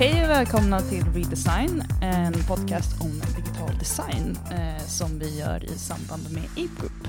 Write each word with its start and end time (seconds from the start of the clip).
Hej 0.00 0.24
och 0.24 0.30
välkomna 0.30 0.80
till 0.80 1.04
Redesign, 1.14 1.82
en 2.02 2.32
podcast 2.32 3.00
om 3.00 3.10
digital 3.10 3.78
design 3.78 4.38
eh, 4.52 4.86
som 4.86 5.18
vi 5.18 5.38
gör 5.38 5.64
i 5.64 5.68
samband 5.68 6.22
med 6.34 6.44
Ape 6.44 6.80
Group. 6.80 7.08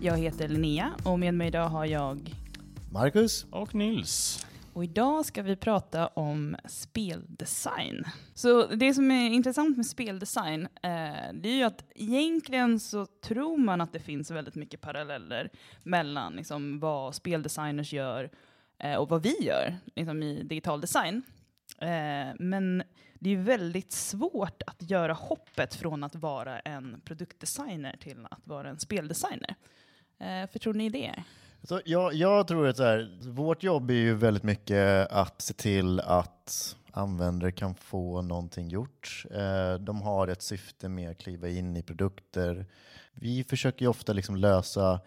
Jag 0.00 0.18
heter 0.18 0.48
Linnea 0.48 0.92
och 1.04 1.18
med 1.18 1.34
mig 1.34 1.48
idag 1.48 1.68
har 1.68 1.86
jag 1.86 2.34
Marcus. 2.92 3.46
Och 3.50 3.74
Nils. 3.74 4.46
och 4.72 4.84
idag 4.84 5.24
ska 5.24 5.42
vi 5.42 5.56
prata 5.56 6.06
om 6.06 6.56
speldesign. 6.68 8.04
Så 8.34 8.66
det 8.66 8.94
som 8.94 9.10
är 9.10 9.30
intressant 9.30 9.76
med 9.76 9.86
speldesign, 9.86 10.62
eh, 10.62 11.32
det 11.34 11.48
är 11.48 11.56
ju 11.56 11.62
att 11.62 11.84
egentligen 11.94 12.80
så 12.80 13.06
tror 13.06 13.56
man 13.56 13.80
att 13.80 13.92
det 13.92 14.00
finns 14.00 14.30
väldigt 14.30 14.54
mycket 14.54 14.80
paralleller 14.80 15.50
mellan 15.82 16.32
liksom, 16.32 16.80
vad 16.80 17.14
speldesigners 17.14 17.92
gör 17.92 18.30
eh, 18.78 18.94
och 18.94 19.08
vad 19.08 19.22
vi 19.22 19.42
gör 19.42 19.76
liksom, 19.94 20.22
i 20.22 20.42
digital 20.42 20.80
design. 20.80 21.22
Eh, 21.82 22.34
men 22.38 22.82
det 23.14 23.30
är 23.30 23.34
ju 23.34 23.42
väldigt 23.42 23.92
svårt 23.92 24.62
att 24.66 24.90
göra 24.90 25.12
hoppet 25.12 25.74
från 25.74 26.04
att 26.04 26.14
vara 26.14 26.60
en 26.60 27.00
produktdesigner 27.04 27.96
till 28.00 28.26
att 28.30 28.46
vara 28.46 28.68
en 28.68 28.78
speldesigner. 28.78 29.54
Eh, 30.18 30.50
för 30.50 30.58
tror 30.58 30.74
ni 30.74 30.88
det? 30.88 31.24
Så 31.62 31.80
jag, 31.84 32.14
jag 32.14 32.46
tror 32.46 32.68
att 32.68 32.76
så 32.76 32.82
här, 32.82 33.18
vårt 33.30 33.62
jobb 33.62 33.90
är 33.90 33.94
ju 33.94 34.14
väldigt 34.14 34.42
mycket 34.42 35.10
att 35.10 35.42
se 35.42 35.54
till 35.54 36.00
att 36.00 36.76
användare 36.90 37.52
kan 37.52 37.74
få 37.74 38.22
någonting 38.22 38.68
gjort. 38.68 39.24
Eh, 39.30 39.74
de 39.74 40.02
har 40.02 40.28
ett 40.28 40.42
syfte 40.42 40.88
med 40.88 41.10
att 41.10 41.18
kliva 41.18 41.48
in 41.48 41.76
i 41.76 41.82
produkter. 41.82 42.66
Vi 43.12 43.44
försöker 43.44 43.84
ju 43.84 43.88
ofta 43.88 44.12
liksom 44.12 44.36
lösa 44.36 45.00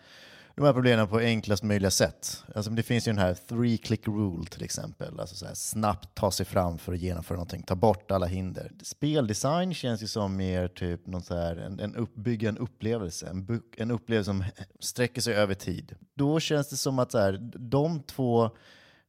de 0.55 0.65
här 0.65 0.73
problemen 0.73 1.07
på 1.07 1.17
enklast 1.17 1.63
möjliga 1.63 1.91
sätt. 1.91 2.43
Alltså 2.55 2.71
det 2.71 2.83
finns 2.83 3.07
ju 3.07 3.11
den 3.11 3.19
här 3.19 3.33
three 3.33 3.77
click 3.77 4.07
rule 4.07 4.45
till 4.45 4.63
exempel. 4.63 5.19
Alltså 5.19 5.35
så 5.35 5.45
här, 5.45 5.53
snabbt 5.53 6.15
ta 6.15 6.31
sig 6.31 6.45
fram 6.45 6.77
för 6.77 6.93
att 6.93 6.99
genomföra 6.99 7.35
någonting, 7.35 7.63
ta 7.63 7.75
bort 7.75 8.11
alla 8.11 8.25
hinder. 8.25 8.71
Speldesign 8.81 9.73
känns 9.73 10.03
ju 10.03 10.07
som 10.07 10.37
mer 10.37 10.67
typ 10.67 11.07
någon 11.07 11.21
så 11.23 11.35
här, 11.35 11.55
en, 11.55 11.79
en 11.79 11.95
uppbygga 11.95 12.49
en 12.49 12.57
upplevelse, 12.57 13.27
en, 13.27 13.61
en 13.77 13.91
upplevelse 13.91 14.29
som 14.29 14.43
sträcker 14.79 15.21
sig 15.21 15.33
över 15.33 15.53
tid. 15.53 15.95
Då 16.13 16.39
känns 16.39 16.69
det 16.69 16.77
som 16.77 16.99
att 16.99 17.11
så 17.11 17.17
här, 17.17 17.39
de 17.55 18.03
två 18.03 18.49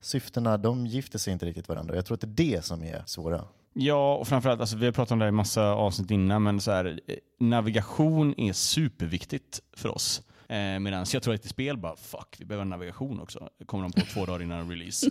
syftena, 0.00 0.56
de 0.56 0.86
gifter 0.86 1.19
sig 1.19 1.33
inte 1.33 1.47
riktigt 1.47 1.69
varandra. 1.69 1.94
Jag 1.94 2.06
tror 2.06 2.14
att 2.14 2.20
det 2.20 2.27
är 2.27 2.56
det 2.56 2.64
som 2.64 2.83
är 2.83 3.03
svåra. 3.06 3.44
Ja, 3.72 4.16
och 4.16 4.28
framförallt, 4.28 4.60
alltså, 4.60 4.77
vi 4.77 4.84
har 4.84 4.92
pratat 4.92 5.12
om 5.12 5.19
det 5.19 5.25
här 5.25 5.28
i 5.28 5.33
massa 5.33 5.72
avsnitt 5.72 6.10
innan, 6.10 6.42
men 6.42 6.60
så 6.60 6.70
här, 6.70 7.00
eh, 7.06 7.16
navigation 7.41 8.34
är 8.41 8.53
superviktigt 8.53 9.60
för 9.77 9.88
oss. 9.88 10.22
Eh, 10.48 10.78
Medan 10.80 11.06
jag 11.12 11.22
tror 11.22 11.34
att 11.34 11.44
i 11.44 11.48
spel 11.48 11.77
bara, 11.78 11.97
fuck, 11.97 12.36
vi 12.39 12.44
behöver 12.44 12.64
navigation 12.64 13.20
också. 13.20 13.48
kommer 13.66 13.83
de 13.83 13.92
på 13.92 14.00
två 14.06 14.27
dagar 14.27 14.42
innan 14.42 14.70
release. 14.70 15.11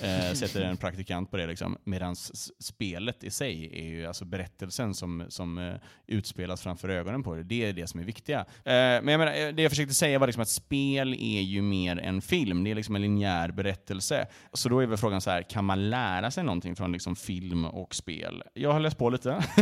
Eh, 0.00 0.34
sätter 0.34 0.62
en 0.62 0.76
praktikant 0.76 1.30
på 1.30 1.36
det. 1.36 1.46
Liksom. 1.46 1.78
Medan 1.84 2.16
spelet 2.58 3.24
i 3.24 3.30
sig 3.30 3.70
är 3.72 3.84
ju 3.84 4.06
alltså 4.06 4.24
berättelsen 4.24 4.94
som, 4.94 5.24
som 5.28 5.58
eh, 5.58 5.74
utspelas 6.06 6.62
framför 6.62 6.88
ögonen 6.88 7.22
på 7.22 7.34
det. 7.34 7.42
Det 7.42 7.64
är 7.64 7.72
det 7.72 7.86
som 7.86 8.00
är 8.00 8.04
viktiga. 8.04 8.40
Eh, 8.40 8.44
men 8.64 9.08
jag 9.08 9.18
menar, 9.18 9.32
eh, 9.32 9.48
det 9.48 9.62
jag 9.62 9.70
försökte 9.70 9.94
säga 9.94 10.18
var 10.18 10.26
liksom 10.26 10.42
att 10.42 10.48
spel 10.48 11.14
är 11.14 11.40
ju 11.40 11.62
mer 11.62 11.98
än 11.98 12.22
film. 12.22 12.64
Det 12.64 12.70
är 12.70 12.74
liksom 12.74 12.96
en 12.96 13.02
linjär 13.02 13.50
berättelse. 13.50 14.26
Så 14.52 14.68
då 14.68 14.80
är 14.80 14.86
väl 14.86 14.98
frågan 14.98 15.20
så 15.20 15.30
här, 15.30 15.42
kan 15.42 15.64
man 15.64 15.90
lära 15.90 16.30
sig 16.30 16.44
någonting 16.44 16.76
från 16.76 16.92
liksom 16.92 17.16
film 17.16 17.64
och 17.64 17.94
spel? 17.94 18.42
Jag 18.54 18.72
har 18.72 18.80
läst 18.80 18.98
på 18.98 19.10
lite. 19.10 19.44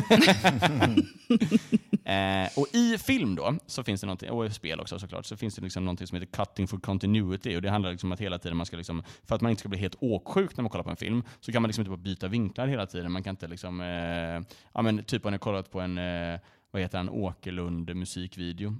Eh, 2.04 2.48
och 2.56 2.66
i 2.72 2.98
film 2.98 3.34
då, 3.34 3.54
så 3.66 3.84
finns 3.84 4.00
det 4.00 4.06
någonting, 4.06 4.30
och 4.30 4.46
i 4.46 4.50
spel 4.50 4.80
också 4.80 4.98
såklart, 4.98 5.26
så 5.26 5.36
finns 5.36 5.54
det 5.54 5.62
liksom 5.62 5.84
någonting 5.84 6.06
som 6.06 6.20
heter 6.20 6.44
cutting 6.44 6.68
for 6.68 6.78
continuity. 6.78 7.56
Och 7.56 7.62
det 7.62 7.70
handlar 7.70 7.90
liksom 7.90 8.08
om 8.08 8.12
att 8.12 8.20
hela 8.20 8.38
tiden 8.38 8.56
man 8.56 8.66
ska 8.66 8.76
liksom, 8.76 9.02
för 9.24 9.34
att 9.34 9.40
man 9.40 9.50
inte 9.50 9.60
ska 9.60 9.68
bli 9.68 9.78
helt 9.78 9.96
åksjuk 10.20 10.56
när 10.56 10.62
man 10.62 10.70
kollar 10.70 10.84
på 10.84 10.90
en 10.90 10.96
film, 10.96 11.22
så 11.40 11.52
kan 11.52 11.62
man 11.62 11.68
liksom 11.68 11.82
inte 11.82 11.90
bara 11.90 11.96
byta 11.96 12.28
vinklar 12.28 12.66
hela 12.66 12.86
tiden. 12.86 13.12
Man 13.12 13.22
kan 13.22 13.30
inte 13.30 13.48
liksom, 13.48 13.80
eh, 13.80 14.56
ja 14.72 14.82
men 14.82 15.04
typ 15.04 15.24
om 15.24 15.30
ni 15.30 15.34
har 15.34 15.38
kollat 15.38 15.70
på 15.70 15.80
en, 15.80 15.98
eh, 15.98 16.40
vad 16.70 16.82
heter 16.82 16.98
han, 16.98 17.08
Åkerlund 17.08 17.96
musikvideo. 17.96 18.76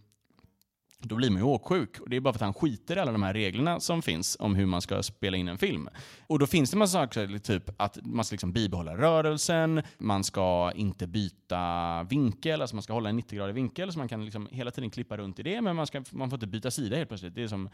Då 1.02 1.14
blir 1.14 1.30
man 1.30 1.38
ju 1.38 1.44
åksjuk. 1.44 2.00
Och 2.00 2.10
det 2.10 2.16
är 2.16 2.20
bara 2.20 2.32
för 2.32 2.38
att 2.38 2.54
han 2.54 2.54
skiter 2.54 2.96
i 2.96 3.00
alla 3.00 3.12
de 3.12 3.22
här 3.22 3.34
reglerna 3.34 3.80
som 3.80 4.02
finns 4.02 4.36
om 4.40 4.54
hur 4.54 4.66
man 4.66 4.80
ska 4.80 5.02
spela 5.02 5.36
in 5.36 5.48
en 5.48 5.58
film. 5.58 5.88
Och 6.26 6.38
då 6.38 6.46
finns 6.46 6.70
det 6.70 6.74
en 6.74 6.78
massa 6.78 6.98
saker, 6.98 7.38
typ 7.38 7.70
att 7.76 7.98
man 8.02 8.24
ska 8.24 8.34
liksom 8.34 8.52
bibehålla 8.52 8.96
rörelsen, 8.96 9.82
man 9.98 10.24
ska 10.24 10.72
inte 10.74 11.06
byta 11.06 12.02
vinkel, 12.02 12.60
alltså 12.60 12.76
man 12.76 12.82
ska 12.82 12.92
hålla 12.92 13.08
en 13.08 13.20
90-gradig 13.20 13.52
vinkel, 13.52 13.92
så 13.92 13.98
man 13.98 14.08
kan 14.08 14.24
liksom 14.24 14.48
hela 14.50 14.70
tiden 14.70 14.90
klippa 14.90 15.16
runt 15.16 15.38
i 15.38 15.42
det, 15.42 15.60
men 15.60 15.76
man, 15.76 15.86
ska, 15.86 16.02
man 16.10 16.30
får 16.30 16.36
inte 16.36 16.46
byta 16.46 16.70
sida 16.70 16.96
helt 16.96 17.08
plötsligt. 17.08 17.34
Det 17.34 17.42
är 17.42 17.48
som 17.48 17.68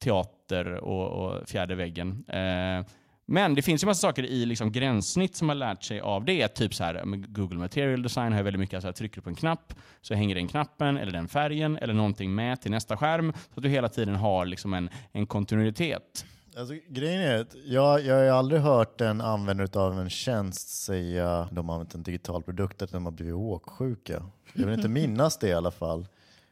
teater 0.00 0.66
och, 0.74 1.08
och 1.08 1.48
fjärde 1.48 1.74
väggen. 1.74 2.24
Eh, 2.28 2.86
men 3.32 3.54
det 3.54 3.62
finns 3.62 3.82
ju 3.82 3.86
massa 3.86 4.00
saker 4.00 4.24
i 4.24 4.46
liksom 4.46 4.72
gränssnitt 4.72 5.36
som 5.36 5.48
har 5.48 5.56
lärt 5.56 5.82
sig 5.82 6.00
av 6.00 6.24
det. 6.24 6.48
Typ 6.48 6.74
så 6.74 6.84
här, 6.84 7.02
Google 7.26 7.58
Material 7.58 8.02
Design 8.02 8.32
har 8.32 8.38
ju 8.38 8.44
väldigt 8.44 8.60
mycket, 8.60 8.74
alltså, 8.74 8.92
trycker 8.92 9.16
du 9.16 9.22
på 9.22 9.28
en 9.28 9.34
knapp 9.36 9.74
så 10.00 10.14
hänger 10.14 10.34
den 10.34 10.48
knappen 10.48 10.96
eller 10.98 11.12
den 11.12 11.28
färgen 11.28 11.76
eller 11.76 11.94
någonting 11.94 12.34
med 12.34 12.60
till 12.60 12.70
nästa 12.70 12.96
skärm. 12.96 13.32
Så 13.32 13.60
att 13.60 13.62
du 13.62 13.68
hela 13.68 13.88
tiden 13.88 14.14
har 14.14 14.46
liksom 14.46 14.74
en, 14.74 14.90
en 15.12 15.26
kontinuitet. 15.26 16.24
Alltså, 16.56 16.74
grejen 16.88 17.22
är 17.22 17.40
att 17.40 17.54
jag, 17.64 18.00
jag 18.04 18.14
har 18.14 18.38
aldrig 18.38 18.60
hört 18.60 19.00
en 19.00 19.20
användare 19.20 19.80
av 19.80 20.00
en 20.00 20.10
tjänst 20.10 20.68
säga 20.84 21.48
de 21.52 21.68
har 21.68 21.74
använt 21.76 21.94
en 21.94 22.02
digital 22.02 22.42
produkt 22.42 22.82
att 22.82 22.92
de 22.92 23.04
har 23.04 23.12
blivit 23.12 23.34
åksjuka. 23.34 24.22
Jag 24.54 24.66
vill 24.66 24.74
inte 24.74 24.88
minnas 25.00 25.38
det 25.38 25.48
i 25.48 25.52
alla 25.52 25.70
fall. 25.70 26.06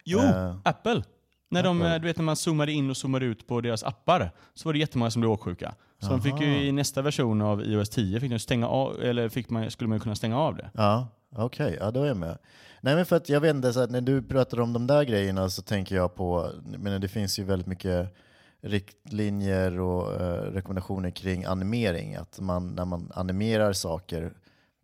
Jo, 0.05 0.19
Eh, 0.19 0.57
Apple. 0.65 1.03
När 1.51 1.63
de, 1.63 1.83
Apple. 1.83 1.95
eh, 1.95 2.01
du 2.01 2.07
vet 2.07 2.17
när 2.17 2.25
man 2.25 2.37
zoomade 2.37 2.73
in 2.73 2.91
och 2.91 2.97
zoomade 2.97 3.25
ut 3.25 3.47
på 3.47 3.61
deras 3.61 3.83
appar 3.83 4.31
så 4.55 4.69
var 4.69 4.73
det 4.73 4.79
jättemånga 4.79 5.11
som 5.11 5.21
blev 5.21 5.31
åksjuka. 5.33 5.75
Så 6.01 6.09
de 6.09 6.21
fick 6.21 6.41
ju 6.41 6.47
Aha. 6.47 6.61
i 6.61 6.73
nästa 6.73 7.03
version 7.03 7.43
av 7.43 7.63
iOS 7.65 7.89
10 7.89 8.21
fick 8.21 8.31
de 8.31 8.39
stänga 8.39 8.69
av, 8.69 9.03
eller 9.03 9.29
fick 9.29 9.51
man, 9.51 9.71
skulle 9.71 9.89
man 9.89 9.97
ju 9.97 10.03
kunna 10.03 10.15
stänga 10.15 10.39
av 10.39 10.57
det. 10.57 10.71
Ja, 10.75 11.09
okej, 11.37 11.77
ja, 11.81 11.91
då 11.91 12.03
är 12.03 12.07
jag 12.07 12.17
med. 12.17 12.39
Nej 12.81 12.95
men 12.95 13.07
för 13.07 13.17
att 13.17 13.29
jag 13.29 13.41
vet 13.41 13.55
inte, 13.55 13.73
så 13.73 13.81
att 13.81 13.91
när 13.91 14.01
du 14.01 14.23
pratar 14.23 14.61
om 14.61 14.73
de 14.73 14.87
där 14.87 15.05
grejerna 15.05 15.51
så 15.51 15.63
tänker 15.63 15.97
jag 15.97 16.15
på, 16.15 16.51
men 16.79 17.01
det 17.01 17.09
finns 17.09 17.39
ju 17.39 17.45
väldigt 17.45 17.67
mycket 17.67 18.15
riktlinjer 18.61 19.81
och 19.81 20.21
eh, 20.21 20.43
rekommendationer 20.53 21.11
kring 21.11 21.45
animering. 21.45 22.15
Att 22.15 22.41
man, 22.41 22.69
när 22.69 22.85
man 22.85 23.13
animerar 23.15 23.73
saker, 23.73 24.33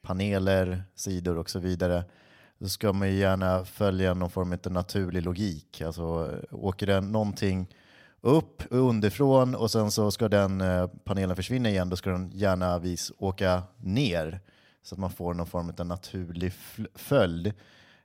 paneler, 0.03 0.83
sidor 0.95 1.39
och 1.39 1.51
så 1.51 1.59
vidare, 1.59 2.05
så 2.61 2.69
ska 2.69 2.93
man 2.93 3.09
ju 3.09 3.15
gärna 3.15 3.65
följa 3.65 4.15
någon 4.15 4.31
form 4.31 4.59
av 4.65 4.73
naturlig 4.73 5.23
logik. 5.23 5.81
Alltså 5.81 6.31
åker 6.51 6.87
den 6.87 7.13
någonting 7.13 7.69
upp 8.21 8.63
underifrån 8.71 9.55
och 9.55 9.71
sen 9.71 9.91
så 9.91 10.11
ska 10.11 10.29
den 10.29 10.61
eh, 10.61 10.87
panelen 11.05 11.37
försvinna 11.37 11.69
igen, 11.69 11.89
då 11.89 11.97
ska 11.97 12.11
den 12.11 12.31
gärna 12.35 12.79
vis 12.79 13.13
åka 13.19 13.63
ner 13.79 14.41
så 14.83 14.95
att 14.95 14.99
man 14.99 15.11
får 15.11 15.35
någon 15.35 15.47
form 15.47 15.73
av 15.79 15.87
naturlig 15.87 16.53
följd. 16.95 17.53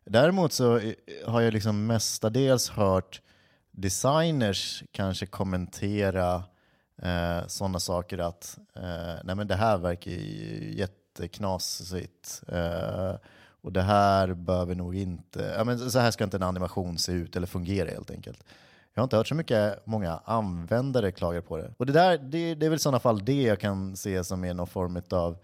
Däremot 0.06 0.54
så 0.54 0.78
eh, 0.78 0.94
har 1.26 1.42
jag 1.42 1.54
liksom 1.54 1.88
mestadels 1.88 2.70
hört 2.70 3.22
designers 3.72 4.84
kanske 4.92 5.26
kommentera 5.26 6.44
eh, 7.02 7.48
sådana 7.48 7.80
saker 7.80 8.18
att 8.18 8.60
eh, 8.76 9.16
nej 9.24 9.36
men 9.36 9.48
det 9.48 9.56
här 9.56 9.78
verkar 9.78 10.12
ju 10.12 10.74
jätteknasigt 10.78 12.44
eh, 12.48 13.16
och 13.62 13.74
det 13.74 13.82
här 13.82 14.34
behöver 14.34 14.76
nog 14.76 14.96
inte, 14.96 15.54
ja 15.58 15.64
men 15.64 15.92
så 15.92 16.00
här 16.00 16.12
ska 16.12 16.24
inte 16.24 16.38
en 16.38 16.44
animation 16.44 16.98
se 16.98 17.12
ut 17.12 17.36
eller 17.36 17.48
fungera 17.48 17.90
helt 17.90 18.12
enkelt. 18.12 18.44
Jag 18.94 19.02
har 19.02 19.04
inte 19.04 19.18
hört 19.18 19.28
så 19.28 19.36
mycket 19.36 19.86
många 19.86 20.22
användare 20.26 21.12
klaga 21.12 21.42
på 21.42 21.58
det. 21.58 21.74
Och 21.78 21.86
det, 21.86 21.94
där, 21.94 22.18
det, 22.18 22.56
det 22.56 22.66
är 22.66 22.70
väl 22.70 22.78
i 22.78 22.80
sådana 22.80 23.00
fall 23.00 23.26
det 23.26 23.42
jag 23.42 23.60
kan 23.60 23.96
se 23.96 24.24
som 24.24 24.44
är 24.44 24.54
någon 24.54 24.68
form 24.68 25.02
av 25.10 25.38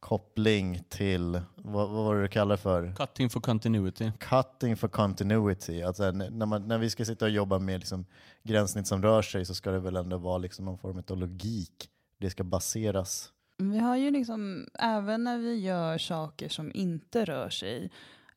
koppling 0.00 0.82
till, 0.88 1.40
vad, 1.54 1.88
vad 1.90 2.04
var 2.04 2.14
det 2.14 2.22
du 2.22 2.28
kallar 2.28 2.56
för? 2.56 2.94
Cutting 2.96 3.30
for 3.30 3.40
continuity. 3.40 4.12
Cutting 4.18 4.76
for 4.76 4.88
continuity. 4.88 5.82
Alltså, 5.82 6.10
när, 6.10 6.46
man, 6.46 6.68
när 6.68 6.78
vi 6.78 6.90
ska 6.90 7.04
sitta 7.04 7.24
och 7.24 7.30
jobba 7.30 7.58
med 7.58 7.80
liksom, 7.80 8.06
gränssnitt 8.42 8.86
som 8.86 9.02
rör 9.02 9.22
sig 9.22 9.44
så 9.44 9.54
ska 9.54 9.70
det 9.70 9.78
väl 9.78 9.96
ändå 9.96 10.18
vara 10.18 10.38
liksom 10.38 10.64
någon 10.64 10.78
form 10.78 11.02
av 11.10 11.16
logik. 11.16 11.88
Det 12.20 12.30
ska 12.30 12.44
baseras. 12.44 13.32
Vi 13.58 13.78
har 13.78 13.96
ju 13.96 14.10
liksom, 14.10 14.68
även 14.78 15.24
när 15.24 15.38
vi 15.38 15.54
gör 15.54 15.98
saker 15.98 16.48
som 16.48 16.70
inte 16.74 17.24
rör 17.24 17.48
sig, 17.48 17.90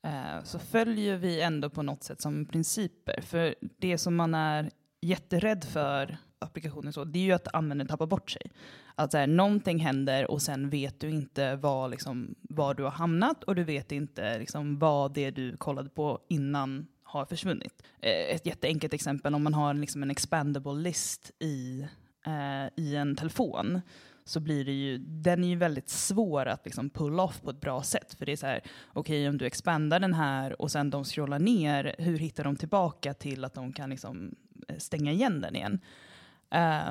eh, 0.04 0.44
så 0.44 0.60
följer 0.60 1.18
vi 1.18 1.42
ändå 1.42 1.70
på 1.70 1.84
något 1.84 2.04
sätt 2.04 2.22
som 2.22 2.46
principer. 2.46 3.22
För 3.22 3.56
det 3.78 3.98
som 3.98 4.16
man 4.16 4.34
är 4.34 4.72
jätterädd 5.02 5.64
för 5.64 6.18
applikationer 6.40 6.92
så, 6.92 7.04
det 7.04 7.20
är 7.20 7.24
ju 7.24 7.32
att 7.32 7.56
användaren 7.56 7.88
tappar 7.88 8.08
bort 8.08 8.32
sig. 8.32 8.52
Att 8.96 9.12
så 9.12 9.18
här, 9.18 9.28
någonting 9.28 9.80
händer 9.80 10.32
och 10.32 10.42
sen 10.42 10.70
vet 10.70 11.00
du 11.00 11.10
inte 11.10 11.56
var, 11.56 11.90
liksom, 11.90 12.36
var 12.42 12.74
du 12.74 12.84
har 12.84 12.92
hamnat 12.92 13.44
och 13.44 13.56
du 13.56 13.64
vet 13.64 13.92
inte 13.92 14.40
liksom, 14.40 14.80
vad 14.80 15.14
det 15.14 15.32
du 15.32 15.58
kollade 15.58 15.90
på 15.90 16.20
innan 16.28 16.88
har 17.04 17.26
försvunnit. 17.26 17.84
Eh, 18.00 18.36
ett 18.36 18.46
jätteenkelt 18.46 18.94
exempel, 18.94 19.36
om 19.36 19.44
man 19.44 19.54
har 19.54 19.74
liksom 19.74 20.04
en 20.04 20.12
expandable 20.12 20.74
list 20.74 21.32
i, 21.40 21.88
eh, 22.26 22.84
i 22.84 22.96
en 22.96 23.16
telefon 23.16 23.82
så 24.30 24.40
blir 24.40 24.66
det 24.66 24.72
ju, 24.72 24.98
den 24.98 25.44
är 25.44 25.48
ju 25.48 25.56
väldigt 25.56 25.90
svår 25.90 26.46
att 26.46 26.66
liksom 26.66 26.90
pull 26.90 27.20
off 27.20 27.42
på 27.42 27.50
ett 27.50 27.62
bra 27.62 27.84
sätt. 27.84 28.14
För 28.14 28.26
det 28.26 28.32
är 28.32 28.36
så 28.36 28.48
här, 28.48 28.62
okej 28.94 29.30
om 29.30 29.38
du 29.38 29.46
expandar 29.46 30.00
den 30.00 30.14
här 30.14 30.62
och 30.62 30.72
sen 30.72 30.90
de 30.90 31.04
scrollar 31.04 31.40
ner, 31.40 31.96
hur 31.98 32.18
hittar 32.18 32.44
de 32.44 32.56
tillbaka 32.56 33.14
till 33.14 33.46
att 33.46 33.54
de 33.54 33.74
kan 33.74 33.90
liksom 33.90 34.36
eh, 34.68 34.78
stänga 34.78 35.12
igen 35.12 35.42
den 35.42 35.56
igen? 35.56 35.80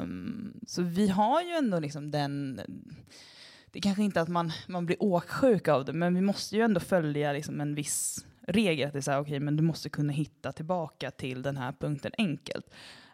Um, 0.00 0.60
så 0.66 0.82
vi 0.82 1.08
har 1.08 1.42
ju 1.42 1.50
ändå 1.50 1.80
liksom 1.80 2.10
den, 2.10 2.56
det 3.70 3.78
är 3.78 3.82
kanske 3.82 4.02
inte 4.02 4.20
att 4.20 4.28
man, 4.28 4.52
man 4.68 4.86
blir 4.86 5.02
åksjuk 5.02 5.68
av 5.68 5.84
det, 5.84 5.92
men 5.92 6.14
vi 6.14 6.20
måste 6.20 6.56
ju 6.56 6.62
ändå 6.62 6.80
följa 6.80 7.32
liksom 7.32 7.60
en 7.60 7.74
viss 7.74 8.26
regel. 8.40 8.86
Att 8.86 8.92
det 8.92 8.98
är 8.98 9.00
så 9.00 9.10
här, 9.10 9.20
okay, 9.20 9.40
men 9.40 9.56
du 9.56 9.62
måste 9.62 9.88
kunna 9.88 10.12
hitta 10.12 10.52
tillbaka 10.52 11.10
till 11.10 11.42
den 11.42 11.56
här 11.56 11.72
punkten 11.72 12.12
enkelt. 12.18 12.66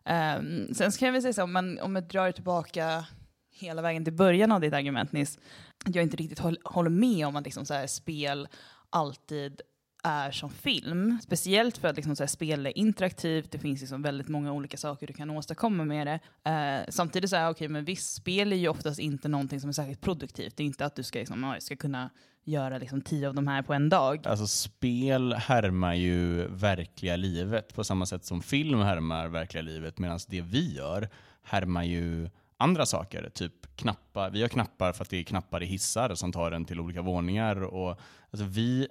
Um, 0.04 0.74
sen 0.74 0.90
kan 0.90 1.06
jag 1.06 1.12
väl 1.12 1.22
säga 1.22 1.32
så, 1.32 1.42
om 1.42 1.52
man, 1.52 1.78
om 1.80 1.92
man 1.92 2.08
drar 2.08 2.32
tillbaka 2.32 3.06
hela 3.54 3.82
vägen 3.82 4.04
till 4.04 4.12
början 4.12 4.52
av 4.52 4.60
ditt 4.60 4.74
argument 4.74 5.12
Nils, 5.12 5.38
att 5.86 5.94
jag 5.94 6.02
inte 6.02 6.16
riktigt 6.16 6.38
håller 6.64 6.90
med 6.90 7.26
om 7.26 7.36
att 7.36 7.44
liksom 7.44 7.66
så 7.66 7.74
här, 7.74 7.86
spel 7.86 8.48
alltid 8.90 9.60
är 10.04 10.30
som 10.30 10.50
film. 10.50 11.18
Speciellt 11.22 11.78
för 11.78 11.88
att 11.88 11.96
liksom, 11.96 12.16
så 12.16 12.22
här, 12.22 12.28
spel 12.28 12.66
är 12.66 12.78
interaktivt, 12.78 13.50
det 13.50 13.58
finns 13.58 13.80
liksom 13.80 14.02
väldigt 14.02 14.28
många 14.28 14.52
olika 14.52 14.76
saker 14.76 15.06
du 15.06 15.12
kan 15.12 15.30
åstadkomma 15.30 15.84
med 15.84 16.06
det. 16.06 16.50
Eh, 16.50 16.84
samtidigt 16.88 17.30
så 17.30 17.36
är 17.36 17.50
okay, 17.50 17.68
men 17.68 17.84
visst, 17.84 18.14
spel 18.14 18.52
är 18.52 18.56
ju 18.56 18.68
oftast 18.68 18.98
inte 18.98 19.28
någonting 19.28 19.60
som 19.60 19.68
är 19.68 19.72
särskilt 19.72 20.00
produktivt. 20.00 20.56
Det 20.56 20.62
är 20.62 20.66
inte 20.66 20.86
att 20.86 20.96
du 20.96 21.02
ska, 21.02 21.18
liksom, 21.18 21.56
ska 21.58 21.76
kunna 21.76 22.10
göra 22.44 22.78
liksom, 22.78 23.02
tio 23.02 23.28
av 23.28 23.34
de 23.34 23.48
här 23.48 23.62
på 23.62 23.74
en 23.74 23.88
dag. 23.88 24.26
Alltså 24.26 24.46
spel 24.46 25.32
härmar 25.32 25.94
ju 25.94 26.48
verkliga 26.48 27.16
livet 27.16 27.74
på 27.74 27.84
samma 27.84 28.06
sätt 28.06 28.24
som 28.24 28.42
film 28.42 28.80
härmar 28.80 29.28
verkliga 29.28 29.62
livet 29.62 29.98
medan 29.98 30.18
det 30.28 30.40
vi 30.40 30.74
gör 30.74 31.08
härmar 31.42 31.82
ju 31.82 32.30
andra 32.56 32.86
saker, 32.86 33.30
typ 33.34 33.76
knappar. 33.76 34.30
Vi 34.30 34.42
har 34.42 34.48
knappar 34.48 34.92
för 34.92 35.04
att 35.04 35.10
det 35.10 35.16
är 35.16 35.22
knappar 35.22 35.62
i 35.62 35.66
hissar 35.66 36.14
som 36.14 36.32
tar 36.32 36.52
en 36.52 36.64
till 36.64 36.80
olika 36.80 37.02
våningar. 37.02 37.62
Och, 37.62 38.00
alltså, 38.30 38.46
vi, 38.46 38.88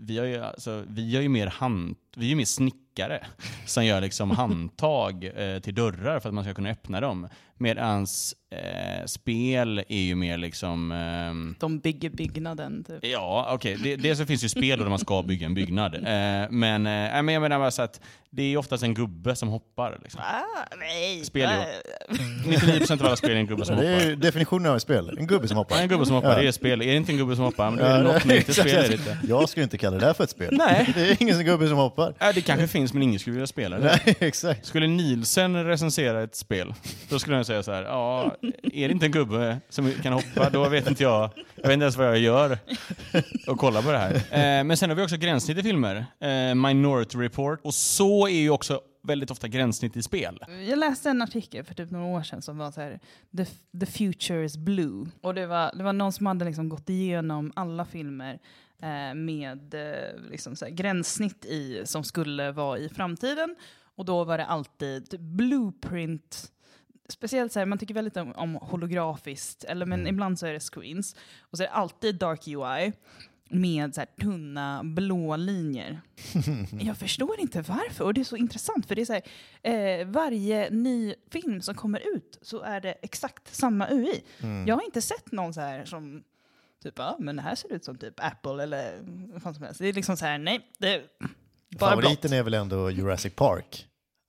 vi, 0.00 0.18
har 0.18 0.26
ju, 0.26 0.44
alltså, 0.44 0.84
vi 0.88 1.10
gör 1.10 1.20
ju 1.20 1.28
mer 1.28 1.46
hand, 1.46 1.96
vi 2.16 2.32
är 2.32 2.36
mer 2.36 2.44
snickare 2.96 3.20
som 3.66 3.84
gör 3.84 4.00
liksom 4.00 4.30
handtag 4.36 5.24
eh, 5.24 5.58
till 5.58 5.74
dörrar 5.74 6.20
för 6.20 6.28
att 6.28 6.34
man 6.34 6.44
ska 6.44 6.54
kunna 6.54 6.70
öppna 6.70 7.00
dem. 7.00 7.28
Medan 7.58 8.06
eh, 8.50 9.06
spel 9.06 9.78
är 9.88 10.00
ju 10.00 10.14
mer 10.14 10.38
liksom... 10.38 10.92
Eh, 10.92 11.58
De 11.60 11.78
bygger 11.78 12.10
byggnaden, 12.10 12.84
typ. 12.84 12.98
Ja, 13.02 13.48
okej. 13.52 13.76
Okay. 13.76 13.96
Dels 13.96 14.18
så 14.18 14.26
finns 14.26 14.40
det 14.40 14.44
ju 14.44 14.48
spel 14.48 14.78
där 14.78 14.88
man 14.88 14.98
ska 14.98 15.22
bygga 15.22 15.46
en 15.46 15.54
byggnad. 15.54 15.94
Eh, 16.06 16.50
men, 16.50 16.86
eh, 16.86 17.22
men 17.22 17.28
jag 17.28 17.40
menar 17.42 17.58
bara 17.58 17.70
så 17.70 17.82
att 17.82 18.00
det 18.30 18.42
är 18.42 18.56
oftast 18.56 18.82
en 18.82 18.94
gubbe 18.94 19.36
som 19.36 19.48
hoppar. 19.48 19.98
Liksom. 20.02 20.20
Ah, 20.20 20.76
nej. 20.78 21.24
Spel 21.24 21.50
ju. 21.50 22.16
99% 22.50 23.00
av 23.00 23.06
alla 23.06 23.16
spel 23.16 23.30
är 23.30 23.34
en 23.34 23.46
gubbe 23.46 23.64
som 23.64 23.76
Det 23.76 23.82
hoppar. 23.82 24.04
är 24.06 24.08
ju 24.10 24.16
definitionen 24.16 24.70
av 24.70 24.76
ett 24.76 24.82
spel. 24.82 25.16
En 25.18 25.26
gubbe 25.26 25.48
som 25.48 25.56
hoppar. 25.56 25.76
Ja, 25.76 25.82
en 25.82 25.88
gubbe 25.88 26.06
som 26.06 26.14
hoppar, 26.14 26.40
det 26.42 26.48
är 26.48 26.52
spel. 26.52 26.82
Är 26.82 26.86
det 26.86 26.96
inte 26.96 27.12
en 27.12 27.18
gubbe 27.18 27.36
som 27.36 27.44
hoppar, 27.44 27.70
men 27.70 27.78
då 27.78 27.84
är 27.84 27.98
det 27.98 28.02
något 28.12 28.22
som 28.22 28.30
inte 28.30 28.52
spelar 28.54 28.88
lite. 28.88 29.18
Jag 29.28 29.48
skulle 29.48 29.64
inte 29.64 29.78
kalla 29.78 29.98
det 29.98 30.06
här 30.06 30.14
för 30.14 30.24
ett 30.24 30.30
spel. 30.30 30.48
Nej. 30.52 30.92
Det 30.94 31.10
är 31.10 31.22
ingen 31.22 31.44
gubbe 31.44 31.68
som 31.68 31.76
hoppar. 31.76 32.14
Ja, 32.18 32.32
det 32.32 32.40
kanske 32.40 32.68
finns, 32.68 32.85
men 32.92 33.02
ingen 33.02 33.18
skulle 33.20 33.34
vilja 33.34 33.46
spela 33.46 33.78
det. 33.78 34.00
Nej, 34.06 34.16
exakt. 34.20 34.66
Skulle 34.66 34.86
Nielsen 34.86 35.64
recensera 35.64 36.22
ett 36.22 36.34
spel, 36.34 36.74
då 37.08 37.18
skulle 37.18 37.36
han 37.36 37.44
säga 37.44 37.62
så 37.62 37.72
här, 37.72 37.82
ja, 37.82 38.36
är 38.62 38.88
det 38.88 38.92
inte 38.92 39.06
en 39.06 39.12
gubbe 39.12 39.60
som 39.68 39.92
kan 39.92 40.12
hoppa, 40.12 40.50
då 40.50 40.68
vet 40.68 40.88
inte 40.88 41.02
jag, 41.02 41.30
jag 41.54 41.62
vet 41.62 41.72
inte 41.72 41.84
ens 41.84 41.96
vad 41.96 42.06
jag 42.06 42.18
gör 42.18 42.58
och 43.46 43.58
kolla 43.58 43.82
på 43.82 43.92
det 43.92 43.98
här. 43.98 44.14
Eh, 44.14 44.64
men 44.64 44.76
sen 44.76 44.90
har 44.90 44.96
vi 44.96 45.02
också 45.02 45.16
gränssnitt 45.16 45.58
i 45.58 45.62
filmer, 45.62 46.06
eh, 46.20 46.54
Minority 46.54 47.18
Report, 47.18 47.60
och 47.62 47.74
så 47.74 48.28
är 48.28 48.40
ju 48.40 48.50
också 48.50 48.80
väldigt 49.06 49.30
ofta 49.30 49.48
gränssnitt 49.48 49.96
i 49.96 50.02
spel. 50.02 50.38
Jag 50.68 50.78
läste 50.78 51.10
en 51.10 51.22
artikel 51.22 51.64
för 51.64 51.74
typ 51.74 51.90
några 51.90 52.06
år 52.06 52.22
sedan 52.22 52.42
som 52.42 52.58
var 52.58 52.70
så 52.70 52.80
här, 52.80 53.00
the, 53.36 53.44
the 53.80 53.86
future 53.86 54.44
is 54.44 54.56
blue. 54.56 55.06
Och 55.20 55.34
det 55.34 55.46
var, 55.46 55.70
det 55.76 55.84
var 55.84 55.92
någon 55.92 56.12
som 56.12 56.26
hade 56.26 56.44
liksom 56.44 56.68
gått 56.68 56.88
igenom 56.88 57.52
alla 57.56 57.84
filmer 57.84 58.38
med 59.14 59.74
eh, 59.74 60.20
liksom 60.30 60.56
så 60.56 60.66
gränssnitt 60.70 61.44
i 61.44 61.82
som 61.84 62.04
skulle 62.04 62.52
vara 62.52 62.78
i 62.78 62.88
framtiden. 62.88 63.56
Och 63.94 64.04
då 64.04 64.24
var 64.24 64.38
det 64.38 64.46
alltid 64.46 65.10
typ 65.10 65.20
blueprint 65.20 66.52
Speciellt 67.08 67.52
så 67.52 67.58
här, 67.58 67.66
man 67.66 67.78
tycker 67.78 67.94
väldigt 67.94 68.16
om, 68.16 68.32
om 68.32 68.54
holografiskt, 68.54 69.64
eller 69.64 69.86
men 69.86 70.06
ibland 70.06 70.38
så 70.38 70.46
är 70.46 70.52
det 70.52 70.60
screens. 70.60 71.16
Och 71.40 71.58
så 71.58 71.62
är 71.62 71.66
det 71.66 71.72
alltid 71.72 72.18
dark 72.18 72.48
UI 72.48 72.92
med 73.48 73.94
så 73.94 74.00
här 74.00 74.08
tunna 74.20 74.80
blå 74.84 75.36
linjer. 75.36 76.00
Jag 76.80 76.96
förstår 76.96 77.40
inte 77.40 77.62
varför, 77.62 78.04
och 78.04 78.14
det 78.14 78.20
är 78.20 78.24
så 78.24 78.36
intressant, 78.36 78.86
för 78.86 78.94
det 78.94 79.00
är 79.00 79.06
så 79.06 79.12
här, 79.12 79.22
eh, 80.00 80.06
varje 80.06 80.70
ny 80.70 81.14
film 81.30 81.62
som 81.62 81.74
kommer 81.74 82.16
ut 82.16 82.38
så 82.42 82.60
är 82.60 82.80
det 82.80 82.92
exakt 82.92 83.54
samma 83.54 83.90
UI. 83.90 84.24
Mm. 84.40 84.66
Jag 84.66 84.74
har 84.74 84.82
inte 84.82 85.02
sett 85.02 85.32
någon 85.32 85.54
så 85.54 85.60
här 85.60 85.84
som 85.84 86.22
typ, 86.82 86.94
ja 86.96 87.16
men 87.20 87.36
det 87.36 87.42
här 87.42 87.54
ser 87.54 87.72
ut 87.72 87.84
som 87.84 87.98
typ 87.98 88.14
Apple 88.16 88.62
eller 88.62 88.98
vad 89.32 89.42
fan 89.42 89.54
som 89.54 89.64
helst. 89.64 89.80
Det 89.80 89.88
är 89.88 89.92
liksom 89.92 90.16
så 90.16 90.24
här, 90.24 90.38
nej, 90.38 90.60
det 90.78 90.94
är 90.94 91.02
bara 91.78 91.90
Favoriten 91.90 92.16
blått. 92.20 92.32
är 92.32 92.42
väl 92.42 92.54
ändå 92.54 92.90
Jurassic 92.90 93.32
Park. 93.36 93.86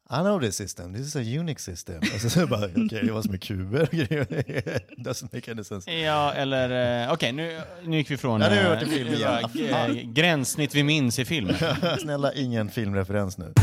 I 0.09 0.23
know 0.23 0.39
this 0.39 0.55
system, 0.55 0.93
this 0.93 1.07
is 1.07 1.15
a 1.15 1.39
Unix 1.39 1.63
system. 1.63 1.99
Och 1.99 2.21
så, 2.21 2.29
så 2.29 2.47
bara, 2.47 2.65
okej, 2.65 2.85
okay, 2.85 3.09
vad 3.09 3.23
som 3.23 3.33
är 3.33 3.37
kuber 3.37 3.81
och 3.81 3.89
grejer. 3.89 4.25
Doesn't 4.97 5.35
make 5.35 5.51
any 5.51 5.63
sense. 5.63 5.91
Ja, 5.91 6.33
eller 6.33 7.03
eh, 7.03 7.13
okej, 7.13 7.31
nu, 7.31 7.61
nu 7.85 7.97
gick 7.97 8.11
vi 8.11 8.17
från 8.17 8.41
Ja, 8.41 8.49
nu 8.49 8.67
har 8.67 8.75
vi 8.75 8.83
eh, 8.83 8.89
film 8.89 9.11
det 9.11 9.15
igen. 9.15 9.97
eh, 9.97 10.11
gränssnitt 10.11 10.75
vi 10.75 10.83
minns 10.83 11.19
i 11.19 11.25
film. 11.25 11.49
Snälla, 12.01 12.33
ingen 12.33 12.69
filmreferens 12.69 13.37
nu. 13.37 13.53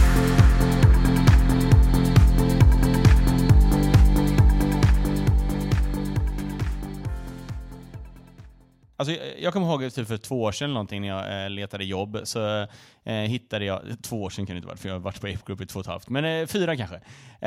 Alltså, 9.09 9.25
jag- 9.27 9.41
jag 9.41 9.53
kommer 9.53 9.67
ihåg 9.67 9.95
typ 9.95 10.09
för 10.09 10.17
två 10.17 10.43
år 10.43 10.53
sedan 10.53 10.73
någonting 10.75 11.01
när 11.01 11.09
jag 11.09 11.45
eh, 11.45 11.51
letade 11.51 11.85
jobb 11.85 12.21
så 12.25 12.67
eh, 13.05 13.15
hittade 13.15 13.65
jag, 13.65 13.81
två 14.03 14.23
år 14.23 14.31
sedan 14.31 14.47
kan 14.47 14.55
det 14.55 14.59
inte 14.59 14.67
vara 14.69 14.77
för 14.77 14.89
jag 14.89 14.95
har 14.95 15.01
varit 15.01 15.21
på 15.21 15.27
Ape 15.27 15.39
Group 15.47 15.61
i 15.61 15.67
två 15.67 15.79
och 15.79 15.85
ett 15.87 15.91
halvt, 15.91 16.09
men 16.09 16.25
eh, 16.25 16.47
fyra 16.47 16.77
kanske. 16.77 16.97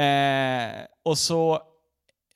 Eh, 0.01 0.71
och 1.03 1.17
så 1.17 1.53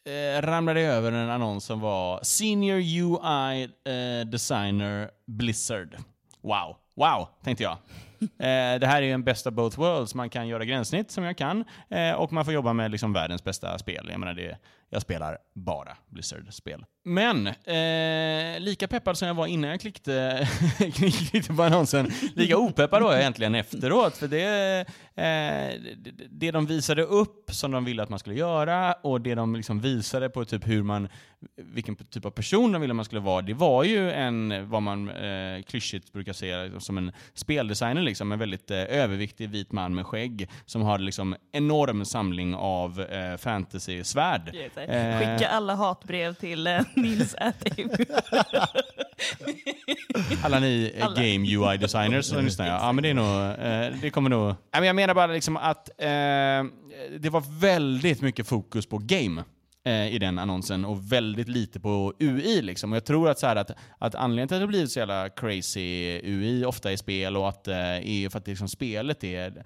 eh, 0.06 0.42
ramlade 0.42 0.82
jag 0.82 0.94
över 0.96 1.12
en 1.12 1.30
annons 1.30 1.66
som 1.66 1.80
var 1.80 2.20
Senior 2.24 2.78
UI 2.80 3.64
eh, 3.64 4.26
Designer 4.28 5.10
Blizzard. 5.28 5.96
Wow, 6.42 6.76
wow, 6.96 7.28
tänkte 7.44 7.64
jag. 7.64 7.78
Eh, 8.22 8.80
det 8.80 8.88
här 8.88 9.02
är 9.02 9.06
ju 9.06 9.12
en 9.12 9.24
best 9.24 9.48
of 9.48 9.54
both 9.54 9.80
worlds. 9.80 10.16
Man 10.16 10.30
kan 10.30 10.48
göra 10.48 10.66
gränssnitt 10.66 11.12
som 11.12 11.24
jag 11.24 11.38
kan 11.38 11.64
eh, 11.90 12.12
och 12.12 12.34
man 12.34 12.46
får 12.46 12.54
jobba 12.54 12.74
med 12.74 12.92
liksom 12.92 13.14
världens 13.14 13.44
bästa 13.44 13.78
spel. 13.78 14.08
Jag 14.12 14.20
menar, 14.20 14.34
det, 14.34 14.58
jag 14.94 15.02
spelar 15.02 15.38
bara 15.54 15.98
Blizzard-spel. 16.10 16.86
Men 17.04 17.48
eh, 17.48 18.60
lika 18.60 18.88
peppad 18.88 19.18
som 19.18 19.28
jag 19.28 19.36
var 19.36 19.48
innan 19.48 19.70
jag 19.70 19.82
klickade, 19.82 20.48
klickade 20.94 21.56
på 21.58 21.64
annonsen, 21.64 22.12
lika 22.36 22.58
opeppad 22.58 23.04
var 23.04 23.12
jag 23.12 23.22
egentligen 23.22 23.56
efteråt. 23.56 24.18
För 24.18 24.28
det, 24.28 24.80
eh, 25.16 25.96
det, 26.30 26.52
de 26.52 26.66
visade 26.66 27.04
upp 27.04 27.52
som 27.52 27.72
de 27.72 27.86
ville 27.86 28.04
att 28.04 28.10
man 28.10 28.20
skulle 28.20 28.36
göra 28.36 28.94
och 28.94 29.22
det 29.22 29.36
de 29.36 29.56
liksom 29.56 29.80
visade 29.80 30.30
på 30.30 30.46
typ 30.46 30.68
hur 30.68 30.84
man, 30.84 31.10
vilken 31.56 31.96
typ 31.96 32.26
av 32.26 32.32
person 32.32 32.72
de 32.72 32.82
ville 32.82 32.92
att 32.92 32.96
man 32.96 33.06
skulle 33.06 33.22
vara, 33.22 33.42
det 33.42 33.54
var 33.54 33.84
ju 33.84 34.12
en, 34.12 34.70
vad 34.70 34.82
man 34.82 35.10
eh, 35.10 35.62
klyschigt 35.64 36.14
brukar 36.14 36.34
säga 36.34 36.64
liksom 36.64 36.82
som 36.82 36.98
en 36.98 37.12
speldesigner, 37.34 38.02
liksom, 38.02 38.32
en 38.32 38.40
väldigt 38.40 38.72
eh, 38.72 38.78
överviktig 38.78 39.50
vit 39.50 39.72
man 39.72 39.96
med 39.96 40.06
skägg 40.06 40.50
som 40.66 40.82
har 40.82 41.00
liksom 41.00 41.36
enorm 41.52 42.06
samling 42.06 42.56
av 42.56 43.02
eh, 43.02 43.38
fantasy-svärd. 43.38 44.56
Yes, 44.56 44.78
Skicka 44.88 45.48
alla 45.50 45.76
hatbrev 45.76 46.34
till 46.34 46.68
eh, 46.68 46.82
Nils. 46.96 47.36
Alla 50.44 50.60
ni 50.60 50.94
eh, 50.96 51.06
Alla. 51.06 51.16
game 51.16 51.48
UI 51.48 51.78
designers 51.78 52.26
som 52.26 52.46
lyssnar, 52.46 52.68
ja. 52.68 52.80
ja 52.82 52.92
men 52.92 53.04
det 53.04 53.10
är 53.10 53.14
nog, 53.14 53.66
eh, 53.66 54.02
det 54.02 54.10
kommer 54.10 54.30
nog... 54.30 54.46
Nej, 54.48 54.56
men 54.72 54.84
jag 54.84 54.96
menar 54.96 55.14
bara 55.14 55.28
liksom 55.28 55.58
att 55.58 55.90
eh, 55.98 56.06
det 57.20 57.30
var 57.30 57.60
väldigt 57.60 58.22
mycket 58.22 58.48
fokus 58.48 58.86
på 58.86 58.98
game 58.98 59.44
eh, 59.86 60.14
i 60.16 60.20
den 60.20 60.40
annonsen 60.40 60.86
och 60.86 61.12
väldigt 61.12 61.48
lite 61.48 61.80
på 61.80 62.14
UI. 62.20 62.62
Liksom. 62.62 62.92
Och 62.92 62.96
jag 62.96 63.06
tror 63.06 63.30
att, 63.30 63.40
så 63.40 63.48
här, 63.48 63.56
att, 63.56 63.72
att 63.98 64.16
anledningen 64.16 64.48
till 64.48 64.56
att 64.58 64.64
det 64.64 64.68
blivit 64.68 64.92
så 64.92 65.00
jävla 65.00 65.30
crazy 65.30 66.20
UI 66.24 66.66
ofta 66.66 66.92
i 66.92 66.98
spel 66.98 67.38
och 67.38 67.50
att, 67.50 67.68
eh, 67.68 67.76
är 67.76 68.30
för 68.30 68.40
att 68.40 68.48
liksom, 68.48 68.68
spelet 68.68 69.24
är... 69.24 69.66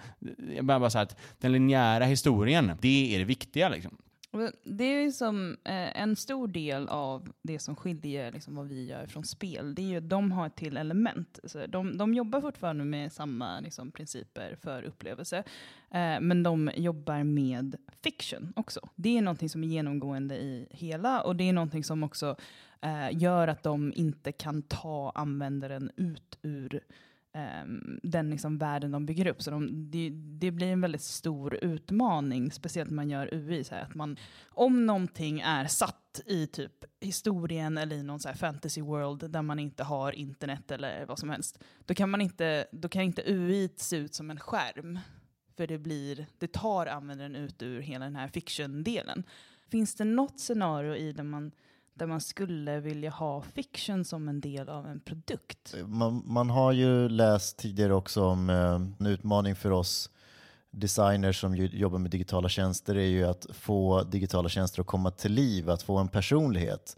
Jag 0.55 0.65
bara, 0.65 0.79
bara 0.79 0.89
så 0.89 0.97
här, 0.97 1.05
att 1.05 1.15
den 1.39 1.51
linjära 1.51 2.05
historien, 2.05 2.71
det 2.81 3.15
är 3.15 3.19
det 3.19 3.25
viktiga. 3.25 3.69
Liksom. 3.69 3.97
Det 4.63 4.83
är 4.83 5.01
ju 5.01 5.11
som 5.11 5.57
eh, 5.63 6.01
en 6.01 6.15
stor 6.15 6.47
del 6.47 6.87
av 6.87 7.33
det 7.41 7.59
som 7.59 7.75
skiljer 7.75 8.31
liksom, 8.31 8.55
vad 8.55 8.67
vi 8.67 8.85
gör 8.85 9.05
från 9.07 9.23
spel. 9.23 9.75
Det 9.75 9.81
är 9.81 9.85
ju 9.85 9.97
att 9.97 10.09
de 10.09 10.31
har 10.31 10.47
ett 10.47 10.55
till 10.55 10.77
element. 10.77 11.39
Så 11.43 11.65
de, 11.67 11.97
de 11.97 12.13
jobbar 12.13 12.41
fortfarande 12.41 12.85
med 12.85 13.11
samma 13.11 13.59
liksom, 13.59 13.91
principer 13.91 14.57
för 14.61 14.83
upplevelse. 14.83 15.37
Eh, 15.91 16.19
men 16.21 16.43
de 16.43 16.71
jobbar 16.75 17.23
med 17.23 17.75
fiction 18.03 18.53
också. 18.55 18.89
Det 18.95 19.17
är 19.17 19.21
någonting 19.21 19.49
som 19.49 19.63
är 19.63 19.67
genomgående 19.67 20.35
i 20.35 20.67
hela 20.71 21.21
och 21.21 21.35
det 21.35 21.49
är 21.49 21.53
någonting 21.53 21.83
som 21.83 22.03
också 22.03 22.35
eh, 22.81 23.17
gör 23.17 23.47
att 23.47 23.63
de 23.63 23.93
inte 23.95 24.31
kan 24.31 24.61
ta 24.61 25.11
användaren 25.15 25.91
ut 25.95 26.37
ur 26.41 26.81
ehm, 27.35 27.99
den 28.03 28.29
liksom 28.29 28.57
världen 28.57 28.91
de 28.91 29.05
bygger 29.05 29.27
upp. 29.27 29.41
Så 29.41 29.51
de, 29.51 29.91
det, 29.91 30.09
det 30.13 30.51
blir 30.51 30.67
en 30.67 30.81
väldigt 30.81 31.01
stor 31.01 31.59
utmaning, 31.61 32.51
speciellt 32.51 32.89
när 32.89 32.95
man 32.95 33.09
gör 33.09 33.33
UI. 33.33 33.63
Så 33.63 33.75
här, 33.75 33.81
att 33.81 33.95
man, 33.95 34.17
om 34.49 34.85
någonting 34.85 35.39
är 35.39 35.67
satt 35.67 36.21
i 36.25 36.47
typ 36.47 36.85
historien 36.99 37.77
eller 37.77 37.95
i 37.95 38.03
någon 38.03 38.19
så 38.19 38.27
här 38.27 38.35
fantasy 38.35 38.81
world 38.81 39.31
där 39.31 39.41
man 39.41 39.59
inte 39.59 39.83
har 39.83 40.11
internet 40.11 40.71
eller 40.71 41.05
vad 41.05 41.19
som 41.19 41.29
helst, 41.29 41.63
då 41.85 41.93
kan, 41.93 42.09
man 42.09 42.21
inte, 42.21 42.67
då 42.71 42.89
kan 42.89 43.01
inte 43.01 43.23
UI 43.25 43.69
se 43.77 43.97
ut 43.97 44.15
som 44.15 44.31
en 44.31 44.39
skärm. 44.39 44.99
För 45.57 45.67
det, 45.67 45.77
blir, 45.77 46.25
det 46.37 46.51
tar 46.51 46.85
användaren 46.85 47.35
ut 47.35 47.61
ur 47.61 47.81
hela 47.81 48.05
den 48.05 48.15
här 48.15 48.27
fiction-delen. 48.27 49.23
Finns 49.69 49.95
det 49.95 50.03
något 50.03 50.39
scenario 50.39 50.95
i 50.95 51.11
där 51.11 51.23
man 51.23 51.51
där 51.95 52.05
man 52.05 52.21
skulle 52.21 52.79
vilja 52.79 53.09
ha 53.09 53.41
fiction 53.41 54.05
som 54.05 54.29
en 54.29 54.41
del 54.41 54.69
av 54.69 54.87
en 54.87 54.99
produkt. 54.99 55.75
Man, 55.85 56.23
man 56.25 56.49
har 56.49 56.71
ju 56.71 57.09
läst 57.09 57.57
tidigare 57.57 57.93
också 57.93 58.23
om 58.23 58.49
eh, 58.49 58.75
en 58.99 59.05
utmaning 59.05 59.55
för 59.55 59.71
oss 59.71 60.09
designers 60.71 61.41
som 61.41 61.55
jobbar 61.55 61.99
med 61.99 62.11
digitala 62.11 62.49
tjänster 62.49 62.95
är 62.95 63.07
ju 63.07 63.23
att 63.23 63.47
få 63.49 64.03
digitala 64.03 64.49
tjänster 64.49 64.81
att 64.81 64.87
komma 64.87 65.11
till 65.11 65.31
liv, 65.31 65.69
att 65.69 65.83
få 65.83 65.97
en 65.97 66.07
personlighet. 66.07 66.97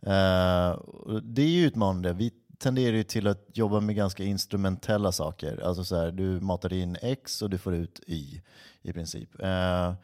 Eh, 0.00 0.78
det 1.22 1.42
är 1.42 1.48
ju 1.48 1.66
utmanande. 1.66 2.12
Vi 2.12 2.32
tenderar 2.58 2.96
ju 2.96 3.02
till 3.02 3.26
att 3.26 3.50
jobba 3.52 3.80
med 3.80 3.96
ganska 3.96 4.24
instrumentella 4.24 5.12
saker. 5.12 5.60
Alltså 5.64 5.84
så 5.84 5.96
här, 5.96 6.10
du 6.10 6.40
matar 6.40 6.72
in 6.72 6.96
X 7.02 7.42
och 7.42 7.50
du 7.50 7.58
får 7.58 7.74
ut 7.74 8.00
Y 8.06 8.40
i 8.82 8.92
princip. 8.92 9.40
Eh, 9.40 9.94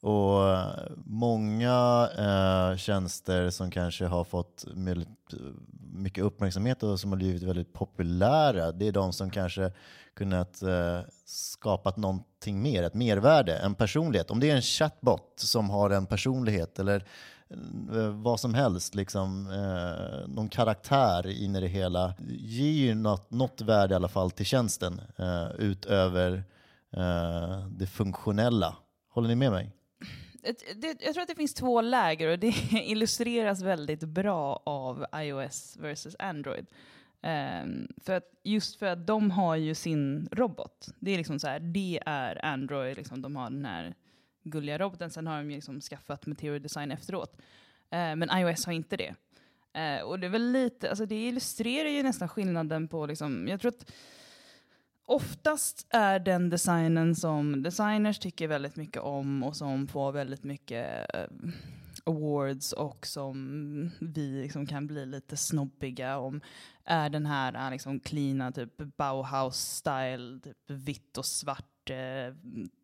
och 0.00 0.56
många 1.04 2.08
eh, 2.18 2.76
tjänster 2.76 3.50
som 3.50 3.70
kanske 3.70 4.06
har 4.06 4.24
fått 4.24 4.64
mycket 5.92 6.24
uppmärksamhet 6.24 6.82
och 6.82 7.00
som 7.00 7.10
har 7.10 7.16
blivit 7.16 7.42
väldigt 7.42 7.72
populära, 7.72 8.72
det 8.72 8.88
är 8.88 8.92
de 8.92 9.12
som 9.12 9.30
kanske 9.30 9.72
kunnat 10.14 10.62
eh, 10.62 11.00
skapat 11.24 11.96
någonting 11.96 12.62
mer, 12.62 12.82
ett 12.82 12.94
mervärde, 12.94 13.56
en 13.56 13.74
personlighet. 13.74 14.30
Om 14.30 14.40
det 14.40 14.50
är 14.50 14.56
en 14.56 14.62
chatbot 14.62 15.32
som 15.36 15.70
har 15.70 15.90
en 15.90 16.06
personlighet 16.06 16.78
eller 16.78 17.04
eh, 17.94 18.08
vad 18.08 18.40
som 18.40 18.54
helst, 18.54 18.94
liksom, 18.94 19.50
eh, 19.50 20.28
någon 20.28 20.48
karaktär 20.48 21.26
in 21.26 21.56
i 21.56 21.60
det 21.60 21.68
hela, 21.68 22.14
ger 22.28 22.86
ju 22.86 22.94
något, 22.94 23.30
något 23.30 23.60
värde 23.60 23.92
i 23.92 23.96
alla 23.96 24.08
fall 24.08 24.30
till 24.30 24.46
tjänsten 24.46 25.00
eh, 25.16 25.50
utöver 25.58 26.44
eh, 26.96 27.66
det 27.68 27.86
funktionella. 27.86 28.76
Håller 29.10 29.28
ni 29.28 29.34
med 29.34 29.50
mig? 29.50 29.72
Det, 30.76 31.02
jag 31.02 31.14
tror 31.14 31.22
att 31.22 31.28
det 31.28 31.34
finns 31.34 31.54
två 31.54 31.80
läger 31.80 32.28
och 32.28 32.38
det 32.38 32.46
illustreras 32.72 33.62
väldigt 33.62 34.04
bra 34.04 34.62
av 34.64 35.06
iOS 35.14 35.76
versus 35.76 36.16
Android. 36.18 36.66
Um, 37.22 37.88
för 38.04 38.12
att, 38.12 38.24
just 38.42 38.78
för 38.78 38.86
att 38.86 39.06
de 39.06 39.30
har 39.30 39.56
ju 39.56 39.74
sin 39.74 40.28
robot. 40.32 40.88
Det 40.98 41.10
är 41.10 41.18
liksom 41.18 41.38
så 41.38 41.48
här, 41.48 41.60
det 41.60 42.00
är 42.06 42.44
Android, 42.44 42.96
liksom, 42.96 43.22
de 43.22 43.36
har 43.36 43.50
den 43.50 43.64
här 43.64 43.94
gulliga 44.42 44.78
roboten. 44.78 45.10
Sen 45.10 45.26
har 45.26 45.36
de 45.36 45.50
ju 45.50 45.56
liksom 45.56 45.80
skaffat 45.80 46.26
Material 46.26 46.62
Design 46.62 46.90
efteråt. 46.90 47.36
Uh, 47.36 48.16
men 48.16 48.30
iOS 48.34 48.66
har 48.66 48.72
inte 48.72 48.96
det. 48.96 49.14
Uh, 49.76 50.02
och 50.02 50.18
det 50.18 50.26
är 50.26 50.30
väl 50.30 50.52
lite, 50.52 50.88
alltså 50.88 51.06
det 51.06 51.28
illustrerar 51.28 51.88
ju 51.88 52.02
nästan 52.02 52.28
skillnaden 52.28 52.88
på, 52.88 53.06
liksom, 53.06 53.48
jag 53.48 53.60
tror 53.60 53.68
att 53.68 53.92
oftast 55.10 55.86
är 55.90 56.18
den 56.18 56.50
designen 56.50 57.14
som 57.14 57.62
designers 57.62 58.18
tycker 58.18 58.48
väldigt 58.48 58.76
mycket 58.76 59.02
om 59.02 59.42
och 59.42 59.56
som 59.56 59.88
får 59.88 60.12
väldigt 60.12 60.44
mycket 60.44 61.06
uh, 61.16 61.50
awards 62.04 62.72
och 62.72 63.06
som 63.06 63.90
vi 64.00 64.42
liksom 64.42 64.66
kan 64.66 64.86
bli 64.86 65.06
lite 65.06 65.36
snobbiga 65.36 66.18
om 66.18 66.40
är 66.84 67.08
den 67.10 67.26
här 67.26 67.66
äh, 67.66 67.70
liksom 67.70 68.00
cleana 68.00 68.52
typ 68.52 68.76
Bauhaus-style, 68.76 70.40
typ 70.40 70.56
vitt 70.66 71.18
och 71.18 71.26
svart 71.26 71.90
eh, 71.90 72.34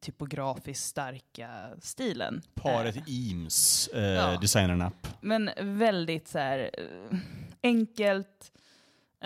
typografiskt 0.01 0.85
starka 0.85 1.51
stilen. 1.81 2.43
Paret 2.55 2.97
eh. 2.97 3.03
Eames, 3.07 3.89
eh, 3.89 4.03
ja. 4.03 4.39
designern-app. 4.41 5.07
Men 5.21 5.51
väldigt 5.61 6.29
så 6.29 6.39
här 6.39 6.71
eh, 6.73 7.19
enkelt, 7.63 8.53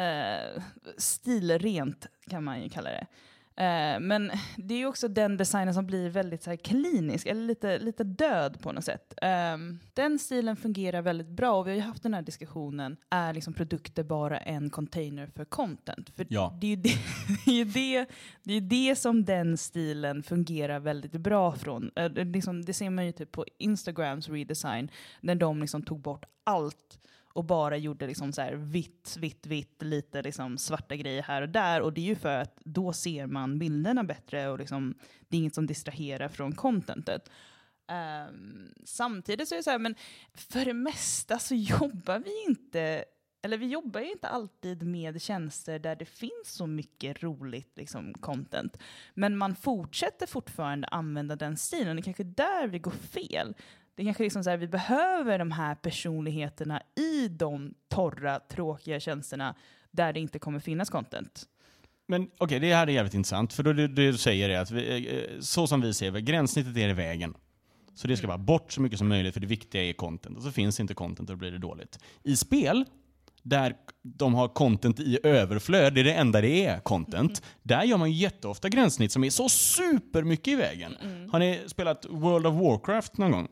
eh, 0.00 0.62
stilrent 0.97 2.07
kan 2.30 2.45
man 2.45 2.62
ju 2.62 2.69
kalla 2.69 2.90
det. 2.90 3.07
Eh, 3.61 4.00
men 4.00 4.30
det 4.57 4.75
är 4.75 4.78
ju 4.78 4.87
också 4.87 5.09
den 5.09 5.37
designen 5.37 5.75
som 5.75 5.87
blir 5.87 6.11
väldigt 6.11 6.42
så 6.42 6.50
här, 6.50 6.57
klinisk, 6.57 7.26
eller 7.26 7.47
lite, 7.47 7.78
lite 7.78 8.04
död 8.04 8.59
på 8.62 8.73
något 8.73 8.85
sätt. 8.85 9.14
Um, 9.54 9.80
den 9.95 10.19
stilen 10.19 10.57
fungerar 10.57 11.02
väldigt 11.02 11.28
bra 11.28 11.52
och 11.52 11.66
vi 11.66 11.71
har 11.71 11.76
ju 11.76 11.83
haft 11.83 12.02
den 12.02 12.14
här 12.14 12.23
diskussionen, 12.23 12.97
är 13.11 13.35
liksom 13.35 13.54
produkter 13.54 14.02
bara 14.02 14.38
en 14.38 14.71
container 14.71 15.26
för 15.26 15.45
content? 15.45 16.11
För 16.16 16.26
ja. 16.28 16.59
det, 16.61 16.73
är 16.73 16.76
det, 16.76 16.95
det, 17.45 17.50
är 17.50 17.54
ju 17.54 17.64
det, 17.64 18.07
det, 18.42 18.54
är 18.54 18.61
det 18.61 18.97
som 18.97 19.25
den 19.25 19.57
stilen 19.57 20.23
fungerar 20.23 20.80
väldigt 20.80 21.12
bra 21.12 21.52
från. 21.52 21.90
Uh, 21.99 22.25
liksom, 22.25 22.64
det 22.64 22.73
ser 22.73 22.90
man 22.90 23.07
ju 23.07 23.12
typ 23.12 23.33
på 23.33 23.45
Instagrams 23.59 24.28
redesign, 24.28 24.90
när 25.21 25.35
de 25.35 25.61
liksom 25.61 25.83
tog 25.83 26.00
bort 26.00 26.25
allt 26.45 27.00
och 27.32 27.44
bara 27.44 27.76
gjorde 27.76 28.06
liksom 28.06 28.32
så 28.32 28.42
här 28.42 28.52
vitt, 28.54 29.16
vitt, 29.20 29.46
vitt, 29.46 29.82
lite 29.82 30.22
liksom 30.22 30.58
svarta 30.58 30.96
grejer 30.96 31.22
här 31.22 31.42
och 31.42 31.49
där. 31.49 31.80
Och 31.80 31.92
det 31.92 32.00
är 32.00 32.04
ju 32.04 32.16
för 32.16 32.37
att 32.37 32.58
då 32.64 32.92
ser 32.92 33.26
man 33.26 33.58
bilderna 33.58 34.04
bättre 34.04 34.49
och 34.49 34.58
liksom, 34.58 34.94
det 35.28 35.37
är 35.37 35.38
inget 35.38 35.54
som 35.54 35.66
distraherar 35.66 36.28
från 36.28 36.52
contentet. 36.52 37.30
Um, 38.28 38.75
samtidigt 38.84 39.49
så 39.49 39.54
är 39.54 39.56
det 39.56 39.62
så 39.62 39.70
här, 39.70 39.78
men 39.78 39.94
för 40.34 40.64
det 40.64 40.75
mesta 40.75 41.38
så 41.38 41.54
jobbar 41.80 42.18
vi 42.18 42.44
inte 42.49 43.04
eller 43.42 43.58
vi 43.58 43.66
jobbar 43.66 44.00
ju 44.00 44.10
inte 44.10 44.28
alltid 44.28 44.82
med 44.82 45.22
tjänster 45.22 45.78
där 45.78 45.96
det 45.96 46.04
finns 46.04 46.44
så 46.44 46.66
mycket 46.66 47.22
roligt 47.22 47.72
liksom, 47.76 48.14
content. 48.14 48.76
Men 49.14 49.37
man 49.37 49.56
fortsätter 49.56 50.26
fortfarande 50.26 50.88
använda 50.88 51.37
den 51.37 51.56
stilen. 51.56 51.96
Det 51.96 52.00
är 52.00 52.04
kanske 52.04 52.25
där 52.25 52.68
vi 52.68 52.78
går 52.78 52.90
fel. 52.90 53.54
Det 53.94 54.02
är 54.02 54.04
kanske 54.04 54.23
liksom 54.23 54.44
så 54.44 54.50
här, 54.50 54.56
vi 54.56 54.68
behöver 54.68 55.38
de 55.38 55.52
här 55.52 55.75
personligheterna 55.75 56.82
i 56.97 57.28
de 57.28 57.75
torra, 57.88 58.40
tråkiga 58.40 59.00
tjänsterna 59.00 59.54
där 59.90 60.12
det 60.12 60.20
inte 60.20 60.38
kommer 60.38 60.61
finnas 60.61 60.90
content. 60.90 61.47
Men 62.06 62.23
okej, 62.23 62.44
okay, 62.44 62.59
det 62.59 62.75
här 62.75 62.87
är 62.87 62.92
jävligt 62.92 63.14
intressant. 63.14 63.52
För 63.52 63.62
då 63.62 63.73
det, 63.73 63.88
det 63.88 64.11
du 64.11 64.18
säger 64.18 64.50
är 64.50 64.59
att 64.59 64.70
vi, 64.70 65.09
eh, 65.09 65.40
så 65.40 65.66
som 65.66 65.80
vi 65.80 65.94
ser 65.94 66.11
det, 66.11 66.20
gränssnittet 66.20 66.76
är 66.76 66.88
i 66.88 66.92
vägen. 66.92 67.35
Så 67.94 68.09
det 68.09 68.16
ska 68.16 68.26
vara 68.26 68.38
bort 68.38 68.73
så 68.73 68.80
mycket 68.80 68.99
som 68.99 69.09
möjligt 69.09 69.35
för 69.35 69.40
det 69.40 69.47
viktiga 69.47 69.85
är 69.85 69.92
content. 69.92 70.37
Och 70.37 70.42
så 70.42 70.50
finns 70.50 70.80
inte 70.80 70.94
content 70.94 71.30
och 71.30 71.37
då 71.37 71.38
blir 71.38 71.50
det 71.50 71.59
dåligt. 71.59 71.99
I 72.23 72.37
spel, 72.37 72.85
där 73.42 73.75
de 74.02 74.35
har 74.35 74.49
content 74.49 75.00
i 75.00 75.18
överflöd, 75.23 75.94
det 75.94 76.00
är 76.00 76.04
det 76.04 76.14
enda 76.14 76.40
det 76.40 76.66
är, 76.66 76.80
content. 76.80 77.30
Mm. 77.30 77.50
Där 77.62 77.82
gör 77.82 77.97
man 77.97 78.12
jätteofta 78.12 78.68
gränssnitt 78.68 79.12
som 79.12 79.25
är 79.25 79.30
så 79.30 79.49
supermycket 79.49 80.49
i 80.49 80.54
vägen. 80.54 80.97
Mm. 81.02 81.30
Har 81.30 81.38
ni 81.38 81.61
spelat 81.66 82.06
World 82.11 82.47
of 82.47 82.54
Warcraft 82.54 83.18
någon 83.18 83.30
gång? 83.30 83.49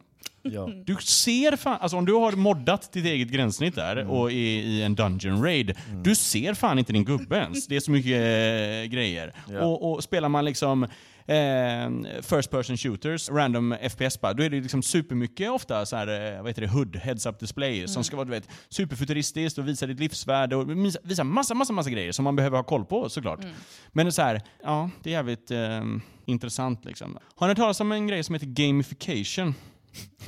Ja. 0.52 0.70
Du 0.86 0.96
ser 1.00 1.56
fan, 1.56 1.78
alltså 1.80 1.96
om 1.96 2.04
du 2.04 2.12
har 2.12 2.32
moddat 2.32 2.92
ditt 2.92 3.04
eget 3.04 3.28
gränssnitt 3.28 3.74
där 3.74 3.96
mm. 3.96 4.10
och 4.10 4.30
är 4.30 4.34
i 4.34 4.82
en 4.82 4.94
dungeon 4.94 5.42
raid, 5.44 5.76
mm. 5.88 6.02
du 6.02 6.14
ser 6.14 6.54
fan 6.54 6.78
inte 6.78 6.92
din 6.92 7.04
gubbe 7.04 7.36
ens. 7.36 7.66
Det 7.66 7.76
är 7.76 7.80
så 7.80 7.90
mycket 7.90 8.12
äh, 8.12 8.92
grejer. 8.92 9.32
Ja. 9.50 9.60
Och, 9.60 9.92
och, 9.92 10.04
spelar 10.04 10.28
man 10.28 10.44
liksom 10.44 10.86
eh, 11.28 12.22
first 12.22 12.50
person 12.50 12.76
shooters, 12.76 13.30
random 13.30 13.74
FPS 13.90 14.20
bara, 14.20 14.32
då 14.32 14.42
är 14.42 14.50
det 14.50 14.60
liksom 14.60 14.82
supermycket 14.82 15.50
ofta 15.50 15.86
så 15.86 15.96
här, 15.96 16.34
eh, 16.34 16.38
vad 16.38 16.50
heter 16.50 16.62
det, 16.62 16.68
HUD, 16.68 16.96
heads 16.96 17.26
up 17.26 17.38
display, 17.40 17.76
mm. 17.76 17.88
som 17.88 18.04
ska 18.04 18.16
vara 18.16 18.24
du 18.24 18.30
vet, 18.30 18.48
superfuturistiskt 18.68 19.58
och 19.58 19.68
visa 19.68 19.86
ditt 19.86 20.00
livsvärde 20.00 20.56
och 20.56 20.70
visa 21.02 21.24
massa, 21.24 21.54
massa, 21.54 21.72
massa 21.72 21.90
grejer 21.90 22.12
som 22.12 22.24
man 22.24 22.36
behöver 22.36 22.56
ha 22.56 22.64
koll 22.64 22.84
på 22.84 23.08
såklart. 23.08 23.44
Mm. 23.44 23.54
Men 23.92 24.12
så 24.12 24.22
här, 24.22 24.42
ja, 24.62 24.90
det 25.02 25.10
är 25.10 25.12
jävligt 25.12 25.50
eh, 25.50 25.84
intressant 26.26 26.84
liksom. 26.84 27.18
Har 27.34 27.46
ni 27.46 27.50
hört 27.50 27.58
talas 27.58 27.80
om 27.80 27.92
en 27.92 28.06
grej 28.06 28.24
som 28.24 28.34
heter 28.34 28.46
gamification? 28.46 29.54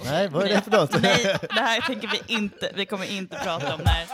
Nej, 0.04 0.28
vad 0.28 0.44
är 0.44 0.48
det 0.48 0.60
för 0.60 0.70
något? 0.70 1.02
Nej, 1.02 1.38
det 1.42 1.60
här 1.60 1.80
tänker 1.80 2.08
vi 2.08 2.34
inte, 2.34 2.72
vi 2.74 2.86
kommer 2.86 3.12
inte 3.12 3.36
prata 3.36 3.74
om. 3.74 3.80
Nej. 3.84 4.06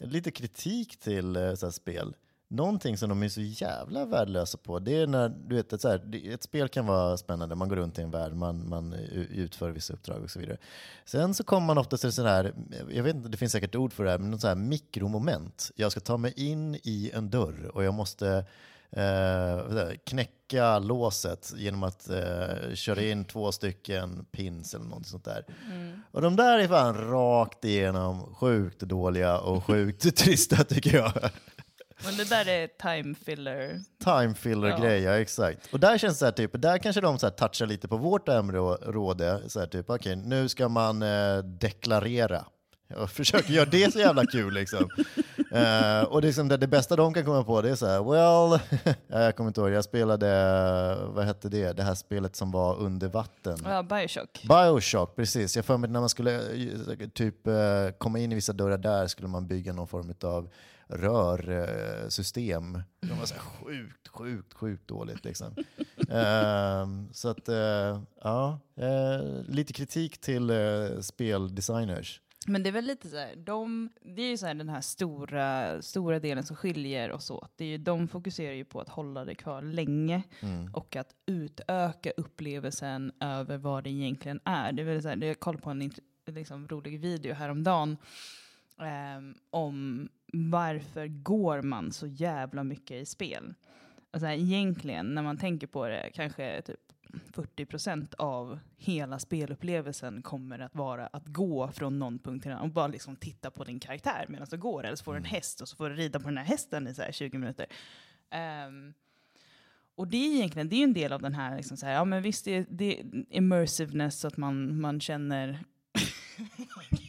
Lite 0.00 0.30
kritik 0.30 1.00
till 1.00 1.36
eh, 1.36 1.54
så 1.54 1.66
här, 1.66 1.70
spel. 1.70 2.14
Någonting 2.48 2.96
som 2.96 3.08
de 3.08 3.22
är 3.22 3.28
så 3.28 3.40
jävla 3.40 4.04
värdelösa 4.04 4.58
på, 4.58 4.78
det 4.78 4.96
är 4.96 5.06
när 5.06 5.28
du 5.28 5.56
vet, 5.56 5.72
ett, 5.72 5.80
så 5.80 5.88
här, 5.88 6.30
ett 6.32 6.42
spel 6.42 6.68
kan 6.68 6.86
vara 6.86 7.16
spännande, 7.16 7.54
man 7.54 7.68
går 7.68 7.76
runt 7.76 7.98
i 7.98 8.02
en 8.02 8.10
värld, 8.10 8.32
man, 8.32 8.68
man 8.68 8.92
utför 9.30 9.70
vissa 9.70 9.92
uppdrag 9.92 10.22
och 10.22 10.30
så 10.30 10.38
vidare. 10.38 10.56
Sen 11.04 11.34
så 11.34 11.44
kommer 11.44 11.66
man 11.66 11.78
ofta 11.78 11.96
till 11.96 12.12
sån 12.12 12.26
här, 12.26 12.54
jag 12.90 13.02
vet 13.02 13.16
inte, 13.16 13.28
det 13.28 13.36
finns 13.36 13.52
säkert 13.52 13.74
ord 13.74 13.92
för 13.92 14.04
det 14.04 14.10
här, 14.10 14.18
men 14.18 14.30
något 14.30 14.40
så 14.40 14.48
här 14.48 14.54
mikromoment. 14.54 15.70
Jag 15.76 15.92
ska 15.92 16.00
ta 16.00 16.16
mig 16.16 16.32
in 16.36 16.74
i 16.74 17.10
en 17.14 17.30
dörr 17.30 17.70
och 17.74 17.84
jag 17.84 17.94
måste 17.94 18.44
eh, 18.92 19.90
knäcka 20.06 20.78
låset 20.78 21.52
genom 21.56 21.82
att 21.82 22.10
eh, 22.10 22.74
köra 22.74 23.02
in 23.02 23.24
två 23.24 23.52
stycken 23.52 24.24
pins 24.32 24.74
eller 24.74 24.84
något 24.84 25.06
sånt 25.06 25.24
där. 25.24 25.44
Mm. 25.72 26.02
Och 26.10 26.22
de 26.22 26.36
där 26.36 26.58
är 26.58 26.68
fan 26.68 27.10
rakt 27.10 27.64
igenom 27.64 28.34
sjukt 28.34 28.80
dåliga 28.80 29.38
och 29.38 29.64
sjukt 29.66 30.16
trista 30.16 30.64
tycker 30.64 30.96
jag. 30.96 31.12
Men 32.04 32.16
det 32.16 32.28
där 32.28 32.48
är 32.48 32.66
time 32.66 33.14
filler. 33.14 33.80
Time 34.04 34.34
filler 34.34 34.68
ja. 34.68 34.90
ja 34.90 35.18
exakt. 35.20 35.72
Och 35.72 35.80
där 35.80 35.98
känns 35.98 36.14
det 36.14 36.18
så 36.18 36.24
här, 36.24 36.32
typ, 36.32 36.62
där 36.62 36.78
kanske 36.78 37.00
de 37.00 37.18
så 37.18 37.26
här 37.26 37.30
touchar 37.30 37.66
lite 37.66 37.88
på 37.88 37.96
vårt 37.96 38.28
område. 38.28 39.42
Så 39.46 39.60
här, 39.60 39.66
typ, 39.66 39.90
okej, 39.90 40.12
okay, 40.12 40.28
nu 40.28 40.48
ska 40.48 40.68
man 40.68 41.02
eh, 41.02 41.38
deklarera. 41.38 42.44
Jag 42.90 43.10
försöker 43.10 43.52
göra 43.52 43.68
det 43.70 43.92
så 43.92 43.98
jävla 43.98 44.26
kul 44.26 44.54
liksom. 44.54 44.90
Uh, 45.52 46.02
och 46.08 46.22
liksom 46.22 46.48
det, 46.48 46.56
det, 46.56 46.66
bästa 46.66 46.96
de 46.96 47.14
kan 47.14 47.24
komma 47.24 47.44
på 47.44 47.62
det 47.62 47.70
är 47.70 47.74
så 47.74 47.86
här, 47.86 48.02
well, 48.02 48.60
jag 49.08 49.36
kommer 49.36 49.48
inte 49.48 49.60
ihåg, 49.60 49.70
jag 49.70 49.84
spelade, 49.84 50.26
vad 51.06 51.24
hette 51.24 51.48
det, 51.48 51.72
det 51.72 51.82
här 51.82 51.94
spelet 51.94 52.36
som 52.36 52.50
var 52.50 52.76
under 52.78 53.08
vatten? 53.08 53.58
Ja, 53.64 53.82
Bioshock. 53.82 54.42
Bioshock, 54.48 55.16
precis. 55.16 55.56
Jag 55.56 55.64
för 55.64 55.76
mig 55.76 55.90
när 55.90 56.00
man 56.00 56.08
skulle 56.08 56.36
eh, 56.36 57.08
typ 57.14 57.46
uh, 57.46 57.90
komma 57.98 58.18
in 58.18 58.32
i 58.32 58.34
vissa 58.34 58.52
dörrar 58.52 58.78
där 58.78 59.06
skulle 59.06 59.28
man 59.28 59.46
bygga 59.46 59.72
någon 59.72 59.88
form 59.88 60.14
av 60.22 60.48
rörsystem. 60.92 62.82
De 63.00 63.18
var 63.18 63.26
så 63.26 63.34
här 63.34 63.42
sjukt, 63.42 64.08
sjukt, 64.08 64.54
sjukt 64.54 64.88
dåligt 64.88 65.24
liksom. 65.24 65.54
Ehm, 66.10 67.08
så 67.12 67.28
att, 67.28 67.48
eh, 67.48 68.02
ja, 68.22 68.58
eh, 68.76 69.44
lite 69.48 69.72
kritik 69.72 70.20
till 70.20 70.50
eh, 70.50 71.00
speldesigners. 71.00 72.20
Men 72.46 72.62
det 72.62 72.70
är 72.70 72.72
väl 72.72 72.84
lite 72.84 73.08
så 73.08 73.16
här, 73.16 73.36
de, 73.36 73.88
det 74.02 74.22
är 74.22 74.28
ju 74.30 74.36
så 74.36 74.46
här 74.46 74.54
den 74.54 74.68
här 74.68 74.80
stora, 74.80 75.82
stora 75.82 76.18
delen 76.20 76.44
som 76.44 76.56
skiljer 76.56 77.12
oss 77.12 77.30
åt. 77.30 77.52
Det 77.56 77.64
är 77.64 77.68
ju, 77.68 77.78
de 77.78 78.08
fokuserar 78.08 78.54
ju 78.54 78.64
på 78.64 78.80
att 78.80 78.88
hålla 78.88 79.24
det 79.24 79.34
kvar 79.34 79.62
länge 79.62 80.22
Mm. 80.40 80.74
och 80.74 80.96
att 80.96 81.14
utöka 81.26 82.10
upplevelsen 82.10 83.12
över 83.20 83.58
vad 83.58 83.84
det 83.84 83.90
egentligen 83.90 84.40
är. 84.44 84.72
Det 84.72 84.82
är 84.82 84.86
väl 84.86 85.02
så 85.02 85.08
här, 85.08 85.24
jag 85.24 85.40
kollade 85.40 85.62
på 85.62 85.70
en 85.70 85.90
liksom, 86.26 86.68
rolig 86.68 87.00
video 87.00 87.34
häromdagen 87.34 87.96
ehm, 88.80 89.34
om 89.50 90.08
varför 90.32 91.06
går 91.06 91.62
man 91.62 91.92
så 91.92 92.06
jävla 92.06 92.64
mycket 92.64 93.02
i 93.02 93.06
spel. 93.06 93.54
Alltså 94.10 94.26
här, 94.26 94.34
egentligen, 94.34 95.14
när 95.14 95.22
man 95.22 95.36
tänker 95.38 95.66
på 95.66 95.88
det, 95.88 96.10
kanske 96.14 96.62
typ 96.62 96.89
40% 97.32 98.14
av 98.18 98.58
hela 98.76 99.18
spelupplevelsen 99.18 100.22
kommer 100.22 100.58
att 100.58 100.74
vara 100.74 101.06
att 101.06 101.26
gå 101.26 101.72
från 101.72 101.98
någon 101.98 102.18
punkt 102.18 102.42
till 102.42 102.50
en 102.50 102.56
annan 102.56 102.68
och 102.68 102.74
bara 102.74 102.86
liksom 102.86 103.16
titta 103.16 103.50
på 103.50 103.64
din 103.64 103.80
karaktär 103.80 104.26
medan 104.28 104.46
du 104.50 104.58
går. 104.58 104.84
Eller 104.84 104.96
så 104.96 105.04
får 105.04 105.12
du 105.12 105.18
en 105.18 105.24
häst 105.24 105.60
och 105.60 105.68
så 105.68 105.76
får 105.76 105.90
du 105.90 105.96
rida 105.96 106.20
på 106.20 106.28
den 106.28 106.38
här 106.38 106.44
hästen 106.44 106.88
i 106.88 106.94
så 106.94 107.02
här 107.02 107.12
20 107.12 107.38
minuter. 107.38 107.66
Ehm, 108.30 108.94
och 109.94 110.08
det 110.08 110.16
är 110.16 110.34
egentligen 110.34 110.68
det 110.68 110.76
är 110.76 110.84
en 110.84 110.92
del 110.92 111.12
av 111.12 111.22
den 111.22 111.34
här, 111.34 111.56
liksom 111.56 111.76
så 111.76 111.86
här 111.86 111.92
ja 111.92 112.04
men 112.04 112.22
visst 112.22 112.44
det 112.44 112.56
är, 112.56 112.66
det 112.70 113.00
är 113.00 113.24
immersiveness 113.30 114.20
så 114.20 114.28
att 114.28 114.36
man, 114.36 114.80
man 114.80 115.00
känner 115.00 115.64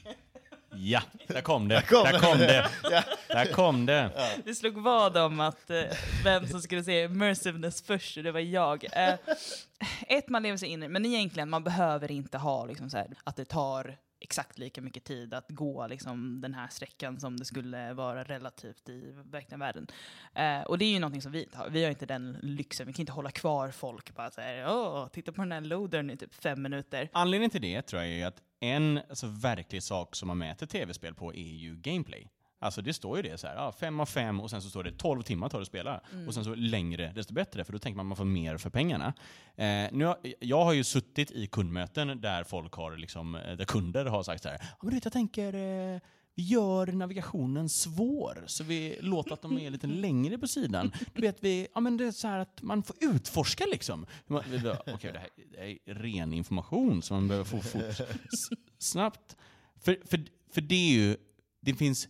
Ja, 0.83 1.01
där 1.27 1.41
kom 1.41 1.67
det. 1.67 1.81
kom 1.87 2.03
Där 2.03 2.13
det. 2.13 2.19
kom 2.19 2.37
det. 2.37 2.69
Ja. 2.83 3.03
Där 3.27 3.45
kom 3.45 3.85
det. 3.85 4.09
Det 4.45 4.55
slog 4.55 4.77
vad 4.77 5.17
om 5.17 5.39
att 5.39 5.69
eh, 5.69 5.81
vem 6.23 6.47
som 6.47 6.61
skulle 6.61 6.83
säga 6.83 7.05
immersiveness 7.05 7.81
först, 7.81 8.17
och 8.17 8.23
det 8.23 8.31
var 8.31 8.39
jag. 8.39 8.85
Eh, 8.91 9.13
ett, 10.07 10.29
man 10.29 10.43
lever 10.43 10.57
sig 10.57 10.69
in 10.69 10.83
i 10.83 10.87
men 10.87 11.05
egentligen, 11.05 11.49
man 11.49 11.63
behöver 11.63 12.11
inte 12.11 12.37
ha 12.37 12.65
liksom 12.65 12.89
så 12.89 12.97
här, 12.97 13.07
att 13.23 13.35
det 13.35 13.45
tar 13.45 13.97
exakt 14.21 14.59
lika 14.59 14.81
mycket 14.81 15.03
tid 15.03 15.33
att 15.33 15.49
gå 15.49 15.87
liksom, 15.87 16.41
den 16.41 16.53
här 16.53 16.67
sträckan 16.67 17.19
som 17.19 17.37
det 17.37 17.45
skulle 17.45 17.93
vara 17.93 18.23
relativt 18.23 18.89
i 18.89 19.13
verkliga 19.25 19.57
världen. 19.57 19.87
Eh, 20.35 20.61
och 20.61 20.77
det 20.77 20.85
är 20.85 20.91
ju 20.91 20.99
någonting 20.99 21.21
som 21.21 21.31
vi 21.31 21.43
inte 21.43 21.57
har. 21.57 21.69
Vi 21.69 21.83
har 21.83 21.89
inte 21.89 22.05
den 22.05 22.37
lyxen. 22.41 22.87
Vi 22.87 22.93
kan 22.93 23.03
inte 23.03 23.11
hålla 23.11 23.31
kvar 23.31 23.71
folk 23.71 24.15
bara 24.15 24.31
så 24.31 24.41
här, 24.41 24.67
åh, 24.67 25.07
titta 25.07 25.31
på 25.31 25.41
den 25.41 25.51
här 25.51 25.61
loadern 25.61 26.09
i 26.09 26.17
typ 26.17 26.33
fem 26.33 26.61
minuter. 26.61 27.09
Anledningen 27.13 27.49
till 27.49 27.61
det 27.61 27.81
tror 27.81 28.01
jag 28.01 28.11
är 28.11 28.27
att 28.27 28.41
en 28.59 28.97
alltså, 29.09 29.27
verklig 29.27 29.83
sak 29.83 30.15
som 30.15 30.27
man 30.27 30.37
mäter 30.37 30.65
tv-spel 30.65 31.15
på 31.15 31.33
är 31.33 31.53
ju 31.53 31.75
gameplay. 31.75 32.27
Alltså 32.61 32.81
det 32.81 32.93
står 32.93 33.17
ju 33.17 33.23
det 33.23 33.37
så 33.37 33.47
här, 33.47 33.55
ja, 33.55 33.71
fem 33.71 33.99
av 33.99 34.05
fem 34.05 34.39
och 34.39 34.49
sen 34.49 34.61
så 34.61 34.69
står 34.69 34.83
det 34.83 34.91
12 34.91 35.21
timmar 35.21 35.49
tar 35.49 35.57
det 35.57 35.61
att 35.61 35.67
spela. 35.67 36.01
Och 36.27 36.33
sen 36.33 36.43
så 36.43 36.55
längre 36.55 37.11
desto 37.15 37.33
bättre, 37.33 37.63
för 37.65 37.73
då 37.73 37.79
tänker 37.79 37.97
man 37.97 38.05
att 38.05 38.09
man 38.09 38.17
får 38.17 38.25
mer 38.25 38.57
för 38.57 38.69
pengarna. 38.69 39.13
Eh, 39.55 39.87
nu 39.91 40.05
har, 40.05 40.17
jag 40.39 40.63
har 40.65 40.73
ju 40.73 40.83
suttit 40.83 41.31
i 41.31 41.47
kundmöten 41.47 42.21
där 42.21 42.43
folk 42.43 42.73
har 42.73 42.97
liksom, 42.97 43.35
eh, 43.35 43.57
där 43.57 43.65
kunder 43.65 44.05
har 44.05 44.23
sagt 44.23 44.43
så 44.43 44.49
här, 44.49 44.57
ja 44.61 44.77
men 44.81 44.89
du 44.89 44.95
vet 44.95 45.05
jag 45.05 45.13
tänker, 45.13 45.53
eh, 45.53 45.99
vi 46.35 46.43
gör 46.43 46.87
navigationen 46.87 47.69
svår, 47.69 48.43
så 48.47 48.63
vi 48.63 48.97
låter 49.01 49.33
att 49.33 49.41
de 49.41 49.57
är 49.57 49.69
lite 49.69 49.87
längre 50.07 50.37
på 50.37 50.47
sidan. 50.47 50.91
Du 51.13 51.21
vet, 51.21 51.43
vi, 51.43 51.67
ja 51.73 51.79
men 51.79 51.97
det 51.97 52.05
är 52.05 52.11
så 52.11 52.27
här 52.27 52.39
att 52.39 52.61
man 52.61 52.83
får 52.83 52.95
utforska 53.01 53.65
liksom. 53.71 54.05
Okej, 54.93 55.11
det, 55.13 55.19
här, 55.19 55.29
det 55.51 55.91
är 55.91 55.93
ren 55.93 56.33
information 56.33 57.01
som 57.01 57.17
man 57.17 57.27
behöver 57.27 57.45
få 57.45 57.59
fort, 57.59 58.07
snabbt. 58.79 59.35
För, 59.79 59.97
för, 60.05 60.25
för 60.53 60.61
det 60.61 60.75
är 60.75 60.93
ju, 60.93 61.17
det 61.61 61.73
finns, 61.73 62.07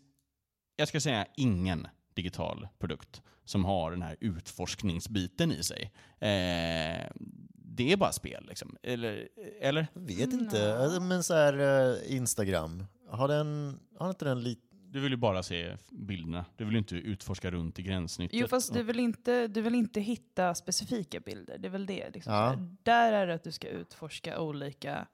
jag 0.75 0.87
ska 0.87 0.99
säga 0.99 1.25
ingen 1.35 1.87
digital 2.13 2.67
produkt 2.79 3.21
som 3.45 3.65
har 3.65 3.91
den 3.91 4.01
här 4.01 4.17
utforskningsbiten 4.19 5.51
i 5.51 5.63
sig. 5.63 5.91
Eh, 6.19 7.07
det 7.55 7.91
är 7.91 7.97
bara 7.97 8.11
spel 8.11 8.45
liksom. 8.47 8.75
Eller? 8.83 9.27
eller? 9.61 9.87
Jag 9.93 10.01
vet 10.01 10.33
inte, 10.33 10.77
Alltså, 10.77 11.01
men 11.01 11.23
så 11.23 11.33
här 11.33 11.59
eh, 11.89 12.15
Instagram, 12.15 12.85
har 13.09 13.27
den, 13.27 13.79
har 13.97 14.09
inte 14.09 14.25
den 14.25 14.43
lite 14.43 14.61
Du 14.71 14.99
vill 14.99 15.11
ju 15.11 15.17
bara 15.17 15.43
se 15.43 15.77
bilderna. 15.91 16.45
Du 16.55 16.65
vill 16.65 16.75
inte 16.75 16.95
utforska 16.95 17.51
runt 17.51 17.79
i 17.79 17.81
gränssnittet. 17.83 18.39
Jo, 18.39 18.47
fast 18.47 18.73
du 18.73 18.83
vill, 18.83 18.99
inte, 18.99 19.47
du 19.47 19.61
vill 19.61 19.75
inte 19.75 20.01
hitta 20.01 20.55
specifika 20.55 21.19
bilder. 21.19 21.57
Det 21.57 21.67
är 21.67 21.69
väl 21.69 21.85
det. 21.85 22.09
Liksom, 22.13 22.33
Ja. 22.33 22.55
Där 22.83 23.13
är 23.13 23.27
det 23.27 23.33
att 23.33 23.43
du 23.43 23.51
ska 23.51 23.67
utforska 23.67 24.39
olika 24.39 25.07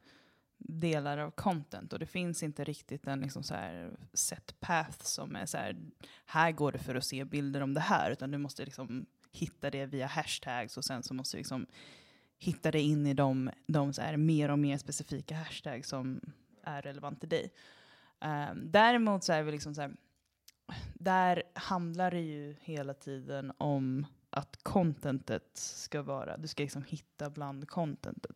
delar 0.58 1.18
av 1.18 1.32
content 1.32 1.94
och 1.94 2.00
det 2.00 2.06
finns 2.06 2.44
inte 2.44 2.64
riktigt 2.64 3.08
en 3.08 3.22
liksom 3.22 3.44
så 3.44 3.54
här 3.54 3.92
set 4.14 4.60
path 4.60 5.04
som 5.04 5.36
är 5.36 5.46
så 5.46 5.58
här, 5.58 5.76
här 6.26 6.52
går 6.52 6.72
det 6.72 6.80
för 6.80 6.96
att 6.96 7.06
se 7.06 7.26
bilder 7.26 7.62
om 7.62 7.74
det 7.74 7.80
här, 7.80 8.12
utan 8.12 8.32
du 8.32 8.38
måste 8.38 8.66
liksom 8.66 9.06
hitta 9.32 9.70
det 9.70 9.86
via 9.86 10.08
hashtags 10.08 10.78
och 10.78 10.86
sen 10.86 11.04
så 11.04 11.14
måste 11.14 11.38
du 11.38 11.40
liksom 11.40 11.66
hitta 12.40 12.72
det 12.72 12.82
in 12.82 13.08
i 13.08 13.14
de, 13.14 13.50
de 13.68 13.94
så 13.94 14.02
här 14.02 14.18
mer 14.18 14.52
och 14.52 14.60
mer 14.60 14.78
specifika 14.78 15.36
hashtags 15.36 15.90
som 15.90 16.22
är 16.64 16.82
relevant 16.82 17.20
till 17.20 17.30
dig. 17.30 17.54
Um, 18.22 18.72
däremot 18.72 19.24
så 19.24 19.34
är 19.34 19.44
vi 19.44 19.52
liksom 19.52 19.76
så 19.76 19.82
här, 19.82 19.96
där 20.94 21.44
handlar 21.54 22.12
det 22.12 22.22
ju 22.22 22.56
hela 22.62 22.94
tiden 22.94 23.52
om 23.58 24.06
att 24.30 24.64
contentet 24.64 25.50
ska 25.54 26.02
vara, 26.02 26.38
du 26.38 26.48
ska 26.48 26.64
liksom 26.64 26.84
hitta 26.84 27.30
bland 27.30 27.68
contentet. 27.68 28.36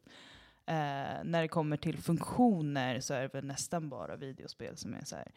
Eh, 0.71 1.23
när 1.23 1.41
det 1.41 1.47
kommer 1.47 1.77
till 1.77 1.97
funktioner 1.97 2.99
så 2.99 3.13
är 3.13 3.21
det 3.21 3.33
väl 3.33 3.45
nästan 3.45 3.89
bara 3.89 4.15
videospel 4.15 4.77
som 4.77 4.93
är 4.93 5.05
så 5.05 5.15
här, 5.15 5.31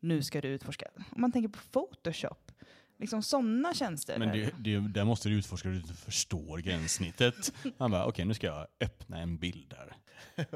nu 0.00 0.22
ska 0.22 0.40
du 0.40 0.48
utforska. 0.48 0.86
Om 0.96 1.20
man 1.20 1.32
tänker 1.32 1.48
på 1.48 1.58
Photoshop, 1.72 2.52
liksom 2.98 3.22
sådana 3.22 3.74
tjänster. 3.74 4.18
Men 4.18 4.28
det, 4.28 4.50
det, 4.58 4.88
där 4.88 5.04
måste 5.04 5.28
du 5.28 5.34
utforska 5.34 5.68
du 5.68 5.82
förstår 5.82 6.58
gränssnittet. 6.58 7.52
Han 7.78 7.90
bara, 7.90 8.06
okej 8.06 8.24
nu 8.24 8.34
ska 8.34 8.46
jag 8.46 8.66
öppna 8.80 9.18
en 9.18 9.38
bild 9.38 9.70
där. 9.70 9.96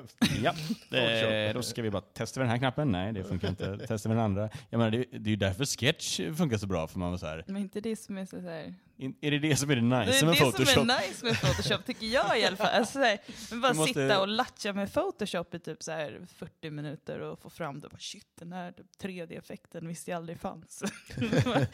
ja, 0.42 0.54
eh, 0.98 1.54
då 1.54 1.62
ska 1.62 1.82
vi 1.82 1.90
bara 1.90 2.02
testa 2.02 2.40
den 2.40 2.48
här 2.48 2.58
knappen. 2.58 2.92
Nej, 2.92 3.12
det 3.12 3.24
funkar 3.24 3.48
inte. 3.48 3.78
Testa 3.86 4.08
den 4.08 4.18
andra. 4.18 4.50
Jag 4.70 4.78
menar, 4.78 4.90
det, 4.90 5.04
det 5.10 5.28
är 5.28 5.30
ju 5.30 5.36
därför 5.36 5.64
Sketch 5.64 6.20
funkar 6.36 6.56
så 6.56 6.66
bra, 6.66 6.86
för 6.86 6.98
man 6.98 7.10
var 7.10 7.18
så 7.18 7.26
här, 7.26 7.44
Men 7.46 7.56
inte 7.56 7.80
det 7.80 7.96
som 7.96 8.18
är 8.18 8.26
så 8.26 8.40
här... 8.40 8.74
in, 8.98 9.16
är 9.20 9.30
det 9.30 9.38
det 9.38 9.56
som 9.56 9.70
är 9.70 9.76
det 9.76 9.82
nice 9.82 10.10
det 10.10 10.18
är 10.18 10.24
med 10.26 10.34
det 10.34 10.38
Photoshop? 10.40 10.68
som 10.68 10.90
är 10.90 11.08
nice 11.08 11.24
med 11.24 11.34
Photoshop, 11.40 11.84
tycker 11.86 12.06
jag 12.06 12.40
i 12.40 12.44
alla 12.44 12.56
fall. 12.56 12.66
Alltså, 12.74 12.92
så 12.92 12.98
här, 13.04 13.18
men 13.50 13.60
bara 13.60 13.74
måste- 13.74 13.94
sitta 13.94 14.20
och 14.20 14.28
latcha 14.28 14.72
med 14.72 14.92
Photoshop 14.92 15.54
i 15.54 15.58
typ 15.58 15.82
så 15.82 15.92
här 15.92 16.20
40 16.36 16.70
minuter 16.70 17.20
och 17.20 17.38
få 17.40 17.50
fram 17.50 17.80
det. 17.80 17.88
Bara, 17.88 17.98
Shit, 17.98 18.26
den 18.38 18.52
här 18.52 18.72
typ 18.72 18.86
3D-effekten 19.02 19.88
visste 19.88 20.10
jag 20.10 20.16
aldrig 20.18 20.40
fanns. 20.40 20.82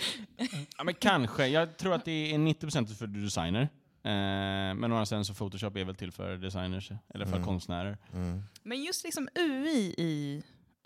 Ja, 0.79 0.85
men 0.85 0.95
kanske. 0.95 1.47
Jag 1.47 1.77
tror 1.77 1.95
att 1.95 2.05
det 2.05 2.33
är 2.35 2.39
90% 2.39 2.95
för 2.95 3.07
designer. 3.07 3.63
Eh, 4.03 4.75
men 4.75 4.85
å 4.85 4.95
andra 4.95 5.07
sidan 5.07 5.25
så 5.25 5.35
Photoshop 5.35 5.77
är 5.77 5.85
väl 5.85 5.95
till 5.95 6.13
för 6.13 6.37
designers, 6.37 6.91
eller 7.15 7.25
för 7.25 7.33
Mm. 7.33 7.45
konstnärer. 7.45 7.99
Mm. 8.13 8.43
Men 8.63 8.83
just 8.83 9.05
liksom 9.05 9.29
UI 9.35 9.95
i, 9.99 10.43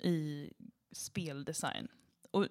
i 0.09 0.51
speldesign. 0.92 1.88
Och 2.31 2.49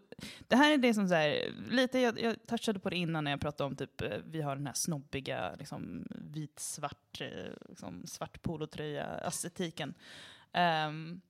det 0.47 0.55
här 0.55 0.73
är 0.73 0.77
det 0.77 0.93
som 0.93 1.07
så 1.07 1.13
här, 1.13 1.53
lite, 1.69 1.99
jag, 1.99 2.21
jag 2.21 2.47
touchade 2.47 2.79
på 2.79 2.89
det 2.89 2.95
innan 2.95 3.23
när 3.23 3.31
jag 3.31 3.41
pratade 3.41 3.67
om 3.67 3.75
typ, 3.75 4.01
eh, 4.01 4.17
vi 4.25 4.41
har 4.41 4.55
den 4.55 4.67
här 4.67 4.73
snobbiga 4.73 5.55
liksom, 5.59 6.07
vit-svart, 6.09 7.21
eh, 7.21 7.51
liksom, 7.69 8.07
svart 8.07 8.41
polotröja-estetiken. 8.41 9.89
Um, 9.89 9.93
ehm, 10.53 11.21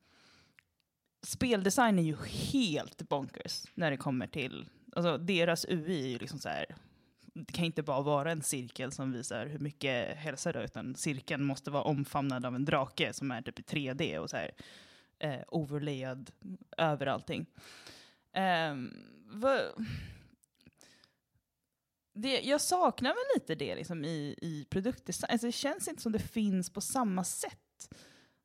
speldesign 1.22 2.00
är 2.00 2.04
ju 2.04 2.16
helt 2.26 3.10
bonkers 3.10 3.66
när 3.74 3.92
det 3.92 3.98
kommer 3.98 4.28
till, 4.28 4.70
alltså 4.96 5.18
deras 5.18 5.66
UI 5.66 6.04
är 6.04 6.08
ju 6.08 6.18
liksom 6.18 6.40
så 6.40 6.50
här, 6.50 6.66
det 7.34 7.54
kan 7.54 7.66
inte 7.66 7.84
bara 7.84 8.02
vara 8.02 8.32
en 8.32 8.42
cirkel 8.42 8.92
som 8.92 9.12
visar 9.12 9.46
hur 9.46 9.60
mycket 9.60 10.18
hälsa 10.18 10.52
det 10.52 10.60
har, 10.60 10.66
utan 10.66 10.96
cirkeln 10.96 11.44
måste 11.44 11.72
vara 11.72 11.84
omfamnad 11.84 12.46
av 12.46 12.56
en 12.56 12.66
drake 12.66 13.14
som 13.14 13.32
är 13.32 13.42
typ 13.42 13.60
i 13.60 13.62
3D 13.62 14.18
och 14.18 14.30
så 14.30 14.38
här 14.38 14.52
eh, 15.20 15.42
overlayad 15.48 16.32
över 16.78 17.06
allting. 17.06 17.46
Ehm, 18.38 18.94
vad- 19.26 19.86
det, 22.14 22.42
jag 22.42 22.62
saknar 22.62 23.10
väl 23.10 23.24
lite 23.36 23.56
det 23.56 23.76
liksom 23.76 24.06
i, 24.06 24.36
i 24.42 24.66
produktdesign. 24.70 25.32
Alltså 25.32 25.48
det 25.48 25.52
känns 25.52 25.88
inte 25.88 26.02
som 26.02 26.12
det 26.12 26.20
finns 26.20 26.70
på 26.70 26.82
samma 26.82 27.24
sätt. 27.24 27.94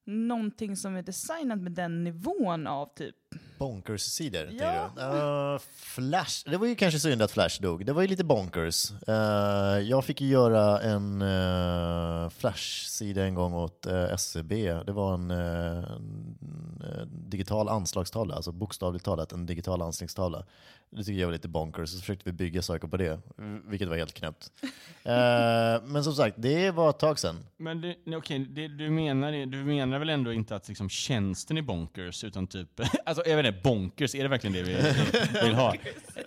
Någonting 0.04 0.76
som 0.76 0.96
är 0.96 1.02
designat 1.02 1.58
med 1.58 1.72
den 1.72 2.04
nivån 2.04 2.66
av 2.66 2.94
typ 2.94 3.16
Bonkers-sidor. 3.62 4.50
Ja. 4.60 4.90
Uh, 4.98 5.60
Flash, 5.74 6.50
det 6.50 6.56
var 6.56 6.66
ju 6.66 6.74
kanske 6.74 7.00
synd 7.00 7.22
att 7.22 7.30
Flash 7.30 7.62
dog. 7.62 7.86
Det 7.86 7.92
var 7.92 8.02
ju 8.02 8.08
lite 8.08 8.24
bonkers. 8.24 8.92
Uh, 9.08 9.14
jag 9.80 10.04
fick 10.04 10.20
ju 10.20 10.28
göra 10.28 10.80
en 10.80 11.22
uh, 11.22 12.30
Flash-sida 12.30 13.24
en 13.24 13.34
gång 13.34 13.54
åt 13.54 13.86
uh, 13.86 14.12
SCB. 14.12 14.72
Det 14.72 14.92
var 14.92 15.14
en, 15.14 15.30
en, 15.30 16.28
digital 17.28 17.68
anslagstavla, 17.68 18.34
alltså 18.34 18.52
bokstavligt 18.52 19.04
talat 19.04 19.32
en 19.32 19.46
digital 19.46 19.82
anslagstavla. 19.82 20.44
Det 20.90 20.96
tyckte 20.96 21.12
jag 21.12 21.26
var 21.26 21.32
lite 21.32 21.48
bonkers, 21.48 21.90
så 21.90 21.98
försökte 21.98 22.22
vi 22.24 22.32
bygga 22.32 22.62
saker 22.62 22.88
på 22.88 22.96
det, 22.96 23.20
vilket 23.64 23.88
var 23.88 23.96
helt 23.96 24.14
knäppt. 24.14 24.52
Men 25.92 26.04
som 26.04 26.14
sagt, 26.14 26.36
det 26.38 26.70
var 26.70 26.90
ett 26.90 26.98
tag 26.98 27.18
sedan. 27.18 27.46
Men 27.56 27.80
det, 27.80 27.96
okej, 28.16 28.38
det, 28.38 28.68
du, 28.68 28.90
menar, 28.90 29.46
du 29.46 29.64
menar 29.64 29.98
väl 29.98 30.08
ändå 30.08 30.32
inte 30.32 30.56
att 30.56 30.68
liksom 30.68 30.88
tjänsten 30.88 31.56
är 31.56 31.62
bonkers, 31.62 32.24
utan 32.24 32.46
typ... 32.46 32.80
Alltså, 33.04 33.21
jag 33.26 33.36
vet 33.36 33.46
inte, 33.46 33.60
bonkers, 33.62 34.14
är 34.14 34.22
det 34.22 34.28
verkligen 34.28 34.52
det 34.52 34.62
vi 34.62 34.74
vill 35.42 35.54
ha? 35.54 35.74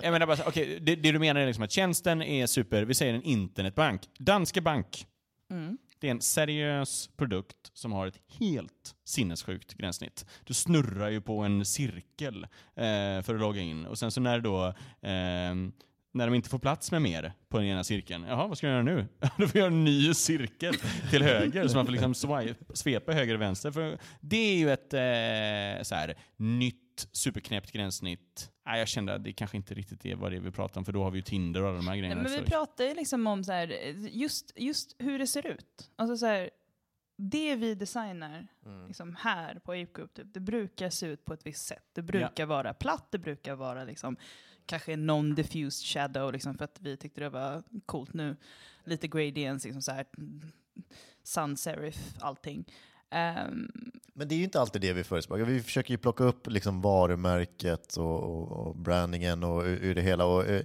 Jag 0.01 0.11
menar 0.11 0.25
bara, 0.25 0.37
okej, 0.47 0.79
det, 0.81 0.95
det 0.95 1.11
du 1.11 1.19
menar 1.19 1.41
är 1.41 1.45
liksom 1.45 1.63
att 1.63 1.71
tjänsten 1.71 2.21
är 2.21 2.47
super, 2.47 2.83
vi 2.83 2.93
säger 2.93 3.13
en 3.13 3.23
internetbank. 3.23 4.01
Danske 4.19 4.61
Bank. 4.61 5.05
Mm. 5.51 5.77
Det 5.99 6.07
är 6.07 6.11
en 6.11 6.21
seriös 6.21 7.09
produkt 7.17 7.71
som 7.73 7.91
har 7.91 8.07
ett 8.07 8.19
helt 8.39 8.95
sinnessjukt 9.05 9.73
gränssnitt. 9.73 10.25
Du 10.43 10.53
snurrar 10.53 11.09
ju 11.09 11.21
på 11.21 11.39
en 11.39 11.65
cirkel 11.65 12.43
eh, 12.75 13.21
för 13.21 13.35
att 13.35 13.41
logga 13.41 13.61
in 13.61 13.85
och 13.85 13.97
sen 13.99 14.11
så 14.11 14.21
när 14.21 14.39
då 14.39 14.67
eh, 15.01 15.55
när 16.15 16.25
de 16.27 16.33
inte 16.33 16.49
får 16.49 16.59
plats 16.59 16.91
med 16.91 17.01
mer 17.01 17.33
på 17.49 17.57
den 17.57 17.67
ena 17.67 17.83
cirkeln, 17.83 18.25
jaha 18.29 18.47
vad 18.47 18.57
ska 18.57 18.67
jag 18.67 18.73
göra 18.73 18.83
nu? 18.83 19.07
Då 19.37 19.47
får 19.47 19.59
jag 19.59 19.67
en 19.67 19.83
ny 19.83 20.13
cirkel 20.13 20.75
till 21.11 21.23
höger 21.23 21.67
så 21.67 21.75
man 21.75 21.85
får 21.85 21.91
liksom 21.91 22.13
swipe, 22.13 22.75
svepa 22.75 23.11
höger 23.11 23.35
och 23.35 23.41
vänster. 23.41 23.71
För 23.71 23.97
det 24.21 24.37
är 24.37 24.57
ju 24.57 24.71
ett 24.71 24.93
eh, 24.93 25.83
så 25.83 25.95
här, 25.95 26.17
nytt 26.37 26.84
superknäppt 27.11 27.71
gränssnitt. 27.71 28.51
Nej, 28.65 28.79
jag 28.79 28.87
kände 28.87 29.13
att 29.13 29.23
det 29.23 29.33
kanske 29.33 29.57
inte 29.57 29.73
riktigt 29.73 30.05
är 30.05 30.15
vad 30.15 30.31
det 30.31 30.35
är 30.37 30.41
vi 30.41 30.51
pratar 30.51 30.81
om 30.81 30.85
för 30.85 30.93
då 30.93 31.03
har 31.03 31.11
vi 31.11 31.17
ju 31.17 31.21
Tinder 31.21 31.61
och 31.61 31.67
alla 31.69 31.77
de 31.77 31.87
här 31.87 31.93
Nej, 31.93 31.99
grejerna. 32.01 32.21
men 32.23 32.31
vi 32.31 32.41
pratar 32.41 32.83
ju 32.83 32.93
liksom 32.93 33.27
om 33.27 33.43
så 33.43 33.51
här, 33.51 33.67
just, 34.11 34.51
just 34.55 34.95
hur 34.99 35.19
det 35.19 35.27
ser 35.27 35.47
ut. 35.47 35.91
Alltså 35.95 36.17
så 36.17 36.25
här, 36.25 36.49
det 37.17 37.55
vi 37.55 37.75
designar 37.75 38.47
Mm. 38.65 38.87
liksom 38.87 39.15
här 39.15 39.55
på 39.59 39.71
Ape 39.71 39.87
Group, 39.93 40.13
typ, 40.13 40.33
det 40.33 40.39
brukar 40.39 40.89
se 40.89 41.05
ut 41.07 41.25
på 41.25 41.33
ett 41.33 41.45
visst 41.45 41.65
sätt. 41.65 41.83
Det 41.93 42.01
brukar 42.01 42.45
vara 42.45 42.73
platt, 42.73 43.07
det 43.11 43.17
brukar 43.19 43.55
vara 43.55 43.83
liksom, 43.83 44.17
kanske 44.65 44.95
non-diffused 44.95 45.85
shadow, 45.93 46.33
liksom, 46.33 46.57
för 46.57 46.65
att 46.65 46.77
vi 46.81 46.97
tyckte 46.97 47.21
det 47.21 47.29
var 47.29 47.63
coolt 47.85 48.13
nu. 48.13 48.35
Lite 48.83 49.07
gradients, 49.07 49.65
liksom 49.65 49.81
så 49.81 49.91
här, 49.91 50.05
mm, 50.17 50.41
sans 51.23 51.61
serif, 51.61 52.13
allting. 52.19 52.65
Ehm, 53.11 53.67
Men 54.13 54.27
det 54.27 54.35
är 54.35 54.37
ju 54.37 54.43
inte 54.43 54.59
alltid 54.61 54.81
det 54.81 54.93
vi 54.93 55.03
förespråkar. 55.03 55.43
Vi 55.45 55.61
försöker 55.61 55.91
ju 55.91 55.97
plocka 55.97 56.23
upp 56.23 56.47
liksom 56.47 56.81
varumärket 56.81 57.97
och, 57.97 58.23
och, 58.23 58.51
och 58.51 58.75
brandingen 58.75 59.43
och 59.43 59.61
ur, 59.63 59.79
ur 59.83 59.95
det 59.95 60.01
hela. 60.01 60.25
Och, 60.25 60.45
eh, 60.47 60.61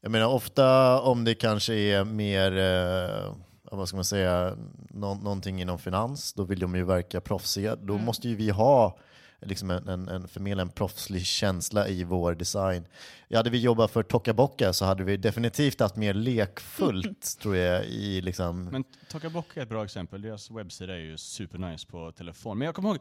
jag 0.00 0.10
menar 0.12 0.26
ofta 0.26 1.00
om 1.00 1.24
det 1.24 1.34
kanske 1.34 1.74
är 1.74 2.04
mer, 2.04 2.56
eh, 2.58 3.34
vad 3.72 3.88
ska 3.88 3.96
man 3.96 4.04
säga, 4.04 4.56
nå, 4.90 5.14
någonting 5.14 5.60
inom 5.62 5.78
finans, 5.78 6.32
då 6.32 6.44
vill 6.44 6.58
de 6.58 6.74
ju 6.74 6.84
verka 6.84 7.20
proffsiga. 7.20 7.76
Då 7.76 7.92
Mm. 7.92 8.04
måste 8.04 8.28
ju 8.28 8.36
vi 8.36 8.50
ha 8.50 8.98
liksom 9.44 9.70
en, 9.70 9.88
en, 9.88 10.08
en 10.08 10.28
förmedla 10.28 10.62
en 10.62 10.68
proffslig 10.68 11.26
känsla 11.26 11.88
i 11.88 12.04
vår 12.04 12.34
design. 12.34 12.86
Ja, 13.28 13.38
hade 13.38 13.50
vi 13.50 13.58
jobbat 13.58 13.90
för 13.90 14.02
Toka 14.02 14.32
Boca 14.32 14.72
så 14.72 14.84
hade 14.84 15.04
vi 15.04 15.16
definitivt 15.16 15.80
haft 15.80 15.96
mer 15.96 16.14
lekfullt, 16.14 17.38
tror 17.40 17.56
jag, 17.56 17.84
i 17.84 18.20
liksom... 18.20 18.64
Men 18.64 18.84
Tokaboka 19.08 19.60
är 19.60 19.62
ett 19.62 19.68
bra 19.68 19.84
exempel. 19.84 20.22
Deras 20.22 20.50
webbsida 20.50 20.94
är 20.94 20.98
ju 20.98 21.16
supernice 21.18 21.86
på 21.86 22.12
telefon. 22.12 22.58
Men 22.58 22.66
jag 22.66 22.74
kommer 22.74 22.88
ihåg, 22.88 22.98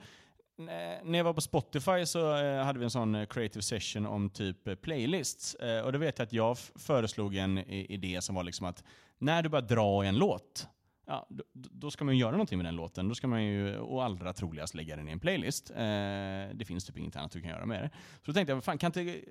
när 1.03 1.17
jag 1.17 1.23
var 1.23 1.33
på 1.33 1.41
Spotify 1.41 2.05
så 2.05 2.37
eh, 2.37 2.63
hade 2.63 2.79
vi 2.79 2.85
en 2.85 2.91
sån 2.91 3.15
eh, 3.15 3.25
creative 3.25 3.61
session 3.61 4.05
om 4.05 4.29
typ 4.29 4.67
eh, 4.67 4.75
playlists. 4.75 5.55
Och 5.83 5.91
då 5.91 5.99
vet 5.99 6.19
jag 6.19 6.25
att 6.25 6.33
jag 6.33 6.57
föreslog 6.75 7.35
en 7.35 7.57
idé 7.69 8.21
som 8.21 8.35
var 8.35 8.43
liksom 8.43 8.65
att 8.65 8.83
när 9.19 9.41
du 9.41 9.49
bara 9.49 9.61
drar 9.61 10.03
i 10.03 10.07
en 10.07 10.17
låt, 10.17 10.67
ja, 11.05 11.27
då, 11.29 11.43
då 11.53 11.91
ska 11.91 12.05
man 12.05 12.13
ju 12.13 12.21
göra 12.21 12.31
någonting 12.31 12.57
med 12.57 12.65
den 12.65 12.75
låten. 12.75 13.09
Då 13.09 13.15
ska 13.15 13.27
man 13.27 13.43
ju, 13.43 13.77
och 13.77 14.03
allra 14.03 14.33
troligast, 14.33 14.75
lägga 14.75 14.95
den 14.95 15.09
i 15.09 15.11
en 15.11 15.19
playlist. 15.19 15.71
Eh, 15.71 15.75
det 16.53 16.65
finns 16.67 16.85
typ 16.85 16.97
inget 16.97 17.15
annat 17.15 17.31
du 17.31 17.41
kan 17.41 17.49
göra 17.49 17.65
med 17.65 17.83
det. 17.83 17.89
Så 17.93 18.31
då 18.31 18.33
tänkte 18.33 18.53
jag, 18.53 18.63
fan, 18.63 18.77
kan 18.77 18.87
inte, 18.87 19.21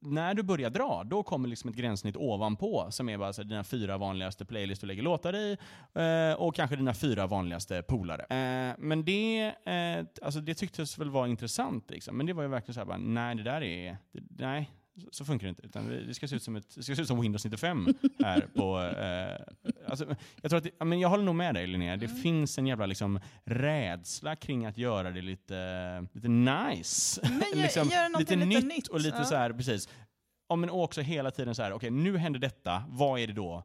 när 0.00 0.34
du 0.34 0.42
börjar 0.42 0.70
dra, 0.70 1.02
då 1.04 1.22
kommer 1.22 1.48
liksom 1.48 1.70
ett 1.70 1.76
gränssnitt 1.76 2.16
ovanpå 2.16 2.86
som 2.90 3.08
är 3.08 3.18
bara 3.18 3.32
så 3.32 3.42
här, 3.42 3.48
dina 3.48 3.64
fyra 3.64 3.98
vanligaste 3.98 4.44
playlists 4.44 4.80
du 4.80 4.86
lägger 4.86 5.02
låtar 5.02 5.34
i 5.34 5.56
eh, 5.94 6.40
och 6.40 6.54
kanske 6.54 6.76
dina 6.76 6.94
fyra 6.94 7.26
vanligaste 7.26 7.82
polare. 7.82 8.22
Eh, 8.22 8.74
men 8.78 9.04
det, 9.04 9.54
eh, 9.64 10.06
alltså 10.22 10.40
det 10.40 10.54
tycktes 10.54 10.98
väl 10.98 11.10
vara 11.10 11.28
intressant, 11.28 11.90
liksom. 11.90 12.16
men 12.16 12.26
det 12.26 12.32
var 12.32 12.42
ju 12.42 12.48
verkligen 12.48 12.74
så 12.74 12.80
här, 12.80 12.86
bara, 12.86 12.98
nej 12.98 13.34
det 13.34 13.42
där 13.42 13.62
är, 13.62 13.96
det, 14.12 14.22
nej. 14.44 14.70
Så- 15.10 15.24
funkar 15.24 15.46
det 15.46 15.48
inte. 15.48 15.62
Utan 15.66 15.88
det 15.88 16.14
ska 16.14 16.28
se 16.28 16.36
ut 16.36 16.42
som, 16.42 16.56
ett, 16.56 16.74
det 16.74 16.82
ska 16.82 16.96
se 16.96 17.02
ut 17.02 17.08
som 17.08 17.20
Windows 17.20 17.44
95 17.44 17.86
här 18.18 18.40
på... 18.54 18.80
Eh, 18.80 19.46
alltså, 19.88 20.06
jag, 20.42 20.50
tror 20.50 20.58
att 20.58 20.64
det, 20.64 20.84
men 20.84 21.00
jag 21.00 21.08
håller 21.08 21.24
nog 21.24 21.34
med 21.34 21.54
dig 21.54 21.66
Linnea. 21.66 21.96
Det 21.96 22.06
Mm. 22.06 22.22
finns 22.22 22.58
en 22.58 22.66
jävla 22.66 22.86
liksom, 22.86 23.20
rädsla 23.44 24.36
kring 24.36 24.66
att 24.66 24.78
göra 24.78 25.10
det 25.10 25.20
lite, 25.22 26.06
lite 26.12 26.28
nice. 26.28 27.20
Men 27.22 27.42
liksom, 27.62 27.88
någonting 28.12 28.38
lite 28.40 28.60
nytt 28.60 28.64
nytt, 28.76 28.88
och 28.88 29.00
lite 29.00 29.16
ja. 29.16 29.24
så 29.24 29.34
här, 29.34 29.52
precis. 29.52 29.88
Ja, 30.48 30.56
men 30.56 30.70
också 30.70 31.00
hela 31.00 31.30
tiden 31.30 31.54
så 31.54 31.62
här, 31.62 31.72
okej 31.72 31.90
nu 31.90 32.16
händer 32.18 32.40
detta, 32.40 32.84
vad 32.88 33.20
är 33.20 33.26
det 33.26 33.32
då 33.32 33.64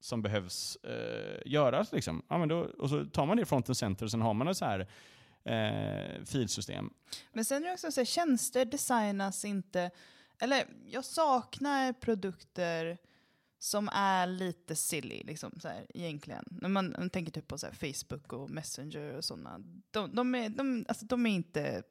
som 0.00 0.22
behövs 0.22 0.76
eh, 0.76 1.42
göras? 1.52 1.92
Liksom? 1.92 2.22
Ja, 2.28 2.38
men 2.38 2.48
då, 2.48 2.58
och 2.58 2.90
så 2.90 3.04
tar 3.04 3.26
man 3.26 3.36
det 3.36 3.42
i 3.42 3.46
fronten 3.46 3.74
center 3.74 4.04
och 4.04 4.10
sen 4.10 4.20
har 4.22 4.34
man 4.34 4.48
ett 4.48 4.56
så 4.56 4.64
här 4.64 4.86
eh, 5.44 6.24
filsystem. 6.24 6.90
Men 7.32 7.44
sen 7.44 7.62
är 7.62 7.66
det 7.66 7.72
också 7.72 7.90
så 7.92 8.00
här, 8.00 8.04
tjänster 8.04 8.64
designas 8.64 9.44
inte, 9.44 9.90
eller 10.40 10.66
jag 10.86 11.04
saknar 11.04 11.92
produkter 11.92 12.98
som 13.58 13.88
är 13.92 14.26
lite 14.26 14.76
silly, 14.76 15.22
liksom, 15.22 15.58
så 15.60 15.68
här, 15.68 15.86
egentligen. 15.94 16.44
När 16.50 16.68
man, 16.68 16.94
man 16.98 17.10
tänker 17.10 17.32
typ 17.32 17.48
på 17.48 17.58
så 17.58 17.66
här, 17.66 17.74
Facebook 17.74 18.32
och 18.32 18.50
Messenger 18.50 19.16
och 19.16 19.24
sådana. 19.24 19.58
De, 19.90 20.14
de, 20.14 20.34
är, 20.34 20.48
de, 20.48 20.84
alltså, 20.88 21.06
de 21.06 21.26
är 21.26 21.30
inte, 21.30 21.82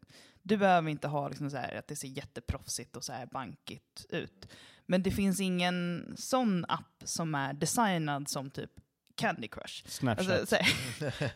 du 0.42 0.58
behöver 0.58 0.90
inte 0.90 1.08
ha 1.08 1.30
liksom, 1.30 1.50
så 1.50 1.58
här, 1.58 1.76
att 1.76 1.88
det 1.88 1.96
ser 1.96 2.08
jätteproffsigt 2.08 2.96
och 2.96 3.04
så 3.04 3.14
här 3.14 3.26
bankigt 3.26 4.06
ut. 4.10 4.48
Men 4.86 5.04
det 5.04 5.12
finns 5.12 5.40
ingen 5.40 6.14
sån 6.18 6.66
app 6.68 7.04
som 7.04 7.36
är 7.36 7.54
designad 7.54 8.30
som 8.30 8.50
typ 8.50 8.72
Candy 9.16 9.48
Crush. 9.48 9.88
Snapchat. 9.88 10.40
Alltså, 10.40 10.56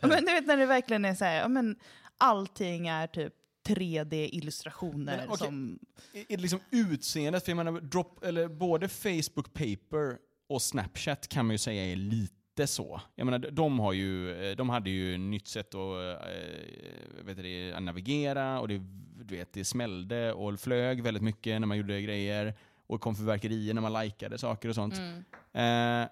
men 0.00 0.24
du 0.24 0.32
vet 0.32 0.46
när 0.46 0.56
det 0.56 0.66
verkligen 0.66 1.04
är 1.04 1.14
så 1.14 1.24
här, 1.24 1.36
ja, 1.40 1.48
men 1.48 1.76
allting 2.18 2.88
är 2.88 3.06
typ 3.06 3.34
3D-illustrationer 3.64 5.16
Men, 5.16 5.28
okej. 5.28 5.46
som... 5.46 5.78
Är 6.12 6.36
det 6.36 6.42
liksom 6.42 6.60
utseendet? 6.70 7.44
För 7.44 7.50
jag 7.50 7.56
menar, 7.56 7.80
drop, 7.80 8.24
eller 8.24 8.48
både 8.48 8.88
Facebook 8.88 9.52
Paper 9.52 10.18
och 10.48 10.62
Snapchat 10.62 11.28
kan 11.28 11.46
man 11.46 11.54
ju 11.54 11.58
säga 11.58 11.84
är 11.84 11.96
lite 11.96 12.66
så. 12.66 13.00
Jag 13.14 13.24
menar, 13.24 13.38
de, 13.38 13.78
har 13.78 13.92
ju, 13.92 14.34
eh, 14.44 14.56
de 14.56 14.70
hade 14.70 14.90
ju 14.90 15.18
nytt 15.18 15.48
sätt 15.48 15.74
att 15.74 16.20
äh, 16.24 17.24
vet 17.24 17.36
du, 17.36 17.72
att 17.72 17.82
navigera 17.82 18.60
och 18.60 18.68
det, 18.68 18.78
du 19.24 19.36
vet, 19.36 19.52
det 19.52 19.64
smällde 19.64 20.32
och 20.32 20.60
flög 20.60 21.02
väldigt 21.02 21.22
mycket 21.22 21.60
när 21.60 21.66
man 21.66 21.76
gjorde 21.76 22.02
grejer. 22.02 22.54
Och 22.86 23.00
kom 23.00 23.14
fyrverkerier 23.14 23.74
när 23.74 23.82
man 23.82 24.04
likade 24.04 24.38
saker 24.38 24.68
och 24.68 24.74
sånt. 24.74 24.94
Mm. 24.98 26.02
Eh, 26.02 26.08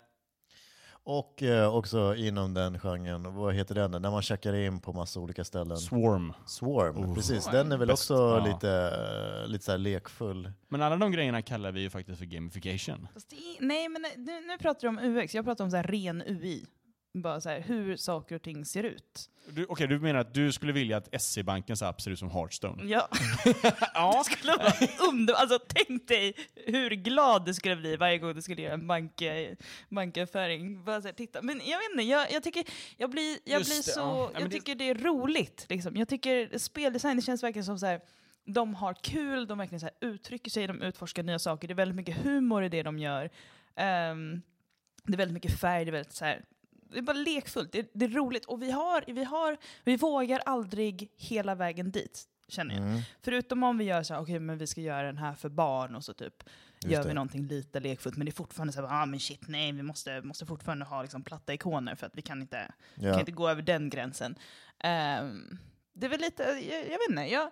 Och 1.04 1.42
eh, 1.42 1.74
också 1.76 2.14
inom 2.16 2.54
den 2.54 2.78
genren, 2.78 3.34
vad 3.34 3.54
heter 3.54 3.74
den? 3.74 3.90
När 3.90 4.10
man 4.10 4.22
checkar 4.22 4.54
in 4.54 4.80
på 4.80 4.92
massa 4.92 5.20
olika 5.20 5.44
ställen. 5.44 5.76
Swarm. 5.76 6.32
Swarm, 6.46 6.96
Oh. 6.96 7.14
precis. 7.14 7.46
Den 7.46 7.72
är 7.72 7.76
väl 7.76 7.88
Bäst. 7.88 8.10
också 8.10 8.22
Ja. 8.22 8.46
lite, 8.46 8.70
eh, 9.42 9.48
lite 9.48 9.64
så 9.64 9.70
här 9.70 9.78
lekfull. 9.78 10.52
Men 10.68 10.82
alla 10.82 10.96
de 10.96 11.12
grejerna 11.12 11.42
kallar 11.42 11.72
vi 11.72 11.80
ju 11.80 11.90
faktiskt 11.90 12.18
för 12.18 12.26
gamification. 12.26 13.08
Fast 13.14 13.30
det 13.30 13.36
är, 13.36 13.66
nej, 13.66 13.88
men 13.88 14.02
nu, 14.16 14.40
nu 14.40 14.58
pratar 14.58 14.80
du 14.80 14.88
om 14.88 14.98
UX, 14.98 15.34
jag 15.34 15.44
pratar 15.44 15.64
om 15.64 15.70
så 15.70 15.76
här 15.76 15.84
ren 15.84 16.22
UI. 16.26 16.66
Bara 17.12 17.40
så 17.40 17.48
här, 17.48 17.60
hur 17.60 17.96
saker 17.96 18.34
och 18.36 18.42
ting 18.42 18.64
ser 18.64 18.82
ut. 18.82 19.30
Du, 19.48 19.66
Okej, 19.68 19.86
du 19.86 19.98
menar 20.00 20.20
att 20.20 20.34
du 20.34 20.52
skulle 20.52 20.72
vilja 20.72 20.96
att 20.96 21.22
SE-bankens 21.22 21.82
app 21.82 22.00
ser 22.00 22.10
ut 22.10 22.18
som 22.18 22.30
Hearthstone? 22.30 22.84
Ja, 22.84 23.08
ja. 23.94 24.22
det 24.26 24.32
skulle 24.34 24.52
vara 24.52 24.72
under, 25.10 25.34
alltså 25.34 25.58
tänk 25.68 26.08
dig 26.08 26.34
hur 26.66 26.90
glad 26.90 27.44
du 27.46 27.54
skulle 27.54 27.76
bli 27.76 27.96
varje 27.96 28.18
gång 28.18 28.34
du 28.34 28.42
skulle 28.42 28.62
göra 28.62 28.74
en 28.74 28.86
bank, 28.86 29.22
banköverföring. 29.88 30.84
Bara 30.84 31.02
så 31.02 31.08
här, 31.08 31.12
titta. 31.14 31.42
Men 31.42 31.60
jag 31.64 31.78
vet 31.78 31.90
inte, 31.92 32.02
jag, 32.02 32.32
jag 32.32 32.42
tycker, 32.42 32.64
jag 32.96 33.10
blir, 33.10 33.38
jag 33.44 33.58
Just 33.58 33.70
blir 33.70 33.76
det, 33.76 33.82
så, 33.82 34.00
ja. 34.00 34.30
Ja, 34.34 34.40
jag 34.40 34.50
det- 34.50 34.54
tycker 34.56 34.74
det 34.74 34.90
är 34.90 34.94
roligt. 34.94 35.66
Liksom. 35.68 35.96
Jag 35.96 36.08
tycker 36.08 36.58
speldesign, 36.58 37.16
det 37.16 37.22
känns 37.22 37.42
verkligen 37.42 37.64
som 37.66 37.78
så 37.78 37.86
här, 37.86 38.00
de 38.44 38.74
har 38.74 38.94
kul, 39.02 39.46
de 39.46 39.58
verkligen 39.58 39.80
så 39.80 39.86
här 39.86 40.08
uttrycker 40.08 40.50
sig, 40.50 40.66
de 40.66 40.82
utforskar 40.82 41.22
nya 41.22 41.38
saker. 41.38 41.68
Det 41.68 41.72
är 41.72 41.76
väldigt 41.76 41.96
mycket 41.96 42.16
humor 42.16 42.64
i 42.64 42.68
det 42.68 42.82
de 42.82 42.98
gör. 42.98 43.30
Ehm, 43.76 44.42
det 45.04 45.12
är 45.12 45.16
väldigt 45.16 45.34
mycket 45.34 45.60
färg, 45.60 45.84
det 45.84 45.88
är 45.90 45.92
väldigt 45.92 46.14
så 46.14 46.24
här, 46.24 46.44
det 46.92 46.98
är 46.98 47.02
bara 47.02 47.12
lekfullt, 47.16 47.72
det 47.72 47.78
är, 47.78 47.86
det 47.92 48.04
är 48.04 48.08
roligt. 48.08 48.44
Och 48.44 48.62
vi, 48.62 48.70
har, 48.70 49.04
vi, 49.06 49.24
har, 49.24 49.56
vi 49.84 49.96
vågar 49.96 50.38
aldrig 50.46 51.10
hela 51.16 51.54
vägen 51.54 51.90
dit, 51.90 52.24
känner 52.48 52.74
jag. 52.74 52.84
Mm. 52.84 53.00
Förutom 53.22 53.62
om 53.62 53.78
vi 53.78 53.84
gör 53.84 54.02
så 54.02 54.14
här, 54.14 54.20
okej 54.22 54.38
men 54.40 54.58
vi 54.58 54.66
ska 54.66 54.80
göra 54.80 55.06
den 55.06 55.18
här 55.18 55.34
för 55.34 55.48
barn 55.48 55.94
och 55.94 56.04
så 56.04 56.14
typ 56.14 56.34
Just 56.82 56.92
gör 56.92 57.02
det. 57.02 57.08
vi 57.08 57.14
någonting 57.14 57.46
lite 57.46 57.80
lekfullt. 57.80 58.16
Men 58.16 58.24
det 58.24 58.30
är 58.30 58.34
fortfarande 58.34 58.72
så 58.72 58.86
här, 58.86 59.02
ah, 59.02 59.06
men 59.06 59.20
shit 59.20 59.48
nej, 59.48 59.72
vi 59.72 59.82
måste, 59.82 60.22
måste 60.22 60.46
fortfarande 60.46 60.84
ha 60.84 61.02
liksom 61.02 61.22
platta 61.22 61.54
ikoner 61.54 61.94
för 61.94 62.06
att 62.06 62.16
vi 62.16 62.22
kan 62.22 62.40
inte, 62.42 62.72
kan 62.94 63.04
Ja. 63.04 63.20
inte 63.20 63.32
gå 63.32 63.48
över 63.48 63.62
den 63.62 63.90
gränsen. 63.90 64.34
Ehm, 64.78 65.58
det 65.92 66.06
är 66.06 66.10
väl 66.10 66.20
lite, 66.20 66.42
jag, 66.42 66.78
jag 66.80 66.98
vet 66.98 67.08
inte, 67.10 67.22
jag, 67.22 67.50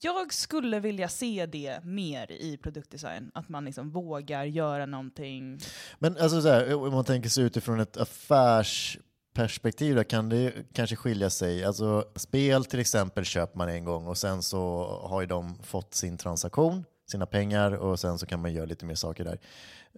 jag 0.00 0.32
skulle 0.32 0.80
vilja 0.80 1.08
se 1.08 1.46
det 1.46 1.84
mer 1.84 2.32
i 2.32 2.56
produktdesign. 2.56 3.30
Att 3.34 3.48
man 3.48 3.64
liksom 3.64 3.90
vågar 3.90 4.44
göra 4.44 4.86
någonting. 4.86 5.58
Men 5.98 6.16
alltså 6.16 6.42
så 6.42 6.48
här, 6.48 6.74
om 6.74 6.92
man 6.92 7.04
tänker 7.04 7.28
sig 7.28 7.44
utifrån 7.44 7.80
ett 7.80 7.96
affärsperspektiv 7.96 9.96
då, 9.96 10.04
kan 10.04 10.28
det 10.28 10.52
kanske 10.72 10.96
skilja 10.96 11.30
sig. 11.30 11.64
Alltså 11.64 12.04
spel 12.16 12.64
till 12.64 12.80
exempel 12.80 13.24
köper 13.24 13.58
man 13.58 13.68
en 13.68 13.84
gång 13.84 14.06
och 14.06 14.18
sen 14.18 14.42
så 14.42 14.84
har 15.02 15.20
ju 15.20 15.26
de 15.26 15.58
fått 15.62 15.94
sin 15.94 16.18
transaktion, 16.18 16.84
sina 17.06 17.26
pengar 17.26 17.72
och 17.72 18.00
sen 18.00 18.18
så 18.18 18.26
kan 18.26 18.40
man 18.40 18.52
göra 18.52 18.66
lite 18.66 18.84
mer 18.86 18.94
saker 18.94 19.24
där. 19.24 19.38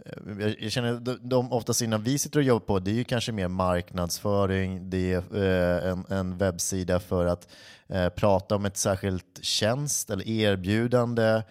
Eh, 0.07 0.41
jag, 0.41 0.57
jag 0.61 0.73
känner 0.73 1.01
de, 1.01 1.19
de 1.23 1.53
oftast 1.53 1.83
innan 1.83 2.03
vi 2.03 2.19
sitter 2.19 2.39
och 2.39 2.45
jobbar 2.45 2.67
på, 2.67 2.79
det 2.79 2.91
är 2.91 2.95
ju 2.95 3.05
kanske 3.05 3.33
mer 3.33 3.49
marknadsföring, 3.49 4.91
det 4.91 5.13
är 5.13 5.37
eh, 5.37 5.91
en, 5.91 6.05
en 6.09 6.39
webbsida 6.39 7.01
för 7.01 7.27
att 7.27 7.49
eh, 7.89 8.09
prata 8.09 8.57
om 8.57 8.65
ett 8.65 8.77
särskilt 8.77 9.39
tjänst 9.43 10.11
eller 10.11 10.29
erbjudande. 10.29 11.43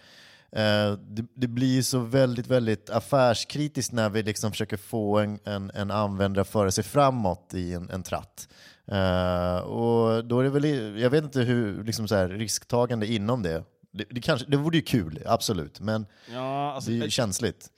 Eh, 0.52 0.92
det, 0.92 1.26
det 1.34 1.48
blir 1.48 1.82
så 1.82 2.00
väldigt, 2.00 2.48
väldigt 2.48 2.90
affärskritiskt 2.90 3.94
när 3.94 4.10
vi 4.10 4.24
liksom 4.24 4.52
försöker 4.52 4.78
få 4.78 5.18
en, 5.18 5.40
en, 5.44 5.72
en 5.74 5.92
användare 5.92 6.42
att 6.42 6.50
föra 6.50 6.72
sig 6.72 6.84
framåt 6.84 7.54
i 7.54 7.74
en, 7.74 7.90
en 7.90 8.04
tratt. 8.04 8.48
Eh, 8.92 9.58
och 9.58 10.26
då 10.26 10.40
är 10.40 10.44
det 10.44 10.50
väl, 10.50 11.00
jag 11.00 11.10
vet 11.10 11.24
inte 11.24 11.42
hur 11.42 11.84
liksom 11.84 12.08
så 12.08 12.16
här, 12.16 12.30
risktagande 12.30 13.08
inom 13.08 13.44
det. 13.44 13.64
Det, 13.98 14.06
det, 14.10 14.22
kanske, 14.22 14.48
det 14.50 14.58
vore 14.58 14.76
ju 14.76 14.82
kul, 14.82 15.24
absolut, 15.26 15.80
men 15.80 16.06
Ja, 16.32 16.72
alltså, 16.72 16.90
det 16.90 16.96
är 16.96 16.98
ju 16.98 17.04
eh, 17.04 17.10
känsligt. 17.10 17.72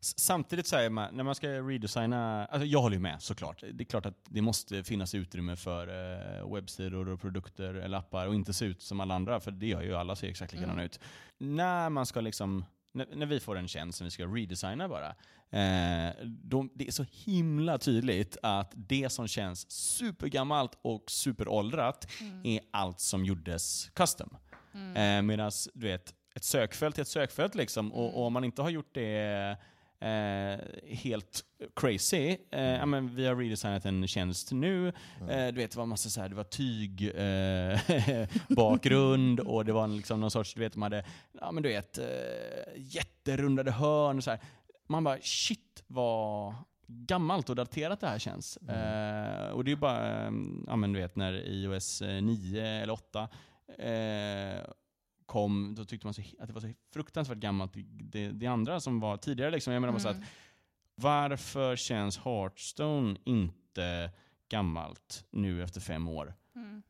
Samtidigt 0.00 0.66
säger 0.66 0.90
man, 0.90 1.14
när 1.14 1.24
man 1.24 1.34
ska 1.34 1.48
redesigna, 1.48 2.46
alltså 2.46 2.66
jag 2.66 2.80
håller 2.80 2.96
ju 2.96 3.02
med 3.02 3.22
såklart. 3.22 3.64
Det 3.72 3.82
är 3.82 3.84
klart 3.84 4.06
att 4.06 4.14
det 4.28 4.42
måste 4.42 4.84
finnas 4.84 5.14
utrymme 5.14 5.56
för 5.56 5.88
eh, 6.40 6.54
webbsidor 6.54 7.08
och 7.08 7.20
produkter 7.20 7.74
eller 7.74 7.98
appar 7.98 8.26
och 8.26 8.34
inte 8.34 8.52
se 8.52 8.64
ut 8.64 8.82
som 8.82 9.00
alla 9.00 9.14
andra, 9.14 9.40
för 9.40 9.50
det 9.50 9.66
gör 9.66 9.82
ju 9.82 9.94
alla, 9.94 10.16
ser 10.16 10.28
exakt 10.28 10.52
likadana 10.52 10.84
ut. 10.84 11.00
När 11.38 11.90
man 11.90 12.06
ska 12.06 12.20
liksom, 12.20 12.64
när, 12.92 13.06
när 13.14 13.26
vi 13.26 13.40
får 13.40 13.56
en 13.56 13.68
tjänst 13.68 13.98
som 13.98 14.04
vi 14.04 14.10
ska 14.10 14.26
redesigna 14.26 14.88
bara, 14.88 15.08
eh, 15.50 16.14
då, 16.24 16.68
det 16.74 16.86
är 16.86 16.92
så 16.92 17.04
himla 17.10 17.78
tydligt 17.78 18.36
att 18.42 18.72
det 18.74 19.12
som 19.12 19.28
känns 19.28 19.70
supergammalt 19.70 20.78
och 20.82 21.10
superåldrat 21.10 22.08
är 22.44 22.60
allt 22.70 23.00
som 23.00 23.24
gjordes 23.24 23.90
custom. 23.94 24.36
Eh, 24.96 25.22
Medan 25.22 25.50
du 25.74 25.86
vet, 25.86 26.14
ett 26.34 26.44
sökfält 26.44 26.98
är 26.98 27.02
ett 27.02 27.08
sökfält 27.08 27.54
liksom, 27.54 27.92
och, 27.92 28.18
och 28.18 28.26
om 28.26 28.32
man 28.32 28.44
inte 28.44 28.62
har 28.62 28.70
gjort 28.70 28.94
det 28.94 29.56
eh, 30.00 30.58
helt 30.96 31.44
crazy. 31.76 32.36
Eh, 32.50 32.62
ja, 32.62 32.86
men 32.86 33.14
vi 33.14 33.26
har 33.26 33.36
redesignat 33.36 33.84
en 33.84 34.08
tjänst 34.08 34.52
nu. 34.52 34.88
Eh, 35.28 35.46
du 35.46 35.52
vet, 35.52 35.70
det 35.70 35.76
var 35.76 35.86
massa 35.86 36.08
så 36.08 36.20
här, 36.20 36.28
det 36.28 36.34
var 36.34 36.44
tyg, 36.44 37.02
eh, 37.14 38.28
bakgrund 38.56 39.40
och 39.40 39.64
det 39.64 39.72
var 39.72 39.88
liksom 39.88 40.20
någon 40.20 40.30
sorts, 40.30 40.54
du 40.54 40.60
vet, 40.60 40.72
de 40.72 40.82
hade, 40.82 41.04
ja 41.40 41.52
men 41.52 41.62
du 41.62 41.68
vet, 41.68 41.98
eh, 41.98 42.04
jätterundade 42.76 43.70
hörn 43.70 44.16
och 44.16 44.24
så 44.24 44.30
här. 44.30 44.40
Man 44.88 45.04
bara, 45.04 45.18
shit 45.22 45.84
vad 45.86 46.54
gammalt 46.88 47.50
och 47.50 47.56
daterat 47.56 48.00
det 48.00 48.06
här 48.08 48.18
känns. 48.18 48.56
Eh, 48.56 49.48
och 49.50 49.64
det 49.64 49.72
är 49.72 49.76
bara, 49.76 50.24
ja 50.66 50.76
men 50.76 50.92
du 50.92 51.00
vet, 51.00 51.16
när 51.16 51.32
iOS 51.32 52.02
9 52.22 52.66
eller 52.66 52.92
8 52.92 53.28
eh, 53.78 54.64
kom, 55.26 55.74
då 55.74 55.84
tyckte 55.84 56.06
man 56.06 56.14
så, 56.14 56.22
att 56.38 56.48
det 56.48 56.54
var 56.54 56.60
så 56.60 56.72
fruktansvärt 56.92 57.38
gammalt, 57.38 57.72
det, 57.86 58.28
det 58.28 58.46
andra 58.46 58.80
som 58.80 59.00
var 59.00 59.16
tidigare. 59.16 59.50
Liksom. 59.50 59.72
Jag 59.72 59.80
menar 59.80 59.92
bara 59.92 60.00
så 60.00 60.08
att, 60.08 60.22
varför 60.94 61.76
känns 61.76 62.18
Hearthstone 62.18 63.16
inte 63.24 64.10
gammalt 64.48 65.24
nu 65.30 65.62
efter 65.62 65.80
fem 65.80 66.08
år? 66.08 66.34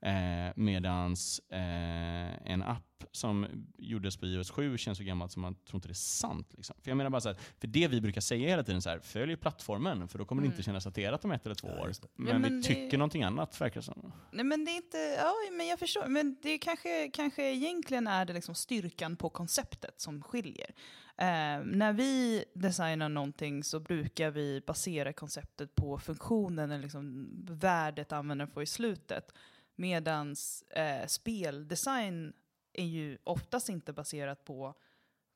Eh, 0.00 0.52
medans 0.56 1.38
eh, 1.38 2.50
en 2.50 2.62
app 2.62 2.95
som 3.12 3.46
gjordes 3.78 4.16
på 4.16 4.26
iOS 4.26 4.50
7 4.50 4.78
känns 4.78 4.98
så 4.98 5.04
gammalt 5.04 5.32
som 5.32 5.42
man 5.42 5.54
tror 5.54 5.74
inte 5.78 5.88
det 5.88 5.92
är 5.92 5.94
sant. 5.94 6.48
Liksom. 6.56 6.76
För 6.82 6.90
jag 6.90 6.96
menar 6.96 7.10
bara 7.10 7.20
så 7.20 7.28
här, 7.28 7.38
för 7.60 7.66
det 7.66 7.88
vi 7.88 8.00
brukar 8.00 8.20
säga 8.20 8.48
hela 8.48 8.62
tiden 8.62 8.82
så 8.82 8.90
här, 8.90 8.98
följ 8.98 9.36
plattformen 9.36 10.08
för 10.08 10.18
då 10.18 10.24
kommer 10.24 10.42
det 10.42 10.46
inte 10.46 10.62
kännas 10.62 10.84
daterat 10.84 11.24
om 11.24 11.32
ett 11.32 11.44
eller 11.46 11.54
två 11.54 11.68
år. 11.68 11.92
Men, 12.16 12.28
Ja, 12.28 12.38
men 12.38 12.42
vi 12.42 12.56
det- 12.56 12.62
tycker 12.62 12.98
någonting 12.98 13.22
annat 13.22 13.60
verkar 13.60 13.80
det 13.80 13.84
som. 13.84 14.12
Nej 14.32 14.44
men 14.44 14.64
det 14.64 14.70
är 14.70 14.76
inte, 14.76 14.98
ja 14.98 15.32
men 15.52 15.66
jag 15.66 15.78
förstår, 15.78 16.06
men 16.06 16.36
det 16.42 16.58
kanske, 16.58 17.10
kanske 17.12 17.52
egentligen 17.52 18.06
är 18.06 18.24
det 18.24 18.32
liksom 18.32 18.54
styrkan 18.54 19.16
på 19.16 19.30
konceptet 19.30 20.00
som 20.00 20.22
skiljer. 20.22 20.70
Eh, 21.18 21.26
när 21.64 21.92
vi 21.92 22.44
designar 22.54 23.08
någonting 23.08 23.64
så 23.64 23.80
brukar 23.80 24.30
vi 24.30 24.62
basera 24.66 25.12
konceptet 25.12 25.74
på 25.74 25.98
funktionen 25.98 26.70
eller 26.70 26.82
liksom 26.82 27.28
värdet 27.50 28.12
användaren 28.12 28.50
får 28.50 28.62
i 28.62 28.66
slutet. 28.66 29.32
Medans 29.76 30.62
eh, 30.62 31.06
speldesign 31.06 32.32
är 32.80 32.86
ju 32.86 33.18
oftast 33.24 33.68
inte 33.68 33.92
baserat 33.92 34.44
på, 34.44 34.74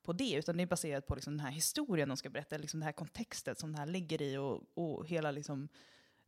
på 0.03 0.13
det, 0.13 0.33
utan 0.33 0.57
det 0.57 0.63
är 0.63 0.67
baserat 0.67 1.07
på 1.07 1.15
liksom 1.15 1.37
den 1.37 1.45
här 1.45 1.51
historien 1.51 2.09
de 2.09 2.17
ska 2.17 2.29
berätta, 2.29 2.57
liksom 2.57 2.79
det 2.79 2.85
här 2.85 2.93
kontextet 2.93 3.59
som 3.59 3.71
det 3.71 3.77
här 3.77 3.85
ligger 3.85 4.21
i 4.21 4.37
och, 4.37 4.61
och 4.73 5.07
hela 5.07 5.31
liksom 5.31 5.69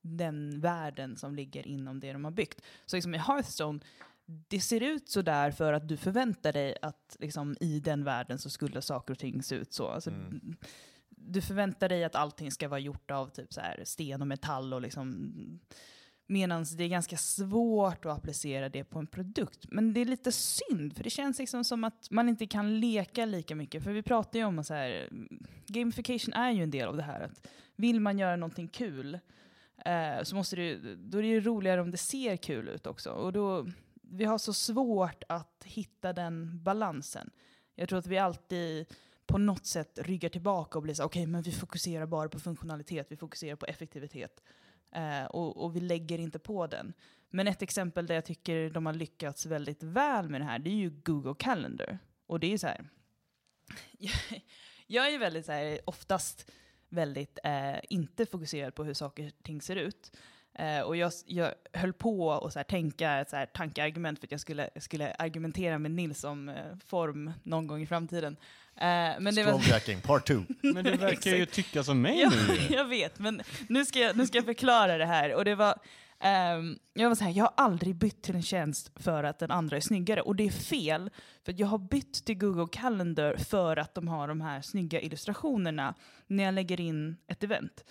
den 0.02 0.60
världen 0.60 1.18
som 1.18 1.36
ligger 1.36 1.68
inom 1.68 2.00
det 2.00 2.14
de 2.14 2.24
har 2.24 2.32
byggt. 2.32 2.62
Så 2.86 2.96
liksom 2.96 3.16
i 3.16 3.18
Hearthstone, 3.18 3.80
det 4.26 4.60
ser 4.60 4.84
ut 4.84 5.10
så 5.10 5.22
där 5.22 5.52
för 5.52 5.74
att 5.74 5.88
du 5.88 5.98
förväntar 5.98 6.54
dig 6.54 6.78
att 6.82 7.18
liksom, 7.20 7.56
i 7.60 7.80
den 7.80 8.04
världen 8.04 8.40
så 8.40 8.50
skulle 8.50 8.82
saker 8.82 9.14
och 9.14 9.20
ting 9.20 9.44
se 9.44 9.56
ut 9.56 9.74
så. 9.74 9.88
Alltså, 9.88 10.12
Du 11.10 11.42
förväntar 11.42 11.90
dig 11.90 12.04
att 12.04 12.16
allting 12.16 12.52
ska 12.52 12.68
vara 12.68 12.80
gjort 12.80 13.12
av 13.12 13.30
typ 13.30 13.54
så 13.54 13.62
här 13.62 13.82
sten 13.86 14.22
och 14.22 14.28
metall 14.28 14.74
och 14.74 14.82
liksom 14.82 15.32
Medan 16.28 16.66
det 16.78 16.84
är 16.84 16.88
ganska 16.88 17.18
svårt 17.18 18.06
att 18.06 18.18
applicera 18.18 18.70
det 18.70 18.84
på 18.84 19.00
en 19.00 19.08
produkt. 19.08 19.66
Men 19.72 19.94
det 19.94 20.02
är 20.02 20.06
lite 20.06 20.32
synd, 20.32 20.96
för 20.96 21.04
det 21.04 21.10
känns 21.10 21.40
liksom 21.40 21.64
som 21.64 21.84
att 21.84 22.08
man 22.12 22.30
inte 22.30 22.48
kan 22.48 22.80
leka 22.80 23.26
lika 23.26 23.56
mycket. 23.56 23.84
För 23.84 23.92
vi 23.92 24.04
pratar 24.04 24.40
ju 24.40 24.46
om 24.46 24.60
att 24.60 24.68
så 24.68 24.74
här, 24.74 25.10
gamification 25.68 26.34
är 26.34 26.52
ju 26.52 26.64
en 26.64 26.72
del 26.72 26.88
av 26.88 26.98
det 26.98 27.04
här. 27.04 27.22
Att 27.22 27.48
vill 27.76 28.00
man 28.00 28.20
göra 28.20 28.36
någonting 28.36 28.68
kul 28.68 29.20
eh, 29.86 30.24
så 30.24 30.36
måste 30.36 30.56
det, 30.56 30.96
då 30.96 31.18
är 31.18 31.22
det 31.22 31.28
ju 31.28 31.42
roligare 31.42 31.82
om 31.82 31.92
det 31.92 31.98
ser 31.98 32.38
kul 32.38 32.68
ut 32.68 32.88
också. 32.88 33.10
Och 33.10 33.34
då, 33.34 33.68
vi 34.02 34.26
har 34.26 34.38
så 34.38 34.54
svårt 34.54 35.24
att 35.30 35.64
hitta 35.66 36.14
den 36.14 36.64
balansen. 36.64 37.30
Jag 37.76 37.90
tror 37.90 38.00
att 38.00 38.08
vi 38.08 38.18
alltid 38.18 38.86
på 39.26 39.38
något 39.38 39.66
sätt 39.66 40.00
ryggar 40.02 40.30
tillbaka 40.30 40.78
och 40.78 40.84
blir 40.84 40.94
så 40.94 41.04
okej, 41.04 41.28
men 41.28 41.42
vi 41.42 41.52
fokuserar 41.52 42.06
bara 42.06 42.30
på 42.30 42.40
funktionalitet, 42.40 43.08
vi 43.10 43.18
fokuserar 43.18 43.56
på 43.56 43.66
effektivitet. 43.66 44.44
Eh, 44.96 45.26
och, 45.26 45.64
och 45.64 45.76
vi 45.76 45.80
lägger 45.80 46.20
inte 46.20 46.40
på 46.40 46.68
den. 46.68 46.94
Men 47.30 47.48
ett 47.48 47.62
exempel 47.62 48.08
där 48.08 48.16
jag 48.16 48.26
tycker 48.26 48.70
de 48.70 48.86
har 48.86 48.94
lyckats 48.94 49.46
väldigt 49.46 49.84
väl 49.84 50.30
med 50.30 50.42
det 50.42 50.46
här, 50.46 50.60
det 50.60 50.70
är 50.70 50.76
ju 50.76 50.90
Google 50.90 51.36
Calendar. 51.40 52.00
Och 52.26 52.40
det 52.40 52.54
är 52.54 52.58
så 52.58 52.68
här, 52.68 52.90
jag 54.88 55.08
är 55.08 55.12
ju 55.12 55.18
väldigt 55.18 55.46
så 55.46 55.52
här, 55.52 55.80
oftast 55.86 56.52
väldigt 56.90 57.40
eh, 57.44 57.76
inte 57.90 58.26
fokuserad 58.26 58.76
på 58.76 58.84
hur 58.84 58.94
saker 58.94 59.28
och 59.28 59.44
ting 59.44 59.62
ser 59.62 59.76
ut. 59.76 60.12
Eh, 60.54 60.82
och 60.82 60.96
jag, 60.96 61.12
jag 61.26 61.54
höll 61.74 61.94
på 61.94 62.34
att 62.34 62.54
så 62.54 62.60
här, 62.60 62.64
tänka 62.64 63.20
ett 63.20 63.30
så 63.30 63.36
här, 63.36 63.46
tankeargument 63.46 64.20
för 64.20 64.28
att 64.28 64.32
jag 64.32 64.40
skulle, 64.40 64.70
skulle 64.76 65.14
argumentera 65.14 65.80
med 65.80 65.92
Nils 65.92 66.24
om 66.24 66.50
eh, 66.50 66.78
form 66.86 67.32
någon 67.44 67.68
gång 67.68 67.82
i 67.82 67.88
framtiden. 67.88 68.38
Eh, 68.76 69.20
men 69.20 69.36
det 69.36 69.44
var, 69.44 70.02
part 70.02 70.26
two. 70.26 70.42
Men 70.62 70.84
du 70.84 70.92
verkar 70.98 71.32
ju 71.36 71.46
tycka 71.46 71.84
som 71.84 72.02
mig 72.02 72.20
Ja, 72.20 72.32
nu. 72.48 72.58
jag 72.76 72.86
vet, 72.86 73.20
men 73.20 73.42
nu 73.70 73.86
ska 73.86 74.00
jag, 74.00 74.18
nu 74.18 74.28
ska 74.28 74.38
jag 74.38 74.46
förklara 74.46 74.98
det 74.98 75.06
här. 75.06 75.34
Och 75.34 75.46
det 75.46 75.56
var, 75.56 75.76
ehm, 76.20 76.78
jag 76.94 77.10
var 77.10 77.16
så 77.16 77.24
här, 77.24 77.32
jag 77.32 77.44
har 77.44 77.54
aldrig 77.58 77.96
bytt 77.96 78.22
till 78.22 78.36
en 78.36 78.44
tjänst 78.44 78.92
för 78.96 79.24
att 79.24 79.40
den 79.40 79.52
andra 79.52 79.78
är 79.78 79.82
snyggare. 79.82 80.22
Och 80.22 80.36
det 80.36 80.48
är 80.48 80.52
fel, 80.52 81.10
för 81.46 81.56
jag 81.58 81.68
har 81.68 81.78
bytt 81.78 82.26
till 82.26 82.38
Google 82.38 82.68
Calendar 82.72 83.36
för 83.38 83.78
att 83.78 83.96
de 83.96 84.08
har 84.08 84.28
de 84.28 84.42
här 84.42 84.62
snygga 84.62 85.02
illustrationerna 85.02 85.94
när 86.28 86.44
jag 86.44 86.54
lägger 86.54 86.82
in 86.82 87.18
ett 87.28 87.44
event. 87.44 87.84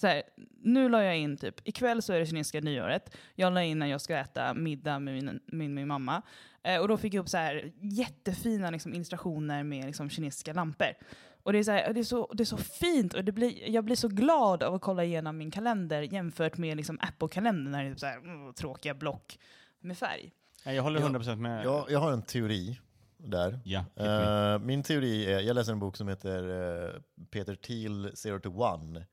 Så 0.00 0.06
här, 0.06 0.22
nu 0.62 0.88
la 0.88 1.04
jag 1.04 1.18
in 1.18 1.36
typ, 1.36 1.68
ikväll 1.68 2.02
så 2.02 2.12
är 2.12 2.18
det 2.18 2.26
kinesiska 2.26 2.60
nyåret. 2.60 3.16
Jag 3.34 3.52
la 3.52 3.62
in 3.62 3.78
när 3.78 3.86
jag 3.86 4.00
ska 4.00 4.16
äta 4.16 4.54
middag 4.54 4.98
med 4.98 5.14
min, 5.14 5.40
min, 5.46 5.74
min 5.74 5.88
mamma. 5.88 6.22
Eh, 6.62 6.80
och 6.80 6.88
då 6.88 6.96
fick 6.96 7.14
jag 7.14 7.22
upp 7.22 7.28
så 7.28 7.36
här 7.36 7.72
jättefina 7.80 8.70
liksom, 8.70 8.94
illustrationer 8.94 9.62
med 9.62 9.86
liksom, 9.86 10.10
kinesiska 10.10 10.52
lampor. 10.52 10.94
Och 11.42 11.52
det 11.52 11.58
är, 11.58 11.62
så 11.62 11.70
här, 11.70 11.92
det, 11.92 12.00
är 12.00 12.04
så, 12.04 12.32
det 12.32 12.42
är 12.42 12.44
så 12.44 12.56
fint 12.56 13.14
och 13.14 13.24
det 13.24 13.32
blir, 13.32 13.70
jag 13.70 13.84
blir 13.84 13.96
så 13.96 14.08
glad 14.08 14.62
av 14.62 14.74
att 14.74 14.82
kolla 14.82 15.04
igenom 15.04 15.38
min 15.38 15.50
kalender 15.50 16.02
jämfört 16.02 16.56
med 16.56 16.76
liksom, 16.76 16.98
Apple-kalendern 17.00 17.72
när 17.72 17.84
det 17.84 17.90
är 17.90 17.94
så 17.94 18.06
här, 18.06 18.16
mm, 18.18 18.54
tråkiga 18.54 18.94
block 18.94 19.38
med 19.80 19.98
färg. 19.98 20.32
Nej, 20.64 20.76
jag 20.76 20.82
håller 20.82 21.00
Ja. 21.00 21.08
100% 21.08 21.36
med. 21.36 21.64
Jag, 21.64 21.90
jag 21.90 21.98
har 21.98 22.12
en 22.12 22.22
teori 22.22 22.80
där. 23.16 23.60
Ja. 23.64 23.84
Eh, 23.96 24.58
min 24.58 24.82
teori 24.82 25.32
är, 25.32 25.40
jag 25.40 25.54
läser 25.54 25.72
en 25.72 25.78
bok 25.78 25.96
som 25.96 26.08
heter 26.08 26.42
eh, 26.84 27.00
Peter 27.30 27.54
Thiel, 27.54 28.10
Zero 28.14 28.40
to 28.40 28.62
One. 28.62 29.06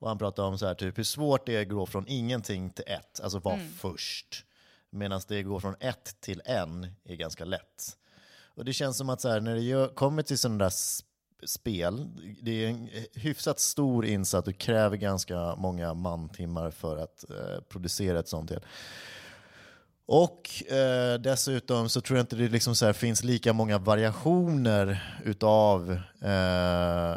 Och 0.00 0.08
han 0.08 0.18
pratar 0.18 0.42
om 0.42 0.58
så 0.58 0.66
här, 0.66 0.74
typ, 0.74 0.98
hur 0.98 1.04
svårt 1.04 1.46
det 1.46 1.56
är 1.56 1.62
att 1.62 1.68
gå 1.68 1.86
från 1.86 2.04
ingenting 2.08 2.70
till 2.70 2.84
ett, 2.86 3.20
alltså 3.20 3.38
vara 3.38 3.58
först. 3.76 4.44
Medan 4.90 5.20
det 5.28 5.42
går 5.42 5.60
från 5.60 5.74
ett 5.80 6.20
till 6.20 6.42
en 6.44 6.86
är 7.04 7.14
ganska 7.16 7.44
lätt. 7.44 7.96
Och 8.54 8.64
det 8.64 8.72
känns 8.72 8.96
som 8.96 9.10
att 9.10 9.20
så 9.20 9.28
här, 9.28 9.40
när 9.40 9.54
det 9.54 9.60
gör, 9.60 9.88
kommer 9.88 10.22
till 10.22 10.38
sådana 10.38 10.64
där 10.64 10.72
spel, 11.46 12.06
det 12.42 12.64
är 12.64 12.68
en 12.68 12.88
hyfsat 13.14 13.60
stor 13.60 14.06
insats, 14.06 14.46
det 14.46 14.52
kräver 14.52 14.96
ganska 14.96 15.56
många 15.56 15.94
mantimmar 15.94 16.70
för 16.70 16.96
att 16.96 17.30
eh, 17.30 17.60
producera 17.68 18.18
ett 18.18 18.28
sånt 18.28 18.50
spel. 18.50 18.60
Och 20.12 20.72
eh, 20.72 21.20
dessutom 21.20 21.88
så 21.88 22.00
tror 22.00 22.18
jag 22.18 22.22
inte 22.22 22.36
det 22.36 22.48
liksom 22.48 22.74
så 22.74 22.86
här 22.86 22.92
finns 22.92 23.24
lika 23.24 23.52
många 23.52 23.78
variationer 23.78 25.16
utav 25.24 25.90
eh, 26.20 27.16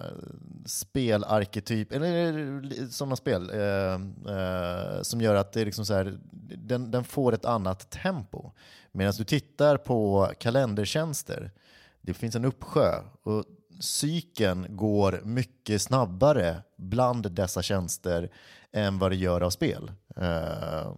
spelarketyp, 0.65 1.91
eller 1.91 2.89
sådana 2.89 3.15
spel, 3.15 3.49
eh, 3.49 3.93
eh, 4.35 5.01
som 5.01 5.21
gör 5.21 5.35
att 5.35 5.53
det 5.53 5.65
liksom 5.65 5.85
så 5.85 5.93
här, 5.93 6.17
den, 6.57 6.91
den 6.91 7.03
får 7.03 7.33
ett 7.33 7.45
annat 7.45 7.89
tempo. 7.89 8.51
Medan 8.91 9.13
du 9.17 9.23
tittar 9.23 9.77
på 9.77 10.31
kalendertjänster, 10.39 11.51
det 12.01 12.13
finns 12.13 12.35
en 12.35 12.45
uppsjö 12.45 12.99
och 13.23 13.43
cykeln 13.79 14.65
går 14.69 15.21
mycket 15.23 15.81
snabbare 15.81 16.63
bland 16.77 17.31
dessa 17.31 17.61
tjänster 17.61 18.29
än 18.71 18.99
vad 18.99 19.11
det 19.11 19.15
gör 19.15 19.41
av 19.41 19.49
spel. 19.49 19.91
Eh, 20.15 20.91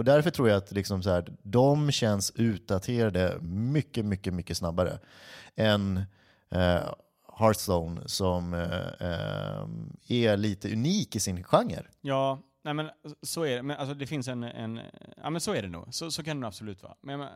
och 0.00 0.04
därför 0.04 0.30
tror 0.30 0.48
jag 0.48 0.56
att 0.56 0.72
liksom 0.72 1.02
så 1.02 1.10
här, 1.10 1.24
de 1.42 1.90
känns 1.90 2.32
utdaterade 2.36 3.38
mycket, 3.42 4.04
mycket, 4.04 4.34
mycket 4.34 4.56
snabbare 4.56 4.98
än 5.56 5.96
eh, 6.50 6.94
Hearthstone 7.38 8.08
som 8.08 8.54
eh, 8.54 9.08
eh, 9.08 9.66
är 10.08 10.36
lite 10.36 10.72
unik 10.72 11.16
i 11.16 11.20
sin 11.20 11.44
genre. 11.44 11.84
Ja, 12.00 12.38
nej 12.64 12.74
men 12.74 12.90
så 13.22 13.42
är 13.42 13.56
det. 13.56 13.62
Men 13.62 13.76
alltså 13.76 13.94
det 13.94 14.06
finns 14.06 14.28
en, 14.28 14.42
en 14.42 14.80
ja 15.16 15.30
men 15.30 15.40
så 15.40 15.54
är 15.54 15.62
det 15.62 15.68
nog. 15.68 15.94
Så, 15.94 16.10
så 16.10 16.22
kan 16.22 16.36
det 16.36 16.40
nog 16.40 16.48
absolut 16.48 16.82
vara. 16.82 16.94
Men 17.00 17.20
eh, 17.20 17.28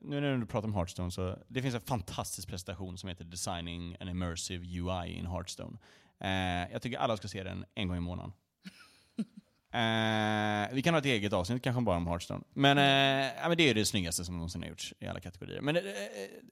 nu 0.00 0.20
när 0.20 0.36
du 0.36 0.46
pratar 0.46 0.68
om 0.68 0.74
Hearthstone 0.74 1.10
så, 1.10 1.38
det 1.48 1.62
finns 1.62 1.74
en 1.74 1.80
fantastisk 1.80 2.48
presentation 2.48 2.98
som 2.98 3.08
heter 3.08 3.24
Designing 3.24 3.96
an 4.00 4.08
Immersive 4.08 4.66
UI 4.66 5.12
in 5.12 5.26
Hearthstone. 5.26 5.78
Eh, 6.20 6.72
jag 6.72 6.82
tycker 6.82 6.98
alla 6.98 7.16
ska 7.16 7.28
se 7.28 7.42
den 7.42 7.64
en 7.74 7.88
gång 7.88 7.96
i 7.96 8.00
månaden. 8.00 8.32
Eh, 9.74 10.74
vi 10.74 10.82
kan 10.82 10.94
ha 10.94 10.98
ett 10.98 11.06
eget 11.06 11.32
avsnitt 11.32 11.62
kanske 11.62 11.82
bara 11.82 11.96
om 11.96 12.06
Hearthstone. 12.06 12.44
Men, 12.52 12.78
eh, 12.78 13.32
ja, 13.42 13.48
men 13.48 13.56
det 13.56 13.70
är 13.70 13.74
det 13.74 13.84
snyggaste 13.84 14.24
som 14.24 14.34
någonsin 14.34 14.62
har 14.62 14.68
gjorts 14.68 14.94
i 15.00 15.06
alla 15.06 15.20
kategorier. 15.20 15.60
Men 15.60 15.76
eh, 15.76 15.82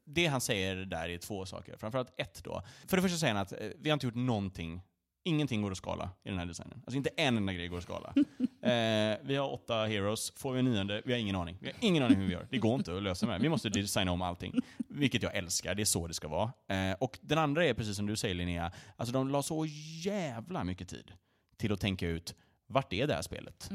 det 0.05 0.27
han 0.27 0.41
säger 0.41 0.77
där 0.77 1.09
är 1.09 1.19
två 1.19 1.47
saker. 1.47 1.77
Framförallt 1.77 2.21
ett 2.21 2.45
då. 2.45 2.63
För 2.87 2.97
det 2.97 3.03
första 3.03 3.19
säger 3.19 3.35
han 3.35 3.43
att 3.43 3.53
eh, 3.53 3.59
vi 3.79 3.91
har 3.91 3.95
inte 3.95 4.07
gjort 4.07 4.15
någonting 4.15 4.83
Ingenting 5.25 5.63
går 5.63 5.71
att 5.71 5.77
skala 5.77 6.11
i 6.25 6.29
den 6.29 6.39
här 6.39 6.47
designen. 6.47 6.83
Alltså 6.87 6.97
inte 6.97 7.11
en 7.17 7.37
enda 7.37 7.53
grej 7.53 7.69
går 7.69 7.79
att 7.79 7.83
skala. 7.83 8.15
eh, 8.63 9.19
vi 9.23 9.37
har 9.37 9.53
åtta 9.53 9.85
heroes, 9.85 10.33
får 10.37 10.53
vi 10.53 10.59
en 10.59 10.65
nionde? 10.65 11.03
Vi 11.05 11.13
har 11.13 11.19
ingen 11.19 11.37
aning. 11.37 11.59
Vi 11.61 11.67
har 11.67 11.75
ingen 11.81 12.03
aning 12.03 12.19
hur 12.19 12.27
vi 12.27 12.33
gör. 12.33 12.47
Det 12.51 12.59
går 12.59 12.75
inte 12.75 12.97
att 12.97 13.03
lösa 13.03 13.27
med 13.27 13.41
det. 13.41 13.43
Vi 13.43 13.49
måste 13.49 13.69
designa 13.69 14.13
om 14.13 14.23
allting. 14.23 14.55
Vilket 14.89 15.23
jag 15.23 15.37
älskar, 15.37 15.75
det 15.75 15.83
är 15.83 15.85
så 15.85 16.07
det 16.07 16.15
ska 16.15 16.29
vara. 16.29 16.53
Eh, 16.69 16.97
och 17.01 17.19
den 17.21 17.39
andra 17.39 17.65
är 17.65 17.75
precis 17.75 17.97
som 17.97 18.07
du 18.07 18.17
säger 18.17 18.35
Linnea, 18.35 18.73
alltså 18.97 19.13
de 19.13 19.29
la 19.29 19.43
så 19.43 19.67
jävla 20.05 20.65
mycket 20.65 20.89
tid 20.89 21.13
till 21.57 21.73
att 21.73 21.81
tänka 21.81 22.09
ut 22.09 22.35
vart 22.73 22.93
är 22.93 23.07
det 23.07 23.15
här 23.15 23.23
spelet? 23.23 23.71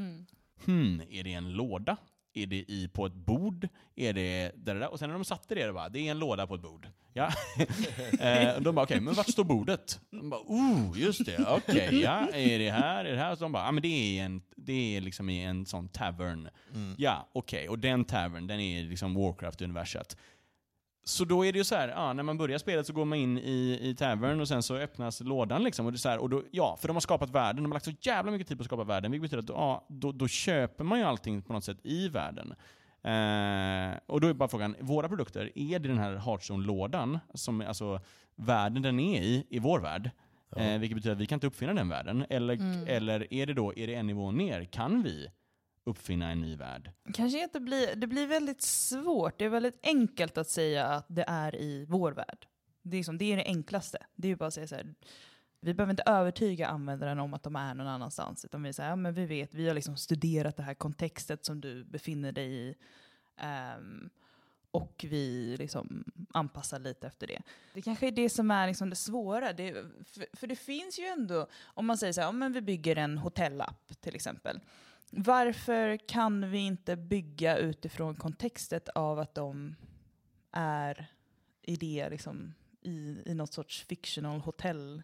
Hmm, 0.66 1.02
är 1.10 1.24
det 1.24 1.34
en 1.34 1.54
låda? 1.54 1.98
Är 2.34 2.48
det 2.48 2.56
i 2.72 2.90
på 2.94 3.06
ett 3.06 3.14
bord? 3.14 3.68
Är 3.96 4.14
det 4.14 4.52
där, 4.56 4.76
där? 4.76 4.92
Och 4.92 5.00
sen 5.00 5.10
när 5.10 5.14
de 5.14 5.26
satte 5.26 5.56
det, 5.56 5.66
det 5.66 5.74
bara, 5.74 5.90
det 5.90 6.08
är 6.08 6.12
en 6.12 6.20
låda 6.20 6.48
på 6.48 6.56
ett 6.56 6.62
bord. 6.62 6.88
Ja. 7.14 7.32
eh, 8.20 8.56
och 8.56 8.62
de 8.62 8.76
bara, 8.76 8.84
okej, 8.84 9.00
men 9.00 9.14
vart 9.14 9.30
står 9.30 9.44
bordet? 9.44 10.00
De 10.10 10.30
bara, 10.30 10.42
oh, 10.42 11.00
just 11.00 11.26
det, 11.26 11.46
okej, 11.48 12.02
ja, 12.02 12.30
är 12.34 12.60
det 12.60 12.72
här, 12.72 13.06
är 13.06 13.12
det 13.12 13.20
här? 13.20 13.36
Så 13.36 13.44
de 13.44 13.52
bara, 13.52 13.66
ja 13.66 13.72
men 13.72 13.82
det 13.82 14.20
är, 14.20 14.26
en, 14.26 14.42
det 14.56 14.98
är 14.98 15.02
liksom 15.02 15.30
i 15.30 15.44
en 15.44 15.66
sån 15.66 15.90
tavern. 15.90 16.50
Ja, 16.98 17.28
okej, 17.34 17.70
och 17.70 17.80
den 17.80 18.06
tavern, 18.06 18.48
den 18.48 18.60
är 18.60 18.84
liksom 18.84 19.18
Warcraft-universet. 19.18 20.18
Så 21.08 21.26
då 21.26 21.46
är 21.46 21.54
det 21.54 21.58
ju 21.58 21.64
så 21.64 21.76
här, 21.76 21.88
ja, 21.88 22.14
när 22.14 22.24
man 22.24 22.38
börjar 22.38 22.58
spelet 22.58 22.88
så 22.88 22.94
går 22.94 23.06
man 23.06 23.18
in 23.18 23.38
i, 23.38 23.80
i 23.82 23.96
tavern 23.96 24.42
och 24.42 24.48
sen 24.48 24.64
så 24.64 24.76
öppnas 24.76 25.22
lådan 25.22 25.64
liksom. 25.64 25.86
Och 25.86 25.92
det 25.92 25.96
är 25.96 26.00
så 26.00 26.10
här, 26.10 26.18
och 26.18 26.30
då, 26.30 26.44
ja, 26.52 26.78
för 26.82 26.88
de 26.88 26.96
har 26.96 27.02
skapat 27.02 27.30
världen, 27.30 27.64
de 27.64 27.72
har 27.72 27.76
lagt 27.76 27.86
så 27.86 27.94
jävla 28.02 28.32
mycket 28.32 28.48
tid 28.48 28.58
på 28.58 28.62
att 28.62 28.66
skapa 28.66 28.84
världen, 28.84 29.12
vilket 29.12 29.32
betyder 29.32 29.54
att 29.54 29.60
ja, 29.60 29.86
då, 29.90 30.12
då 30.12 30.28
köper 30.28 30.84
man 30.84 31.00
ju 31.00 31.06
allting 31.06 31.42
på 31.42 31.54
något 31.54 31.64
sätt 31.64 31.78
i 31.84 32.10
världen. 32.10 32.54
Eh, 33.04 34.00
och 34.06 34.22
då 34.22 34.28
är 34.28 34.34
bara 34.34 34.50
frågan, 34.50 34.76
våra 34.80 35.08
produkter, 35.08 35.52
är 35.56 35.80
det 35.80 35.88
den 35.88 35.98
här 35.98 36.16
Hearthstone-lådan, 36.16 37.20
som 37.34 37.62
alltså 37.62 38.02
världen 38.36 38.82
den 38.82 39.00
är 39.00 39.22
i, 39.22 39.48
i 39.50 39.60
vår 39.60 39.80
värld? 39.80 40.12
Eh, 40.56 40.80
vilket 40.80 40.96
betyder 40.96 41.16
att 41.16 41.22
vi 41.22 41.26
kan 41.26 41.36
inte 41.36 41.48
uppfinna 41.48 41.74
den 41.74 41.90
världen. 41.90 42.26
Eller, 42.30 42.88
eller 42.88 43.34
är 43.34 43.46
det 43.46 43.54
då, 43.54 43.74
är 43.76 43.88
det 43.88 43.96
en 43.96 44.08
nivå 44.08 44.32
ner? 44.32 44.64
Kan 44.64 45.04
vi 45.04 45.28
uppfinna 45.88 46.32
en 46.32 46.42
ny 46.42 46.56
värld? 46.56 46.92
Kanske 47.14 47.44
inte 47.44 47.60
blir, 47.60 47.96
det 47.96 48.08
blir 48.08 48.28
väldigt 48.28 48.62
svårt. 48.62 49.40
Det 49.40 49.46
är 49.46 49.50
väldigt 49.50 49.80
enkelt 49.84 50.38
att 50.38 50.50
säga 50.50 50.86
att 50.86 51.06
det 51.08 51.26
är 51.28 51.56
i 51.56 51.86
vår 51.86 52.12
värld. 52.12 52.48
Det 52.82 52.96
är, 52.96 53.00
liksom, 53.00 53.18
det, 53.18 53.34
är 53.34 53.38
det 53.38 53.46
enklaste. 53.46 53.98
Det 54.16 54.28
är 54.28 54.30
ju 54.30 54.36
bara 54.36 54.48
att 54.48 54.54
säga 54.54 54.68
så 54.68 54.76
här, 54.76 54.94
vi 55.62 55.74
behöver 55.74 55.92
inte 55.92 56.04
övertyga 56.06 56.68
användaren 56.68 57.20
om 57.20 57.34
att 57.34 57.44
de 57.44 57.56
är 57.56 57.74
någon 57.74 57.88
annanstans. 57.88 58.46
Utan 58.46 58.64
vi 58.64 58.74
säger, 58.74 58.90
ja 58.90 58.96
men 58.96 59.14
vi 59.14 59.26
vet, 59.26 59.54
vi 59.54 59.68
har 59.68 59.76
liksom 59.76 59.98
studerat 59.98 60.58
det 60.58 60.64
här 60.64 60.74
kontextet 60.74 61.46
som 61.46 61.62
du 61.62 61.84
befinner 61.84 62.32
dig 62.32 62.54
i. 62.54 62.76
Um, 63.78 64.10
och 64.72 65.06
vi 65.10 65.56
liksom 65.58 66.04
anpassar 66.34 66.80
lite 66.80 67.08
efter 67.08 67.28
det. 67.28 67.42
Det 67.74 67.82
kanske 67.82 68.08
är 68.08 68.12
det 68.12 68.30
som 68.30 68.52
är 68.52 68.68
liksom 68.68 68.90
det 68.90 68.96
svåra. 68.96 69.54
Det, 69.54 69.74
för, 70.06 70.26
för 70.34 70.48
det 70.48 70.56
finns 70.56 71.00
ju 71.00 71.06
ändå, 71.06 71.48
om 71.64 71.86
man 71.86 71.98
säger 71.98 72.14
så 72.14 72.22
här, 72.22 72.28
ja, 72.28 72.32
men 72.32 72.54
vi 72.54 72.62
bygger 72.62 72.96
en 72.96 73.18
hotellapp 73.18 74.02
till 74.02 74.16
exempel. 74.16 74.60
Varför 75.12 75.98
kan 76.08 76.50
vi 76.50 76.58
inte 76.58 76.96
bygga 76.96 77.58
utifrån 77.58 78.16
kontextet 78.16 78.90
av 78.90 79.20
att 79.20 79.36
de 79.36 79.76
är 80.52 81.12
i 81.62 81.76
det, 81.76 82.10
liksom, 82.10 82.54
i, 82.82 83.22
i 83.26 83.34
något 83.34 83.54
sorts 83.54 83.86
fictional 83.86 84.40
hotell? 84.40 85.04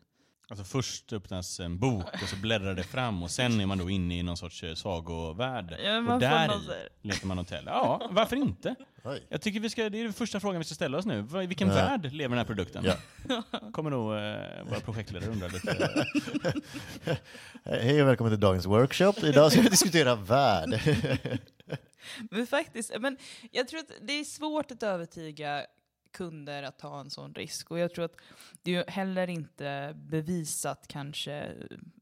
Alltså 0.53 0.63
först 0.65 1.13
öppnas 1.13 1.59
en 1.59 1.79
bok 1.79 2.05
och 2.23 2.29
så 2.29 2.35
bläddrar 2.35 2.73
det 2.75 2.83
fram 2.83 3.23
och 3.23 3.31
sen 3.31 3.59
är 3.59 3.65
man 3.65 3.77
då 3.77 3.89
inne 3.89 4.19
i 4.19 4.23
någon 4.23 4.37
sorts 4.37 4.63
eh, 4.63 4.73
sagovärld. 4.75 5.77
Ja, 5.85 6.01
man 6.01 6.13
och 6.13 6.19
där 6.19 6.27
här- 6.27 6.89
leker 7.01 7.27
man 7.27 7.37
hotell. 7.37 7.63
Ja, 7.67 8.07
varför 8.11 8.35
inte? 8.35 8.75
Oj. 9.03 9.23
Jag 9.29 9.41
tycker 9.41 9.59
vi 9.59 9.69
ska, 9.69 9.89
det 9.89 9.99
är 9.99 10.03
den 10.03 10.13
första 10.13 10.39
frågan 10.39 10.57
vi 10.59 10.65
ska 10.65 10.75
ställa 10.75 10.97
oss 10.97 11.05
nu. 11.05 11.27
I 11.43 11.45
vilken 11.47 11.67
Ja. 11.67 11.73
värld 11.73 12.13
lever 12.13 12.29
den 12.29 12.37
här 12.37 12.45
produkten? 12.45 12.85
Ja. 12.85 13.43
Kommer 13.71 13.89
nog 13.89 14.13
eh, 14.13 14.69
våra 14.69 14.79
projektledare 14.79 15.31
undra 15.31 15.47
lite. 15.47 16.05
Hej 17.65 18.01
och 18.01 18.07
välkommen 18.07 18.31
till 18.33 18.39
dagens 18.39 18.65
workshop. 18.65 19.13
Idag 19.23 19.51
ska 19.51 19.61
vi 19.61 19.69
diskutera 19.69 20.15
värld. 20.15 20.79
Men 22.31 22.47
faktiskt, 22.47 22.93
men 22.99 23.17
jag 23.51 23.67
tror 23.67 23.79
att 23.79 23.91
det 24.01 24.13
är 24.19 24.23
svårt 24.23 24.71
att 24.71 24.83
övertyga 24.83 25.65
kunder 26.13 26.63
att 26.63 26.79
ta 26.79 26.99
en 26.99 27.09
sån 27.09 27.33
risk. 27.33 27.71
Och 27.71 27.79
jag 27.79 27.93
tror 27.93 28.05
att 28.05 28.15
det 28.61 28.71
är 28.71 28.75
ju 28.75 28.83
heller 28.87 29.29
inte 29.29 29.93
bevisat 29.95 30.87
kanske 30.87 31.51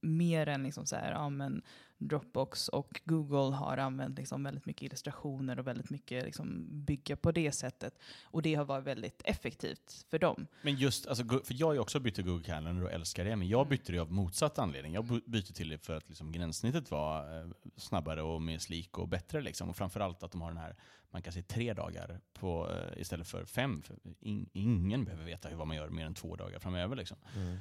mer 0.02 0.48
än 0.48 0.64
liksom 0.64 0.86
så 0.86 0.96
här, 0.96 1.12
ja, 1.12 1.30
men 1.30 1.62
Dropbox 2.08 2.68
och 2.68 3.02
Google 3.06 3.56
har 3.56 3.78
använt 3.78 4.18
liksom 4.18 4.44
väldigt 4.44 4.66
mycket 4.66 4.82
illustrationer 4.84 5.60
och 5.60 5.68
väldigt 5.68 5.90
mycket 5.90 6.26
liksom 6.26 6.68
bygga 6.86 7.16
på 7.16 7.32
det 7.32 7.52
sättet. 7.52 8.00
Och 8.24 8.42
det 8.42 8.56
har 8.56 8.66
varit 8.66 8.86
väldigt 8.86 9.22
effektivt 9.26 10.06
för 10.10 10.20
dem. 10.20 10.48
Men 10.62 10.76
just, 10.76 11.08
alltså, 11.08 11.24
för 11.24 11.54
jag 11.60 11.68
har 11.68 11.74
ju 11.74 11.80
också 11.80 12.00
bytt 12.00 12.16
till 12.16 12.24
Google 12.26 12.44
Calendar 12.44 12.84
och 12.84 12.92
älskar 12.92 13.26
det, 13.26 13.36
men 13.36 13.48
jag 13.48 13.68
bytte 13.68 13.92
det 13.92 14.00
av 14.00 14.12
motsatt 14.12 14.60
anledning. 14.60 14.94
Jag 14.94 15.06
by- 15.06 15.22
bytte 15.26 15.54
till 15.54 15.70
det 15.70 15.78
för 15.78 15.96
att 15.98 16.10
liksom, 16.10 16.32
gränssnittet 16.32 16.92
var 16.92 17.40
eh, 17.42 17.48
snabbare 17.78 18.22
och 18.22 18.42
mer 18.42 18.58
slik 18.60 18.98
och 18.98 19.08
bättre. 19.08 19.42
Liksom. 19.42 19.70
Och 19.70 19.76
framförallt 19.76 20.24
att 20.24 20.32
de 20.32 20.42
har 20.42 20.50
den 20.50 20.58
här, 20.58 20.76
man 21.12 21.22
kan 21.22 21.34
se 21.34 21.42
tre 21.42 21.74
dagar 21.74 22.20
på, 22.34 22.70
eh, 22.72 23.02
istället 23.02 23.28
för 23.28 23.46
fem. 23.46 23.82
För 23.82 23.96
in, 24.20 24.50
ingen 24.54 25.06
behöver 25.06 25.26
veta 25.26 25.50
hur 25.50 25.56
vad 25.56 25.68
man 25.68 25.78
gör 25.78 25.90
mer 25.90 26.06
än 26.06 26.14
två 26.14 26.36
dagar 26.36 26.60
framöver. 26.60 26.96
Liksom. 26.96 27.18
Eh, 27.36 27.56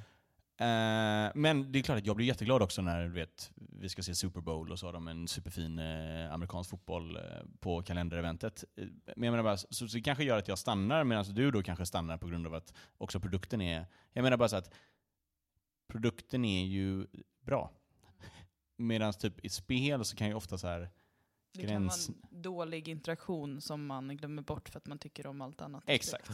men 1.35 1.73
det 1.73 1.79
är 1.79 1.83
klart 1.83 1.99
att 1.99 2.07
jag 2.07 2.16
blir 2.16 2.27
jätteglad 2.27 2.62
också 2.62 2.83
när 2.83 3.03
du 3.05 3.09
vet, 3.11 3.53
vi 3.55 3.88
ska 3.88 4.03
se 4.03 4.14
Super 4.14 4.40
Bowl 4.40 4.73
och 4.73 4.79
så 4.79 4.87
har 4.87 4.92
de 4.92 5.09
en 5.09 5.29
superfin 5.29 5.79
eh, 5.79 6.33
amerikansk 6.33 6.70
fotboll 6.70 7.16
eh, 7.16 7.23
på 7.61 7.83
kalendereventet. 7.83 8.64
Eh, 8.77 8.85
Men 9.16 9.23
jag 9.25 9.33
menar 9.33 9.42
bara, 9.42 9.57
så, 9.57 9.88
så 9.88 9.96
det 9.96 10.01
kanske 10.03 10.25
gör 10.25 10.38
att 10.38 10.49
jag 10.49 10.59
stannar 10.59 11.05
medan 11.05 11.25
du 11.25 11.51
då 11.51 11.62
kanske 11.62 11.87
stannar 11.87 12.18
på 12.18 12.27
grund 12.27 12.46
av 12.46 12.55
att 12.55 12.75
också 12.99 13.20
produkten 13.20 13.61
är... 13.61 13.87
Jag 14.12 14.23
menar 14.23 14.37
bara 14.37 14.49
så 14.49 14.57
att 14.57 14.70
produkten 15.88 16.44
är 16.44 16.64
ju 16.64 17.07
bra. 17.40 17.70
Medan 18.77 19.12
typ 19.12 19.44
i 19.44 19.49
spel 19.49 20.05
så 20.05 20.16
kan 20.16 20.29
ju 20.29 20.35
ofta 20.35 20.59
så 20.59 20.66
här... 20.66 20.90
Det 21.53 21.62
Gräns- 21.62 22.07
kan 22.07 22.14
vara 22.20 22.29
en 22.33 22.42
dålig 22.42 22.88
interaktion 22.88 23.61
som 23.61 23.87
man 23.87 24.16
glömmer 24.16 24.42
bort 24.42 24.68
för 24.68 24.79
att 24.79 24.87
man 24.87 24.99
tycker 24.99 25.27
om 25.27 25.40
allt 25.40 25.61
annat. 25.61 25.85
Exakt. 25.87 26.31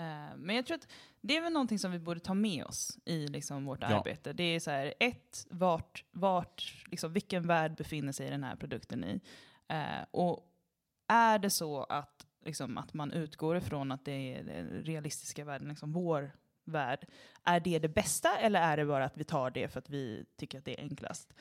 Eh, 0.00 0.36
Men 0.36 0.56
jag 0.56 0.66
tror 0.66 0.74
att 0.76 0.88
det 1.20 1.36
är 1.36 1.40
väl 1.42 1.52
någonting 1.52 1.78
som 1.78 1.92
vi 1.92 1.98
borde 1.98 2.20
ta 2.20 2.34
med 2.34 2.64
oss 2.64 2.98
i 3.04 3.26
liksom 3.26 3.64
vårt 3.64 3.82
Ja. 3.82 3.86
arbete. 3.98 4.32
Det 4.32 4.42
är 4.44 4.60
så 4.60 4.70
här, 4.70 4.94
ett, 5.00 5.46
vart, 5.50 6.04
vart, 6.10 6.84
liksom, 6.86 7.12
vilken 7.12 7.46
värld 7.46 7.74
befinner 7.76 8.12
sig 8.12 8.30
den 8.30 8.44
här 8.44 8.56
produkten 8.56 9.04
i? 9.04 9.20
Eh, 9.68 10.04
och 10.10 10.46
är 11.08 11.38
det 11.38 11.50
så 11.50 11.82
att, 11.84 12.26
liksom, 12.44 12.78
att 12.78 12.94
man 12.94 13.12
utgår 13.12 13.56
ifrån 13.56 13.92
att 13.92 14.04
det 14.04 14.34
är 14.34 14.42
den 14.44 14.68
realistiska 14.84 15.44
världen, 15.44 15.68
liksom 15.68 15.92
vår 15.92 16.32
värld, 16.64 17.06
är 17.44 17.60
det 17.60 17.78
det 17.78 17.88
bästa 17.88 18.38
eller 18.38 18.60
är 18.62 18.76
det 18.76 18.84
bara 18.86 19.04
att 19.04 19.16
vi 19.16 19.24
tar 19.24 19.50
det 19.50 19.68
för 19.68 19.78
att 19.78 19.90
vi 19.90 20.24
tycker 20.36 20.58
att 20.58 20.64
det 20.64 20.80
är 20.80 20.82
enklast? 20.82 21.32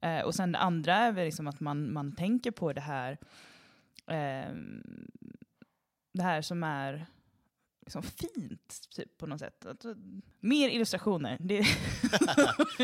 Eh, 0.00 0.20
och 0.20 0.34
sen 0.34 0.52
det 0.52 0.58
andra 0.58 0.94
är 0.94 1.12
väl 1.12 1.24
liksom 1.24 1.46
att 1.46 1.60
man, 1.60 1.92
man 1.92 2.14
tänker 2.16 2.50
på 2.50 2.72
det 2.72 2.80
här, 2.80 3.18
ehm, 4.06 4.82
det 6.12 6.22
här 6.22 6.42
som 6.42 6.62
är 6.62 7.06
liksom 7.84 8.02
fint 8.02 8.88
typ, 8.96 9.18
på 9.18 9.26
något 9.26 9.40
sätt. 9.40 9.66
Att, 9.66 9.84
mer 10.40 10.68
illustrationer. 10.68 11.36
Det, 11.40 11.64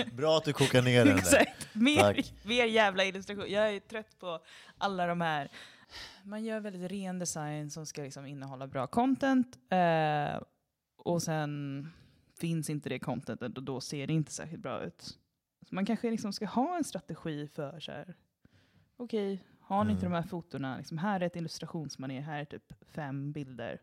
Bra 0.12 0.36
att 0.36 0.44
du 0.44 0.52
kokar 0.52 0.82
ner 0.82 1.04
den 1.04 1.18
exakt. 1.18 1.74
Mer, 1.74 2.00
Tack. 2.00 2.34
mer 2.44 2.64
jävla 2.64 3.04
illustrationer. 3.04 3.48
Jag 3.48 3.74
är 3.74 3.80
trött 3.80 4.18
på 4.18 4.40
alla 4.78 5.06
de 5.06 5.20
här. 5.20 5.50
Man 6.24 6.44
gör 6.44 6.60
väldigt 6.60 6.90
ren 6.90 7.18
design 7.18 7.70
som 7.70 7.86
ska 7.86 8.02
liksom 8.02 8.26
innehålla 8.26 8.66
bra 8.66 8.86
content. 8.86 9.58
Eh, 9.70 10.42
och 10.96 11.22
sen 11.22 11.86
finns 12.40 12.70
inte 12.70 12.88
det 12.88 12.98
contentet 12.98 13.56
och 13.56 13.62
då 13.62 13.80
ser 13.80 14.06
det 14.06 14.12
inte 14.12 14.32
särskilt 14.32 14.62
bra 14.62 14.84
ut. 14.84 15.02
Så 15.68 15.74
man 15.74 15.86
kanske 15.86 16.10
liksom 16.10 16.32
ska 16.32 16.46
ha 16.46 16.76
en 16.76 16.84
strategi 16.84 17.48
för 17.54 17.80
så 17.80 17.92
här. 17.92 18.14
Okej, 18.96 19.44
har 19.60 19.84
ni 19.84 19.92
inte 19.92 20.06
Mm. 20.06 20.12
de 20.12 20.22
här 20.22 20.28
fotona? 20.28 20.76
Liksom, 20.78 20.98
här 20.98 21.20
är 21.20 21.26
ett 21.26 21.36
illustrationsmanér, 21.36 22.20
här 22.20 22.40
är 22.40 22.44
typ 22.44 22.72
fem 22.92 23.32
bilder 23.32 23.80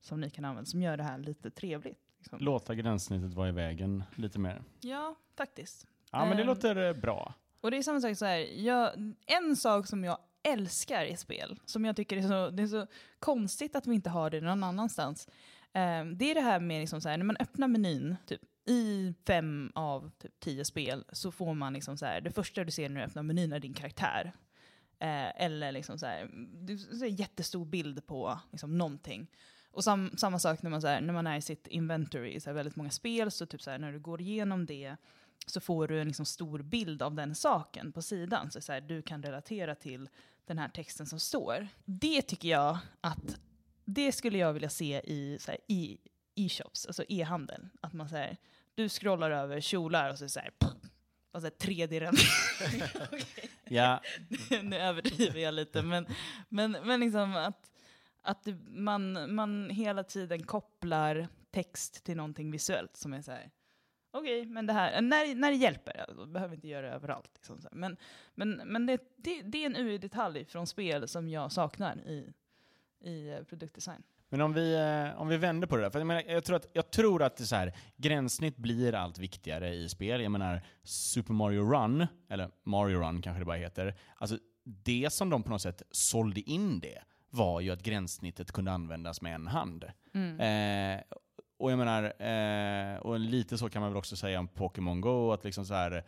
som 0.00 0.20
ni 0.20 0.30
kan 0.30 0.44
använda 0.44 0.66
som 0.66 0.82
gör 0.82 0.96
det 0.96 1.02
här 1.02 1.18
lite 1.18 1.50
trevligt. 1.50 2.00
Liksom. 2.18 2.38
Låta 2.38 2.74
gränssnittet 2.74 3.34
vara 3.34 3.48
i 3.48 3.52
vägen 3.52 4.04
lite 4.14 4.38
mer. 4.38 4.62
Ja, 4.80 5.14
faktiskt. 5.36 5.86
Ja, 6.12 6.24
men 6.24 6.36
det 6.36 6.42
Ehm. 6.42 6.46
låter 6.46 6.76
eh, 6.76 6.92
bra. 6.92 7.34
Och 7.60 7.70
det 7.70 7.76
är 7.76 7.82
samma 7.82 8.00
sak 8.00 8.16
så 8.16 8.24
här, 8.24 8.38
jag, 8.38 8.90
en 9.26 9.56
sak 9.56 9.86
som 9.86 10.04
jag 10.04 10.18
älskar 10.42 11.04
i 11.04 11.16
spel, 11.16 11.60
som 11.64 11.84
jag 11.84 11.96
tycker 11.96 12.16
är 12.16 12.22
så, 12.22 12.50
det 12.50 12.62
är 12.62 12.66
så 12.66 12.86
konstigt 13.18 13.76
att 13.76 13.86
vi 13.86 13.94
inte 13.94 14.10
har 14.10 14.30
det 14.30 14.40
någon 14.40 14.64
annanstans, 14.64 15.28
Eh, 15.72 16.04
det 16.04 16.30
är 16.30 16.34
det 16.34 16.40
här 16.40 16.60
med 16.60 16.80
liksom 16.80 17.00
så 17.00 17.08
här, 17.08 17.16
när 17.16 17.24
man 17.24 17.36
öppnar 17.40 17.68
menyn, 17.68 18.16
typ, 18.26 18.40
i 18.68 19.14
fem 19.26 19.72
av 19.74 20.10
typ, 20.18 20.40
tio 20.40 20.64
spel 20.64 21.04
så 21.12 21.32
får 21.32 21.54
man 21.54 21.72
liksom 21.72 21.96
så 21.96 22.06
här, 22.06 22.20
det 22.20 22.30
första 22.30 22.64
du 22.64 22.70
ser 22.70 22.88
när 22.88 23.00
du 23.00 23.06
öppnar 23.06 23.22
menyn 23.22 23.52
är 23.52 23.60
din 23.60 23.74
karaktär. 23.74 24.32
Eh, 24.98 25.42
eller 25.44 25.72
liksom 25.72 25.98
så 25.98 26.06
här, 26.06 26.30
du 26.52 26.78
ser 26.78 27.06
en 27.06 27.14
jättestor 27.16 27.64
bild 27.64 28.06
på 28.06 28.38
liksom, 28.52 28.78
någonting. 28.78 29.30
Och 29.76 29.84
sam, 29.84 30.10
samma 30.16 30.38
sak 30.38 30.62
när 30.62 30.70
man, 30.70 30.80
så 30.80 30.86
här, 30.86 31.00
när 31.00 31.14
man 31.14 31.26
är 31.26 31.36
i 31.36 31.42
sitt 31.42 31.66
inventory 31.66 32.40
så 32.40 32.50
här, 32.50 32.54
väldigt 32.54 32.76
många 32.76 32.90
spel, 32.90 33.30
så 33.30 33.46
typ 33.46 33.62
så 33.62 33.70
här, 33.70 33.78
när 33.78 33.92
du 33.92 33.98
går 33.98 34.20
igenom 34.20 34.66
det 34.66 34.96
så 35.46 35.60
får 35.60 35.88
du 35.88 36.00
en 36.00 36.06
liksom, 36.06 36.26
stor 36.26 36.58
bild 36.62 37.02
av 37.02 37.14
den 37.14 37.34
saken 37.34 37.92
på 37.92 38.02
sidan. 38.02 38.50
Så, 38.50 38.60
så 38.60 38.72
här, 38.72 38.80
du 38.80 39.02
kan 39.02 39.22
relatera 39.22 39.74
till 39.74 40.08
den 40.44 40.58
här 40.58 40.68
texten 40.68 41.06
som 41.06 41.20
står. 41.20 41.68
Det 41.84 42.22
tycker 42.22 42.48
jag 42.48 42.78
att 43.00 43.38
det 43.84 44.12
skulle 44.12 44.38
jag 44.38 44.52
vilja 44.52 44.70
se 44.70 45.00
i 45.04 45.38
så 45.40 45.52
i 45.68 45.98
e-shops, 46.34 46.86
alltså 46.86 47.04
e-handel. 47.08 47.68
Att 47.80 47.92
man 47.92 48.08
säger, 48.08 48.36
du 48.74 48.88
scrollar 48.88 49.30
över 49.30 49.60
kjolar 49.60 50.10
och 50.10 50.18
så, 50.18 50.28
så 50.28 50.40
här, 50.40 50.50
och 51.32 51.40
så 51.40 51.46
här 51.46 51.50
3D-rendering. 51.50 53.22
Ja, 53.68 54.02
nu 54.62 54.76
överdriver 54.76 55.40
jag 55.40 55.54
lite, 55.54 55.82
men, 55.82 56.06
men, 56.48 56.76
men 56.84 57.00
liksom 57.00 57.36
att, 57.36 57.70
att 58.26 58.44
det, 58.44 58.56
man, 58.68 59.34
man 59.34 59.70
hela 59.70 60.04
tiden 60.04 60.42
kopplar 60.42 61.28
text 61.50 62.04
till 62.04 62.16
någonting 62.16 62.50
visuellt 62.50 62.96
som 62.96 63.14
är 63.14 63.22
så 63.22 63.30
här. 63.32 63.50
Okej, 64.10 64.46
men 64.46 64.66
det 64.66 64.72
här, 64.72 65.02
när, 65.02 65.34
när 65.34 65.50
det 65.50 65.56
hjälper, 65.56 66.04
alltså, 66.08 66.26
behöver 66.26 66.54
inte 66.54 66.68
göra 66.68 66.86
det 66.86 66.92
överallt. 66.92 67.30
Liksom 67.34 67.60
så 67.60 67.68
här. 67.68 67.76
Men, 67.76 67.96
men, 68.34 68.50
men 68.50 68.86
det, 68.86 69.00
det, 69.16 69.42
det 69.42 69.62
är 69.62 69.66
en 69.66 69.76
UI-detalj 69.76 70.44
från 70.44 70.66
spel 70.66 71.08
som 71.08 71.28
jag 71.28 71.52
saknar 71.52 71.96
i, 71.96 72.32
i 73.00 73.28
eh, 73.28 73.42
produktdesign. 73.42 74.02
Men 74.28 74.40
om 74.40 74.52
vi, 74.52 74.74
eh, 74.74 75.20
om 75.20 75.28
vi 75.28 75.36
vänder 75.36 75.66
på 75.66 75.76
det 75.76 75.82
där, 75.82 75.90
för 75.90 75.98
jag, 75.98 76.06
menar, 76.06 76.22
jag, 76.26 76.44
tror 76.44 76.56
att, 76.56 76.66
jag 76.72 76.90
tror 76.90 77.22
att 77.22 77.36
det 77.36 77.46
så 77.46 77.56
här, 77.56 77.76
gränssnitt 77.96 78.56
blir 78.56 78.94
allt 78.94 79.18
viktigare 79.18 79.74
i 79.74 79.88
spel. 79.88 80.20
Jag 80.20 80.32
menar, 80.32 80.62
Super 80.82 81.32
Mario 81.32 81.72
Run, 81.72 82.06
eller 82.28 82.50
Mario 82.64 82.98
Run 82.98 83.22
kanske 83.22 83.40
det 83.40 83.44
bara 83.44 83.56
heter, 83.56 83.94
alltså 84.16 84.38
det 84.64 85.12
som 85.12 85.30
de 85.30 85.42
på 85.42 85.50
något 85.50 85.62
sätt 85.62 85.82
sålde 85.90 86.40
in 86.40 86.80
det 86.80 87.02
var 87.36 87.60
ju 87.60 87.70
att 87.70 87.82
gränssnittet 87.82 88.52
kunde 88.52 88.72
användas 88.72 89.20
med 89.20 89.34
en 89.34 89.46
hand. 89.46 89.84
Eh, 90.40 91.00
och 91.58 91.72
jag 91.72 91.78
menar, 91.78 92.22
eh, 92.22 92.96
och 92.98 93.20
lite 93.20 93.58
så 93.58 93.70
kan 93.70 93.82
man 93.82 93.90
väl 93.90 93.98
också 93.98 94.16
säga 94.16 94.38
om 94.38 94.48
Pokémon 94.48 95.00
Go, 95.00 95.32
att 95.32 95.44
liksom 95.44 95.66
så 95.66 95.74
här, 95.74 96.04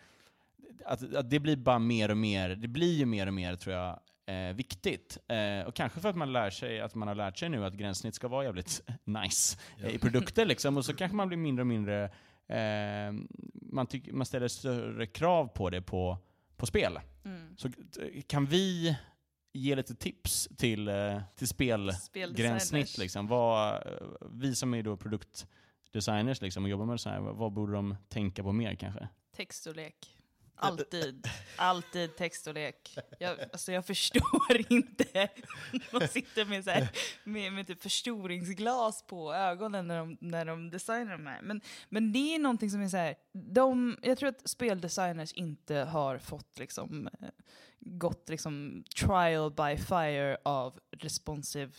att, 0.85 1.15
att 1.15 1.31
det 1.31 1.41
blir 1.41 1.57
bara 1.57 1.79
mer 1.79 2.11
och 2.11 2.17
mer, 2.17 2.49
det 2.49 2.69
blir 2.69 2.95
ju 2.95 3.07
mer 3.07 3.27
och 3.27 3.35
mer 3.35 3.57
tror 3.57 3.77
jag, 3.77 4.01
eh, 4.27 4.55
viktigt. 4.55 5.19
Eh, 5.29 5.67
och 5.67 5.75
kanske 5.75 6.01
för 6.01 6.09
att 6.09 6.17
man 6.17 6.33
lär 6.33 6.51
sig, 6.51 6.81
att 6.81 6.95
man 6.95 7.09
har 7.09 7.15
lärt 7.15 7.39
sig 7.39 7.49
nu 7.49 7.65
att 7.65 7.75
gränssnitt 7.75 8.15
ska 8.15 8.29
vara 8.29 8.45
jävligt 8.45 8.83
nice 9.05 9.59
eh, 9.83 9.95
i 9.95 9.99
produkter 9.99 10.47
liksom. 10.47 10.77
Och 10.77 10.85
så 10.85 10.95
kanske 10.95 11.17
man 11.17 11.29
blir 11.29 11.39
mindre 11.39 11.63
och 11.63 11.67
mindre, 11.67 12.05
eh, 12.49 13.13
man, 13.53 13.87
tyck, 13.87 14.13
man 14.13 14.27
ställer 14.27 14.49
större 14.49 15.07
krav 15.07 15.47
på 15.47 15.71
det 15.71 15.83
på, 15.83 16.19
på 16.57 16.67
spel. 16.67 16.99
Så 17.57 17.69
eh, 17.69 18.23
kan 18.27 18.47
vi 18.47 18.97
ge 19.53 19.77
lite 19.77 19.95
tips 19.95 20.49
till, 20.57 20.89
eh, 20.89 21.21
till 21.37 21.49
spelgränssnitt? 21.49 22.99
Liksom? 22.99 23.27
Vad, 23.27 23.75
eh, 23.75 23.93
vi 24.31 24.55
som 24.55 24.75
är 24.75 24.83
då 24.83 24.97
produktdesigners 24.97 26.41
liksom, 26.41 26.65
och 26.65 26.71
jobbar 26.71 26.87
med 26.87 27.23
vad, 27.23 27.37
vad 27.37 27.53
borde 27.53 27.73
de 27.73 27.97
tänka 28.09 28.43
på 28.43 28.53
mer 28.53 28.75
kanske? 28.75 29.09
Textstorlek. 29.37 30.18
Alltid. 30.59 31.29
Alltid 31.57 32.17
textstorlek. 32.17 32.99
Jag, 33.19 33.41
alltså 33.53 33.73
jag 33.73 33.87
förstår 33.87 34.71
inte. 34.73 35.29
De 35.91 36.09
sitter 36.09 36.45
med, 36.45 36.65
så 36.65 36.71
här, 36.71 36.89
med, 37.25 37.53
med 37.53 37.67
typ 37.67 37.83
förstoringsglas 37.83 39.03
på 39.07 39.35
ögonen 39.35 39.87
när 39.87 39.99
de, 39.99 40.17
när 40.21 40.45
de 40.45 40.71
designar 40.71 41.13
de 41.13 41.27
här. 41.27 41.43
Men, 41.43 41.61
men 41.89 42.13
det 42.13 42.35
är 42.35 42.39
någonting 42.39 42.71
som 42.71 42.81
är 42.81 42.89
så 42.89 42.97
här, 42.97 43.15
de, 43.33 43.99
jag 44.03 44.19
tror 44.19 44.29
att 44.29 44.49
speldesigners 44.49 45.33
inte 45.33 45.75
har 45.75 46.19
fått 46.19 46.59
liksom, 46.59 47.09
eh, 47.21 47.29
gått 47.81 48.29
liksom 48.29 48.85
trial 49.01 49.51
by 49.51 49.77
fire 49.77 50.39
av 50.43 50.81
responsive 50.91 51.73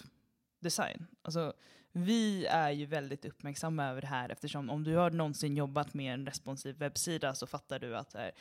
design. 0.60 1.08
Alltså, 1.22 1.54
vi 1.92 2.46
är 2.46 2.72
ju 2.72 2.86
väldigt 2.86 3.26
uppmärksamma 3.26 3.86
över 3.86 4.02
det 4.02 4.08
här 4.08 4.30
eftersom 4.30 4.70
om 4.70 4.84
du 4.84 4.96
har 4.96 5.12
någonsin 5.12 5.58
jobbat 5.58 5.94
med 5.94 6.14
en 6.14 6.26
responsiv 6.26 6.78
webbsida 6.78 7.36
så 7.36 7.48
fattar 7.48 7.80
du 7.80 7.98
att 7.98 8.14
här, 8.14 8.32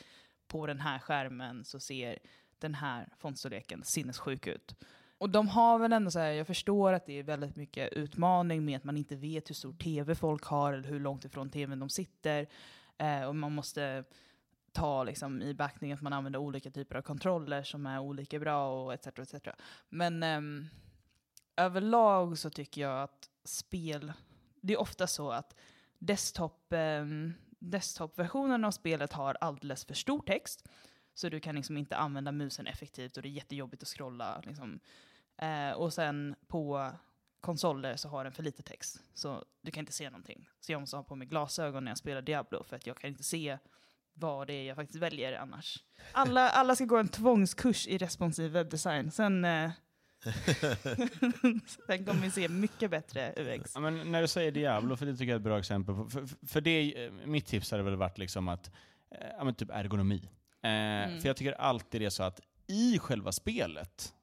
på 0.49 0.67
den 0.67 0.79
här 0.79 0.99
skärmen 0.99 1.65
så 1.65 1.79
ser 1.79 2.19
den 2.59 2.75
här 2.75 3.09
fontstorleken 3.17 3.83
sinnessjuk 3.83 4.47
ut. 4.47 4.75
Och 5.17 5.29
de 5.29 5.47
har 5.47 5.79
väl 5.79 5.93
ändå 5.93 6.11
så 6.11 6.19
här, 6.19 6.31
jag 6.31 6.47
förstår 6.47 6.93
att 6.93 7.05
det 7.05 7.19
är 7.19 7.23
väldigt 7.23 7.55
mycket 7.55 7.93
utmaning 7.93 8.65
med 8.65 8.77
att 8.77 8.83
man 8.83 8.97
inte 8.97 9.15
vet 9.15 9.49
hur 9.49 9.55
stor 9.55 9.73
tv 9.73 10.15
folk 10.15 10.43
har 10.43 10.73
eller 10.73 10.89
hur 10.89 10.99
långt 10.99 11.25
ifrån 11.25 11.49
tvn 11.49 11.79
de 11.79 11.89
sitter. 11.89 12.47
Eh, 12.97 13.23
och 13.23 13.35
man 13.35 13.51
måste 13.51 14.03
ta 14.71 15.03
liksom, 15.03 15.41
i 15.41 15.53
beaktning 15.53 15.91
att 15.91 16.01
man 16.01 16.13
använder 16.13 16.39
olika 16.39 16.71
typer 16.71 16.95
av 16.95 17.01
kontroller 17.01 17.63
som 17.63 17.85
är 17.85 17.99
olika 17.99 18.39
bra 18.39 18.83
och 18.83 18.93
etc. 18.93 19.07
etc. 19.07 19.47
Men 19.89 20.23
eh, 20.23 20.41
överlag 21.65 22.37
så 22.37 22.49
tycker 22.49 22.81
jag 22.81 23.03
att 23.03 23.29
spel, 23.43 24.13
det 24.61 24.73
är 24.73 24.81
ofta 24.81 25.07
så 25.07 25.31
att 25.31 25.55
desktop, 25.97 26.73
eh, 26.73 27.05
desktop-versionen 27.59 28.65
av 28.65 28.71
spelet 28.71 29.13
har 29.13 29.37
alldeles 29.41 29.85
för 29.85 29.93
stor 29.93 30.21
text. 30.21 30.67
Så 31.13 31.29
du 31.29 31.39
kan 31.39 31.55
liksom 31.55 31.77
inte 31.77 31.97
använda 31.97 32.31
musen 32.31 32.67
effektivt 32.67 33.17
och 33.17 33.23
det 33.23 33.29
är 33.29 33.31
jättejobbigt 33.31 33.83
att 33.83 33.89
scrolla. 33.89 34.41
Liksom. 34.45 34.79
Eh, 35.37 35.71
och 35.71 35.93
sen 35.93 36.35
på 36.47 36.91
konsoler 37.41 37.95
så 37.95 38.09
har 38.09 38.23
den 38.23 38.33
för 38.33 38.43
lite 38.43 38.63
text. 38.63 39.03
Så 39.13 39.45
du 39.61 39.71
kan 39.71 39.81
inte 39.81 39.91
se 39.91 40.09
någonting. 40.09 40.49
Så 40.59 40.71
jag 40.71 40.79
måste 40.81 40.95
ha 40.95 41.03
på 41.03 41.15
mig 41.15 41.27
glasögon 41.27 41.83
när 41.83 41.91
jag 41.91 41.97
spelar 41.97 42.21
Diablo 42.21 42.63
för 42.63 42.75
att 42.75 42.87
jag 42.87 42.97
kan 42.97 43.09
inte 43.09 43.23
se 43.23 43.57
vad 44.13 44.47
det 44.47 44.53
är 44.53 44.63
jag 44.63 44.75
faktiskt 44.75 44.99
väljer 44.99 45.33
annars. 45.33 45.83
Alla, 46.11 46.49
alla 46.49 46.75
ska 46.75 46.85
gå 46.85 46.97
en 46.97 47.07
tvångskurs 47.07 47.87
i 47.87 47.97
responsiv 47.97 48.51
webbdesign. 48.51 49.11
Sen, 49.11 49.45
eh, 49.45 49.71
sen 51.87 52.05
kommer 52.05 52.21
vi 52.21 52.31
se 52.31 52.49
mycket 52.49 52.91
bättre 52.91 53.33
UX. 53.37 53.71
Ja, 53.75 53.81
men 53.81 54.11
när 54.11 54.21
du 54.21 54.27
säger 54.27 54.51
Diablo, 54.51 54.95
för 54.95 55.05
det 55.05 55.11
tycker 55.11 55.25
jag 55.25 55.35
är 55.35 55.39
ett 55.39 55.43
bra 55.43 55.59
exempel. 55.59 55.95
På, 55.95 56.09
för, 56.09 56.47
för 56.47 56.61
det, 56.61 57.05
eh, 57.05 57.11
mitt 57.25 57.45
tips 57.45 57.71
hade 57.71 57.83
väl 57.83 57.95
varit 57.95 58.17
liksom 58.17 58.47
att, 58.47 58.71
eh, 59.11 59.27
ja, 59.37 59.43
men 59.43 59.53
typ 59.55 59.69
ergonomi. 59.71 60.29
Eh, 60.61 61.19
För 61.19 61.27
jag 61.27 61.37
tycker 61.37 61.53
alltid 61.53 62.01
det 62.01 62.05
är 62.05 62.09
så 62.09 62.23
att 62.23 62.39
i 62.67 62.99
själva 62.99 63.31
spelet, 63.31 64.13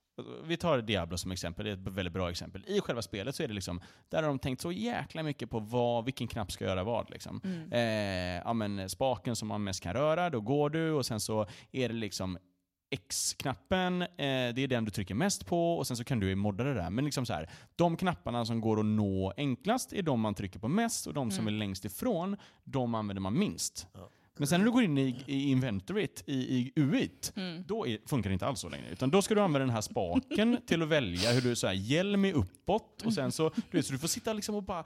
vi 0.44 0.57
tar 0.57 0.78
Diablo 0.82 1.18
som 1.18 1.32
exempel, 1.32 1.64
det 1.64 1.70
är 1.70 1.74
ett 1.74 1.88
väldigt 1.88 2.12
bra 2.14 2.30
exempel. 2.30 2.64
I 2.66 2.80
själva 2.80 3.03
spelet 3.03 3.34
så 3.34 3.42
är 3.42 3.49
det 3.49 3.55
liksom, 3.55 3.80
där 4.09 4.22
har 4.22 4.28
de 4.28 4.38
tänkt 4.38 4.61
så 4.61 4.72
jäkla 4.72 5.22
mycket 5.22 5.51
på 5.51 5.59
vad, 5.59 6.05
vilken 6.05 6.28
knapp 6.28 6.53
ska 6.53 6.64
göra 6.64 6.84
vad. 6.84 7.11
Liksom. 7.11 7.40
Eh, 7.72 7.80
ja, 8.44 8.53
men 8.53 8.88
spaken 8.90 9.36
som 9.36 9.49
man 9.49 9.64
mest 9.64 9.82
kan 9.82 9.92
röra, 9.94 10.30
då 10.30 10.40
går 10.40 10.70
du 10.70 10.90
och 10.90 11.07
sen 11.07 11.20
så 11.20 11.47
är 11.72 11.88
det 11.88 11.94
liksom 11.94 12.38
X-knappen, 12.91 14.03
eh, 14.03 14.07
det 14.16 14.59
är 14.59 14.68
den 14.68 14.84
du 14.84 14.91
trycker 14.91 15.14
mest 15.14 15.47
på 15.47 15.78
och 15.78 15.87
sen 15.87 15.97
så 15.97 16.05
kan 16.05 16.20
du 16.20 16.34
modda 16.34 16.64
det 16.64 16.74
där. 16.74 16.91
Men 16.91 17.05
liksom 17.05 17.26
så 17.26 17.32
här, 17.32 17.51
de 17.76 17.97
knapparna 17.97 18.45
som 18.45 18.61
går 18.61 18.80
att 18.80 18.87
nå 18.87 19.32
enklast 19.37 19.93
är 19.93 20.03
de 20.03 20.20
man 20.20 20.34
trycker 20.34 20.59
på 20.59 20.68
mest 20.68 21.07
och 21.07 21.14
de 21.14 21.30
som 21.30 21.47
är 21.47 21.51
längst 21.51 21.84
ifrån, 21.84 22.37
de 22.64 22.95
använder 22.95 23.20
man 23.20 23.39
minst. 23.39 23.87
Men 24.39 24.49
sen 24.49 24.61
när 24.61 24.64
du 24.64 24.72
går 24.72 24.82
in 24.82 24.99
i, 24.99 25.22
i 25.26 25.51
inventoryt, 25.51 26.24
i, 26.26 26.34
i 26.34 26.72
UIt, 26.76 27.32
då 27.66 27.87
är, 27.87 27.99
funkar 28.07 28.30
det 28.30 28.34
inte 28.34 28.47
alls 28.47 28.61
så 28.61 28.68
längre. 28.68 28.91
Utan 28.91 29.11
då 29.11 29.22
ska 29.22 29.34
du 29.34 29.41
använda 29.41 29.66
den 29.66 29.74
här 29.74 29.80
spaken 29.80 30.59
till 30.66 30.82
att 30.82 30.89
välja 30.89 31.32
hur 31.32 31.41
du 31.41 31.57
så 31.57 31.66
här, 31.66 31.74
hjälm 31.74 32.24
är 32.24 32.32
uppåt 32.32 33.03
och 33.05 33.14
sen 33.14 33.32
så, 33.32 33.51
du 33.70 33.78
vet, 33.78 33.87
så 33.87 33.93
du 33.93 33.99
får 33.99 34.09
sitta 34.09 34.32
liksom 34.32 34.55
och 34.55 34.62
bara 34.62 34.84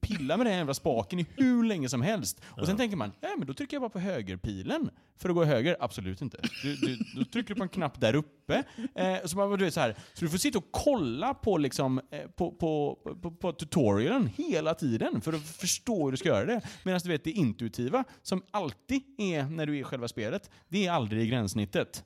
pilla 0.00 0.36
med 0.36 0.46
den 0.46 0.56
jävla 0.56 0.74
spaken 0.74 1.18
i 1.18 1.26
hur 1.36 1.64
länge 1.64 1.88
som 1.88 2.02
helst. 2.02 2.40
Och 2.44 2.66
sen 2.66 2.76
tänker 2.76 2.96
man, 2.96 3.12
nej 3.20 3.32
men 3.38 3.46
då 3.46 3.54
trycker 3.54 3.74
jag 3.74 3.82
bara 3.82 3.90
på 3.90 3.98
högerpilen 3.98 4.90
för 5.16 5.28
att 5.28 5.34
gå 5.34 5.44
höger. 5.44 5.76
Absolut 5.80 6.22
inte. 6.22 6.40
Du, 6.62 6.76
du, 6.76 6.98
då 7.16 7.24
trycker 7.24 7.54
du 7.54 7.58
på 7.58 7.62
en 7.62 7.68
knapp 7.68 8.00
där 8.00 8.14
uppe. 8.14 8.62
Eh, 8.94 9.16
så, 9.24 9.36
man, 9.36 9.58
du 9.58 9.64
vet, 9.64 9.74
så, 9.74 9.80
här, 9.80 9.96
så 10.14 10.24
du 10.24 10.30
får 10.30 10.38
sitta 10.38 10.58
och 10.58 10.68
kolla 10.70 11.34
på, 11.34 11.58
liksom, 11.58 12.00
eh, 12.10 12.30
på, 12.30 12.50
på, 12.50 12.98
på, 13.22 13.30
på 13.30 13.52
tutorialen 13.52 14.26
hela 14.26 14.74
tiden 14.74 15.20
för 15.20 15.32
att 15.32 15.42
förstå 15.42 16.04
hur 16.04 16.10
du 16.10 16.16
ska 16.16 16.28
göra 16.28 16.44
det. 16.44 16.60
Medan 16.82 17.00
du 17.04 17.08
vet 17.08 17.24
det 17.24 17.30
intuitiva, 17.30 18.04
som 18.22 18.42
alltid 18.50 19.02
är 19.18 19.44
när 19.44 19.66
du 19.66 19.76
är 19.76 19.80
i 19.80 19.84
själva 19.84 20.08
spelet, 20.08 20.50
det 20.68 20.86
är 20.86 20.92
aldrig 20.92 21.22
i 21.22 21.26
gränssnittet. 21.26 22.04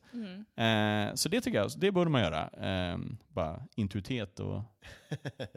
Eh, 0.56 1.14
så 1.14 1.28
det 1.28 1.40
tycker 1.40 1.58
jag, 1.58 1.70
det 1.78 1.90
borde 1.90 2.10
man 2.10 2.20
göra. 2.20 2.50
Eh, 2.92 2.98
bara 3.28 3.62
intuitet 3.74 4.40
och 4.40 4.62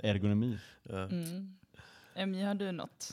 ergonomi. 0.04 0.58
Emmy, 2.20 2.44
har 2.44 2.54
du 2.56 2.72
något? 2.72 3.12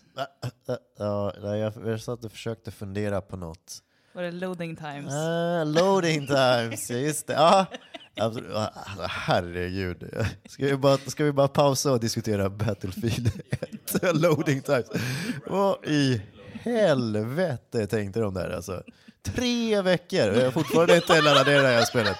Ja, 0.98 1.32
jag, 1.56 1.72
jag 1.86 2.00
satt 2.00 2.24
och 2.24 2.32
försökte 2.32 2.70
fundera 2.70 3.20
på 3.20 3.36
något. 3.36 3.82
Var 4.12 4.22
det 4.22 4.30
loading 4.30 4.76
times? 4.76 5.12
Ah, 5.14 5.64
loading 5.64 6.26
times, 6.26 6.90
ja 6.90 6.96
just 6.96 7.26
det. 7.26 7.66
Absolut. 8.20 8.52
Ah, 8.54 8.70
herregud. 9.08 10.10
Ska 10.48 10.64
vi, 10.66 10.76
bara, 10.76 10.96
ska 10.96 11.24
vi 11.24 11.32
bara 11.32 11.48
pausa 11.48 11.92
och 11.92 12.00
diskutera 12.00 12.50
Battlefield 12.50 13.30
1? 13.50 14.02
loading 14.14 14.60
times. 14.62 14.86
Vad 15.46 15.84
i 15.84 16.22
helvete 16.52 17.86
tänkte 17.86 18.20
de 18.20 18.34
där 18.34 18.50
alltså? 18.50 18.82
Tre 19.22 19.82
veckor 19.82 20.30
och 20.30 20.36
jag 20.36 20.44
har 20.44 20.50
fortfarande 20.50 20.96
inte 20.96 21.20
laddat 21.20 21.46
ner 21.46 21.62
det 21.62 21.68
här 21.68 21.84
spelet. 21.84 22.16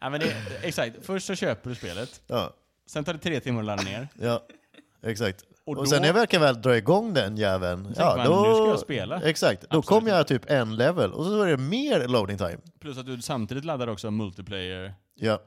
Ja, 0.00 0.10
men 0.10 0.20
det, 0.20 0.34
exakt, 0.62 0.96
först 1.06 1.26
så 1.26 1.34
köper 1.34 1.70
du 1.70 1.76
spelet, 1.76 2.20
Ja, 2.26 2.54
sen 2.86 3.04
tar 3.04 3.12
det 3.12 3.18
tre 3.18 3.40
timmar 3.40 3.60
att 3.60 3.66
ladda 3.66 3.82
ner. 3.82 4.08
ja. 4.20 4.42
Exakt. 5.06 5.42
Och 5.42 5.68
Och, 5.68 5.76
då- 5.76 5.86
sen 5.86 6.00
när 6.02 6.08
jag 6.08 6.14
verkar 6.14 6.40
väl 6.40 6.62
dra 6.62 6.76
igång 6.76 7.14
den 7.14 7.36
jäveln, 7.36 7.94
ja, 7.96 8.14
man, 8.16 8.26
då, 8.26 8.42
nu 8.42 8.54
ska 8.54 8.68
jag 8.68 8.80
spela. 8.80 9.20
Exakt, 9.20 9.60
då 9.60 9.66
Absolut. 9.66 9.86
kommer 9.86 10.10
jag 10.10 10.26
typ 10.26 10.50
en 10.50 10.76
level 10.76 11.12
och 11.12 11.24
så 11.24 11.42
är 11.42 11.46
det 11.50 11.56
mer 11.56 12.08
loading 12.08 12.38
time. 12.38 12.58
Plus 12.80 12.98
att 12.98 13.06
du 13.06 13.22
samtidigt 13.22 13.64
laddar 13.64 13.88
också 13.88 14.10
multiplayer. 14.10 14.94
Ja, 15.14 15.38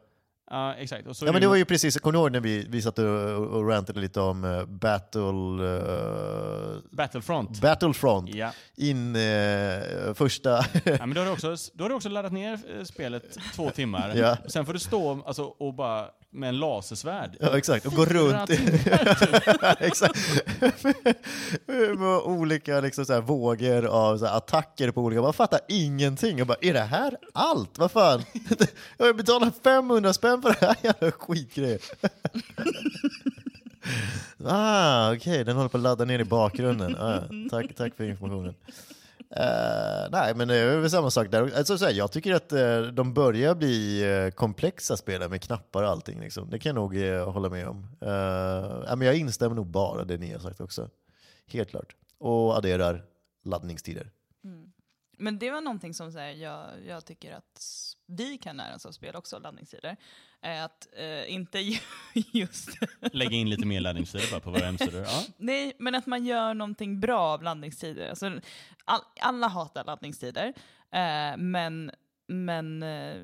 Ja, 0.51 0.73
exakt. 0.73 1.07
Ja 1.21 1.31
men 1.31 1.41
det 1.41 1.47
var 1.47 1.55
ju 1.55 1.65
precis, 1.65 1.99
kommer 1.99 2.17
ni 2.17 2.19
ihåg 2.23 2.31
när 2.31 2.39
vi, 2.39 2.65
vi 2.69 2.81
satt 2.81 2.99
och, 2.99 3.05
och 3.05 3.67
rantade 3.67 3.99
lite 3.99 4.21
om 4.21 4.43
eh, 4.43 4.65
Battle, 4.65 5.21
eh, 5.21 6.77
Battlefront. 6.91 7.61
Battlefront 7.61 8.35
ja. 8.35 8.51
in 8.77 9.15
eh, 9.15 10.13
första... 10.13 10.49
ja, 10.83 11.05
men 11.05 11.13
då 11.13 11.21
har, 11.21 11.25
du 11.25 11.31
också, 11.31 11.55
då 11.73 11.83
har 11.83 11.89
du 11.89 11.95
också 11.95 12.09
laddat 12.09 12.31
ner 12.31 12.83
spelet 12.85 13.37
två 13.55 13.69
timmar. 13.69 14.15
Ja. 14.15 14.37
Sen 14.47 14.65
får 14.65 14.73
du 14.73 14.79
stå 14.79 15.23
alltså, 15.25 15.43
och 15.43 15.73
bara 15.73 16.05
med 16.31 16.49
en 16.49 16.59
lasersvärd. 16.59 17.37
Ja, 17.39 17.57
exakt, 17.57 17.85
och 17.85 17.93
gå 17.93 18.05
Fyra 18.05 18.19
runt. 18.19 18.47
typ. 18.49 18.59
exakt. 19.79 20.19
med 21.97 22.19
olika 22.23 22.79
liksom, 22.79 23.05
så 23.05 23.13
här, 23.13 23.21
vågor 23.21 23.85
av 23.85 24.17
så 24.17 24.25
här, 24.25 24.37
attacker 24.37 24.91
på 24.91 25.01
olika... 25.01 25.21
Man 25.21 25.33
fattar 25.33 25.59
ingenting. 25.67 26.37
Jag 26.37 26.47
bara, 26.47 26.57
är 26.61 26.73
det 26.73 26.79
här 26.79 27.17
allt? 27.33 27.77
Vad 27.77 27.91
fan? 27.91 28.23
Jag 28.97 29.05
har 29.05 29.13
betalat 29.13 29.53
500 29.63 30.13
spänn 30.13 30.41
för 30.41 30.49
det 30.59 30.65
här 30.65 30.75
jävla 30.83 31.11
skitgrejen. 31.11 31.79
ah, 34.45 35.13
okej, 35.13 35.43
den 35.43 35.55
håller 35.55 35.69
på 35.69 35.77
att 35.77 35.83
ladda 35.83 36.05
ner 36.05 36.19
i 36.19 36.25
bakgrunden. 36.25 36.95
Ah, 36.99 37.21
tack, 37.51 37.75
tack 37.75 37.95
för 37.95 38.03
informationen. 38.03 38.53
Uh, 39.37 40.09
nej, 40.11 40.35
men 40.35 40.47
det 40.47 40.55
är 40.55 40.79
väl 40.79 40.89
samma 40.89 41.11
sak 41.11 41.31
där. 41.31 41.57
Alltså, 41.57 41.77
så 41.77 41.85
här, 41.85 41.91
jag 41.91 42.11
tycker 42.11 42.33
att 42.33 42.53
uh, 42.53 42.81
de 42.81 43.13
börjar 43.13 43.55
bli 43.55 44.05
uh, 44.05 44.31
komplexa 44.31 44.97
spelare 44.97 45.29
med 45.29 45.41
knappar 45.41 45.83
och 45.83 45.89
allting. 45.89 46.19
Liksom. 46.19 46.49
Det 46.49 46.59
kan 46.59 46.75
jag 46.75 46.75
nog 46.75 47.23
hålla 47.33 47.49
med 47.49 47.67
om. 47.67 47.87
Uh, 48.03 48.83
ja, 48.87 48.95
men 48.95 49.01
jag 49.01 49.15
instämmer 49.15 49.55
nog 49.55 49.67
bara 49.67 50.03
det 50.03 50.17
ni 50.17 50.31
har 50.31 50.39
sagt 50.39 50.61
också. 50.61 50.89
Helt 51.47 51.69
klart. 51.69 51.95
Och 52.17 52.57
adderar 52.57 53.05
laddningstider. 53.43 54.11
Mm. 54.43 54.71
Men 55.17 55.39
det 55.39 55.51
var 55.51 55.61
någonting 55.61 55.93
som 55.93 56.11
så 56.11 56.19
här, 56.19 56.31
jag, 56.31 56.65
jag 56.87 57.05
tycker 57.05 57.33
att 57.33 57.61
vi 58.09 58.37
kan 58.37 58.57
lära 58.57 58.75
oss 58.75 58.85
av 58.85 58.91
spel 58.91 59.15
också, 59.15 59.39
laddningstider. 59.39 59.95
Är 60.41 60.61
att 60.65 60.87
eh, 60.97 61.33
inte 61.33 61.59
ju- 61.59 61.79
just... 62.31 62.69
Lägga 63.11 63.35
in 63.37 63.49
lite 63.49 63.65
mer 63.65 63.79
laddningstider 63.79 64.31
bara 64.31 64.39
på 64.39 64.51
våra 64.51 64.65
hemsidor. 64.65 65.01
Ja. 65.01 65.23
Nej, 65.37 65.73
men 65.79 65.95
att 65.95 66.05
man 66.05 66.25
gör 66.25 66.53
någonting 66.53 66.99
bra 66.99 67.19
av 67.19 67.43
laddningstider. 67.43 68.09
Alltså, 68.09 68.39
all, 68.85 69.01
alla 69.19 69.47
hatar 69.47 69.83
laddningstider, 69.83 70.53
eh, 70.91 71.37
men, 71.37 71.91
men 72.27 72.83
eh, 72.83 73.15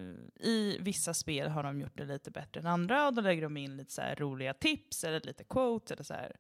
i 0.48 0.78
vissa 0.80 1.14
spel 1.14 1.50
har 1.50 1.64
de 1.64 1.82
gjort 1.82 1.98
det 1.98 2.06
lite 2.06 2.32
bättre 2.32 2.60
än 2.60 2.68
andra 2.68 3.08
och 3.08 3.14
då 3.14 3.22
lägger 3.22 3.42
de 3.42 3.58
in 3.58 3.78
lite 3.78 3.94
så 3.94 4.02
roliga 4.18 4.54
tips 4.54 5.04
eller 5.04 5.22
lite 5.22 5.44
quotes 5.44 5.92
eller 5.92 6.04
så 6.04 6.14
här. 6.14 6.36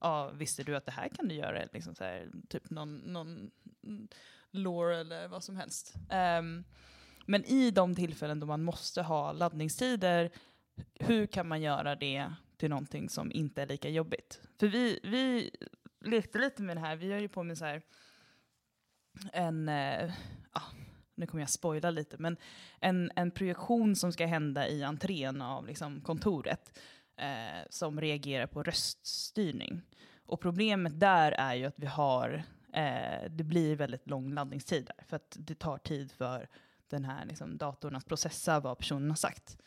Ja, 0.00 0.30
visste 0.30 0.62
du 0.62 0.76
att 0.76 0.86
det 0.86 0.92
här 0.92 1.08
kan 1.08 1.28
du 1.28 1.34
göra? 1.34 1.64
Liksom 1.72 1.94
så 1.94 2.04
här, 2.04 2.28
typ 2.48 2.70
någon, 2.70 2.96
någon 2.96 3.50
lore 4.50 5.00
eller 5.00 5.28
vad 5.28 5.44
som 5.44 5.56
helst. 5.56 5.94
Ehm, 6.10 6.64
men 7.26 7.44
i 7.44 7.70
de 7.70 7.94
tillfällen 7.94 8.40
då 8.40 8.46
man 8.46 8.62
måste 8.62 9.02
ha 9.02 9.32
laddningstider, 9.32 10.30
hur 10.94 11.26
kan 11.26 11.48
man 11.48 11.62
göra 11.62 11.96
det 11.96 12.32
till 12.56 12.70
någonting 12.70 13.08
som 13.08 13.32
inte 13.32 13.62
är 13.62 13.66
lika 13.66 13.88
jobbigt? 13.88 14.40
För 14.58 14.66
vi, 14.66 15.00
vi 15.02 15.50
lekte 16.04 16.38
lite 16.38 16.62
med 16.62 16.76
det 16.76 16.80
här, 16.80 16.96
vi 16.96 17.06
gör 17.06 17.18
ju 17.18 17.28
på 17.28 17.42
med 17.42 17.58
så 17.58 17.64
här 17.64 17.82
en, 19.32 19.68
eh, 19.68 20.12
ja, 20.54 20.62
nu 21.14 21.26
kommer 21.26 21.42
jag 21.42 21.50
spoila 21.50 21.90
lite, 21.90 22.16
men 22.18 22.36
en, 22.80 23.10
en 23.16 23.30
projektion 23.30 23.96
som 23.96 24.12
ska 24.12 24.26
hända 24.26 24.68
i 24.68 24.82
entrén 24.82 25.42
av 25.42 25.66
liksom, 25.66 26.00
kontoret 26.00 26.78
eh, 27.16 27.66
som 27.70 28.00
reagerar 28.00 28.46
på 28.46 28.62
röststyrning. 28.62 29.82
Och 30.26 30.40
problemet 30.40 31.00
där 31.00 31.32
är 31.32 31.54
ju 31.54 31.64
att 31.64 31.78
vi 31.78 31.86
har, 31.86 32.42
eh, 32.72 33.30
det 33.30 33.44
blir 33.44 33.76
väldigt 33.76 34.06
lång 34.06 34.34
laddningstid 34.34 34.86
där, 34.86 35.04
för 35.06 35.16
att 35.16 35.36
det 35.38 35.54
tar 35.54 35.78
tid 35.78 36.12
för 36.12 36.48
den 36.90 37.04
här 37.04 37.24
liksom, 37.24 37.56
datorn 37.56 37.96
att 37.96 38.06
processa 38.06 38.60
vad 38.60 38.78
personen 38.78 39.08
har 39.08 39.16
sagt. 39.16 39.58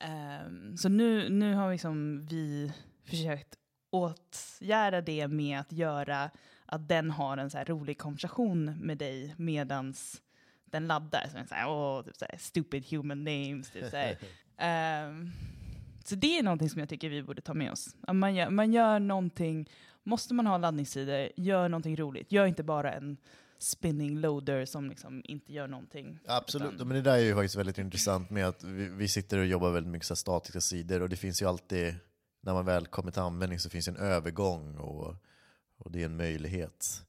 Ehm, 0.00 0.76
så 0.76 0.88
nu, 0.88 1.28
nu 1.28 1.54
har 1.54 1.72
liksom 1.72 2.26
vi 2.26 2.72
försökt 3.04 3.58
åtgärda 3.90 5.00
det 5.00 5.28
med 5.28 5.60
att 5.60 5.72
göra 5.72 6.30
att 6.66 6.88
den 6.88 7.10
har 7.10 7.36
en 7.36 7.50
så 7.50 7.58
rolig 7.58 7.98
konversation 7.98 8.78
med 8.80 8.98
dig 8.98 9.34
medans 9.38 10.22
den 10.64 10.86
laddar. 10.86 11.26
Så, 11.30 11.36
den 11.36 11.48
så, 11.48 11.54
här, 11.54 11.68
åh, 11.68 12.02
typ 12.02 12.16
så 12.16 12.24
här, 12.30 12.38
stupid 12.38 12.86
human 12.90 13.24
names. 13.24 13.70
Typ 13.70 13.90
så. 13.90 13.96
Ehm, 14.56 15.30
så 16.04 16.14
det 16.14 16.38
är 16.38 16.42
någonting 16.42 16.70
som 16.70 16.80
jag 16.80 16.88
tycker 16.88 17.08
vi 17.08 17.22
borde 17.22 17.40
ta 17.40 17.54
med 17.54 17.72
oss. 17.72 17.96
Man 18.12 18.34
gör, 18.34 18.50
man 18.50 18.72
gör 18.72 18.98
någonting, 18.98 19.68
måste 20.02 20.34
man 20.34 20.46
ha 20.46 20.58
laddningstider, 20.58 21.32
gör 21.36 21.68
någonting 21.68 21.96
roligt. 21.96 22.32
Gör 22.32 22.46
inte 22.46 22.62
bara 22.62 22.92
en 22.92 23.16
spinning 23.62 24.20
loader 24.20 24.64
som 24.64 24.88
liksom 24.88 25.22
inte 25.24 25.52
gör 25.52 25.66
någonting. 25.68 26.18
Absolut, 26.26 26.72
Utan- 26.74 26.88
men 26.88 26.94
det 26.96 27.02
där 27.02 27.16
är 27.16 27.22
ju 27.22 27.34
faktiskt 27.34 27.56
väldigt 27.56 27.78
intressant 27.78 28.30
med 28.30 28.46
att 28.48 28.64
vi, 28.64 28.88
vi 28.88 29.08
sitter 29.08 29.38
och 29.38 29.46
jobbar 29.46 29.70
väldigt 29.70 29.92
mycket 29.92 30.06
så 30.08 30.16
statiska 30.16 30.60
sidor 30.60 31.02
och 31.02 31.08
det 31.08 31.16
finns 31.16 31.42
ju 31.42 31.46
alltid, 31.48 31.94
när 32.40 32.54
man 32.54 32.64
väl 32.64 32.86
kommer 32.86 33.10
till 33.10 33.22
användning 33.22 33.58
så 33.58 33.70
finns 33.70 33.88
en 33.88 33.96
övergång 33.96 34.76
och, 34.76 35.14
och 35.76 35.90
det 35.92 36.00
är 36.00 36.04
en 36.04 36.16
möjlighet. 36.16 37.02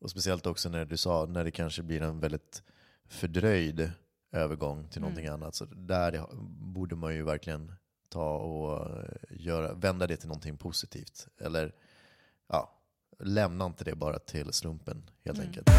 Och 0.00 0.10
speciellt 0.10 0.46
också 0.46 0.68
när 0.68 0.84
du 0.84 0.96
sa, 0.96 1.26
när 1.26 1.44
det 1.44 1.50
kanske 1.50 1.82
blir 1.82 2.02
en 2.02 2.20
väldigt 2.20 2.62
fördröjd 3.08 3.90
övergång 4.32 4.88
till 4.88 5.00
någonting 5.00 5.26
Mm. 5.26 5.42
annat. 5.42 5.54
Så 5.54 5.64
där 5.64 6.26
borde 6.72 6.96
man 6.96 7.14
ju 7.14 7.22
verkligen 7.22 7.72
ta 8.08 8.36
och 8.36 8.98
eh, 8.98 9.04
göra, 9.30 9.72
vända 9.74 10.06
det 10.06 10.16
till 10.16 10.28
någonting 10.28 10.56
positivt. 10.56 11.28
Eller 11.40 11.74
ja, 12.48 12.79
lämna 13.20 13.66
inte 13.66 13.84
det 13.84 13.94
bara 13.94 14.18
till 14.18 14.52
slumpen 14.52 15.02
helt 15.24 15.38
Mm. 15.38 15.48
enkelt. 15.48 15.70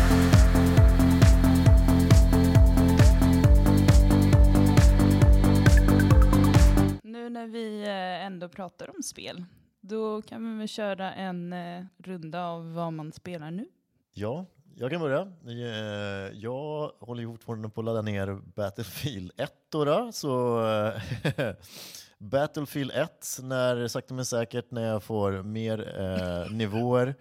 Nu 7.03 7.29
när 7.29 7.47
vi 7.47 7.81
eh, 7.83 8.25
ändå 8.25 8.49
pratar 8.49 8.89
om 8.95 9.03
spel, 9.03 9.43
då 9.81 10.21
kan 10.21 10.51
vi 10.53 10.57
väl 10.59 10.67
köra 10.67 11.13
en 11.13 11.53
eh, 11.53 11.83
runda 11.97 12.45
av 12.45 12.73
vad 12.73 12.93
man 12.93 13.11
spelar 13.11 13.51
nu. 13.51 13.67
Ja, 14.13 14.45
jag 14.75 14.91
kan 14.91 15.01
börja. 15.01 15.21
Eh, 15.47 16.33
Jag 16.37 16.91
håller 16.99 17.21
ju 17.21 17.27
fortfarande 17.31 17.69
på 17.69 17.81
att 17.81 17.85
ladda 17.85 18.01
ner 18.01 18.41
Battlefield 18.55 19.31
1 19.37 19.53
då, 19.69 19.85
då 19.85 20.11
så 20.13 20.59
Battlefield 22.21 22.91
1, 22.95 23.39
när 23.41 23.87
sakta 23.87 24.13
men 24.13 24.25
säkert 24.25 24.71
när 24.71 24.87
jag 24.87 25.03
får 25.03 25.43
mer 25.43 25.99
eh, 26.01 26.51
nivåer 26.51 27.15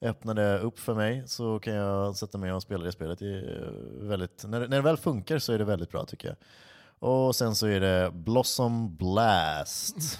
öppnade 0.00 0.58
upp 0.58 0.78
för 0.78 0.94
mig 0.94 1.22
så 1.26 1.58
kan 1.58 1.74
jag 1.74 2.16
sätta 2.16 2.38
mig 2.38 2.52
och 2.52 2.62
spela 2.62 2.84
det 2.84 2.92
spelet. 2.92 3.18
Det 3.18 3.26
är 3.26 3.72
väldigt, 4.00 4.44
när, 4.48 4.60
det- 4.60 4.68
när 4.68 4.76
det 4.76 4.82
väl 4.82 4.96
funkar 4.96 5.38
så 5.38 5.52
är 5.52 5.58
det 5.58 5.64
väldigt 5.64 5.90
bra 5.90 6.04
tycker 6.04 6.28
jag. 6.28 6.36
Och 7.10 7.36
sen 7.36 7.54
så 7.54 7.66
är 7.66 7.80
det 7.80 8.10
Blossom 8.12 8.96
Blast 8.96 10.18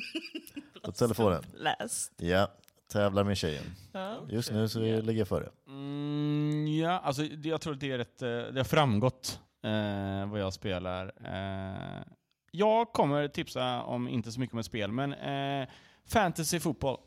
på 0.84 0.92
telefonen. 0.92 1.42
Läst. 1.54 2.12
Ja, 2.16 2.48
tävlar 2.92 3.24
med 3.24 3.36
tjejen. 3.36 3.64
Ja. 3.92 4.16
Just 4.28 4.52
nu 4.52 4.68
så 4.68 4.78
ligger 4.80 5.12
jag 5.12 5.28
före. 5.28 5.48
Mm, 5.68 6.66
ja, 6.80 6.98
alltså 7.04 7.22
det- 7.22 7.48
jag 7.48 7.60
tror 7.60 7.72
att 7.74 7.80
det 7.80 7.92
är 7.92 7.98
rätt, 7.98 8.22
eh, 8.22 8.28
det 8.28 8.56
har 8.60 8.64
framgått 8.64 9.40
eh, 9.64 10.30
vad 10.30 10.40
jag 10.40 10.52
spelar. 10.52 11.12
Eh, 11.24 12.02
jag 12.58 12.92
kommer 12.92 13.28
tipsa 13.28 13.82
om, 13.82 14.08
inte 14.08 14.32
så 14.32 14.40
mycket 14.40 14.52
om 14.54 14.58
ett 14.58 14.66
spel, 14.66 14.92
men 14.92 15.12
eh, 15.12 15.68
fantasy 16.08 16.60
fotboll. 16.60 16.98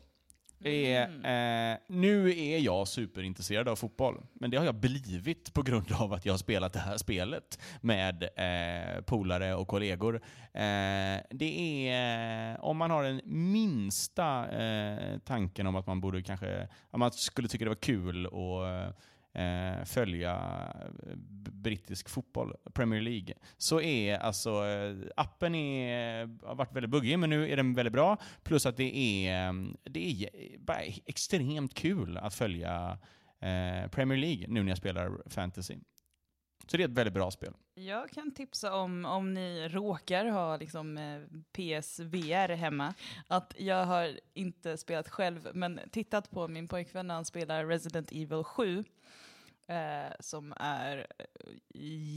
Är, 0.64 1.06
Mm. 1.08 1.72
eh, 1.72 1.78
nu 1.88 2.30
är 2.38 2.58
jag 2.58 2.88
superintresserad 2.88 3.68
av 3.68 3.76
fotboll, 3.76 4.22
men 4.32 4.50
det 4.50 4.56
har 4.56 4.64
jag 4.64 4.74
blivit 4.74 5.52
på 5.54 5.62
grund 5.62 5.92
av 5.92 6.12
att 6.12 6.26
jag 6.26 6.32
har 6.32 6.38
spelat 6.38 6.72
det 6.72 6.78
här 6.78 6.96
spelet 6.96 7.58
med 7.80 8.22
eh, 8.22 9.00
polare 9.04 9.54
och 9.54 9.68
kollegor. 9.68 10.14
Eh, 10.54 11.20
det 11.30 11.88
är, 11.88 12.52
eh, 12.52 12.64
om 12.64 12.76
man 12.76 12.90
har 12.90 13.02
den 13.04 13.20
minsta 13.24 14.50
eh, 14.62 15.18
tanken 15.18 15.66
om 15.66 15.76
att 15.76 15.86
man 15.86 16.00
borde 16.00 16.22
kanske, 16.22 16.68
om 16.90 17.00
man 17.00 17.12
skulle 17.12 17.48
tycka 17.48 17.64
det 17.64 17.70
var 17.70 17.74
kul 17.76 18.26
att 18.26 18.96
eh, 19.32 19.84
följa 19.84 20.32
eh, 21.06 21.16
brittisk 21.52 22.08
fotboll, 22.08 22.56
Premier 22.74 23.00
League, 23.00 23.34
så 23.56 23.80
är 23.80 24.18
alltså 24.18 24.66
eh, 24.66 24.96
appen 25.16 25.54
är, 25.54 26.46
har 26.46 26.54
varit 26.54 26.76
väldigt 26.76 26.90
buggig, 26.90 27.18
men 27.18 27.30
nu 27.30 27.50
är 27.52 27.56
den 27.56 27.74
väldigt 27.74 27.92
bra. 27.92 28.16
Plus 28.42 28.66
att 28.66 28.76
det 28.76 28.96
är, 29.26 29.48
mm, 29.48 29.76
det 29.82 30.22
är 30.22 30.58
bara 30.58 30.80
extremt 31.06 31.74
kul 31.74 32.16
att 32.16 32.34
följa 32.34 32.98
eh, 33.40 33.88
Premier 33.90 34.18
League 34.18 34.46
nu 34.48 34.62
när 34.62 34.70
jag 34.70 34.78
spelar 34.78 35.22
fantasy. 35.26 35.78
Så 36.66 36.76
det 36.76 36.82
är 36.82 36.88
ett 36.88 36.94
väldigt 36.94 37.14
bra 37.14 37.30
spel. 37.30 37.52
Jag 37.74 38.10
kan 38.10 38.34
tipsa 38.34 38.74
om, 38.74 39.04
om 39.04 39.34
ni 39.34 39.68
råkar 39.68 40.26
ha 40.26 40.56
liksom, 40.56 40.98
eh, 40.98 41.20
PSVR 41.52 42.54
hemma, 42.54 42.94
att 43.26 43.54
jag 43.58 43.86
har 43.86 44.20
inte 44.34 44.76
spelat 44.76 45.08
själv, 45.08 45.48
men 45.54 45.80
tittat 45.92 46.30
på 46.30 46.48
min 46.48 46.68
pojkvän 46.68 47.06
när 47.06 47.14
han 47.14 47.24
spelar 47.24 47.66
Resident 47.66 48.12
Evil 48.12 48.44
7, 48.44 48.84
eh, 49.72 50.12
som 50.20 50.54
är 50.56 51.06
eh, 51.18 51.26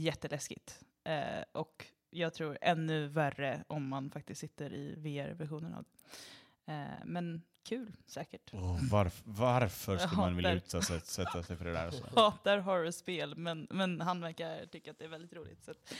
jätteläskigt. 0.04 0.80
Eh, 1.04 1.44
och 1.52 1.86
jag 2.10 2.34
tror 2.34 2.58
ännu 2.60 3.06
värre 3.06 3.64
om 3.66 3.88
man 3.88 4.10
faktiskt 4.10 4.40
sitter 4.40 4.72
i 4.72 4.94
VR-versionen 4.96 5.74
av 5.74 5.84
det. 5.84 6.72
Eh, 6.72 7.04
men 7.04 7.42
kul 7.68 7.92
säkert. 8.06 8.54
Oh, 8.54 8.90
varf 8.90 9.22
varför 9.24 9.98
skulle 9.98 10.12
Jag 10.12 10.18
man 10.20 10.36
vilja 10.36 10.52
utsätta 10.52 10.82
sig, 10.84 11.00
sätta 11.00 11.42
sig 11.42 11.56
för 11.56 11.64
det 11.64 11.72
där? 11.72 11.90
Så? 11.90 12.04
hatar 12.20 12.58
horrorspel, 12.58 13.36
men, 13.36 13.66
men 13.70 14.00
han 14.00 14.20
verkar 14.20 14.66
tycka 14.66 14.90
att 14.90 14.98
det 14.98 15.04
är 15.04 15.08
väldigt 15.08 15.32
roligt. 15.32 15.64
Så 15.64 15.70
att, 15.70 15.76
eh, 15.90 15.94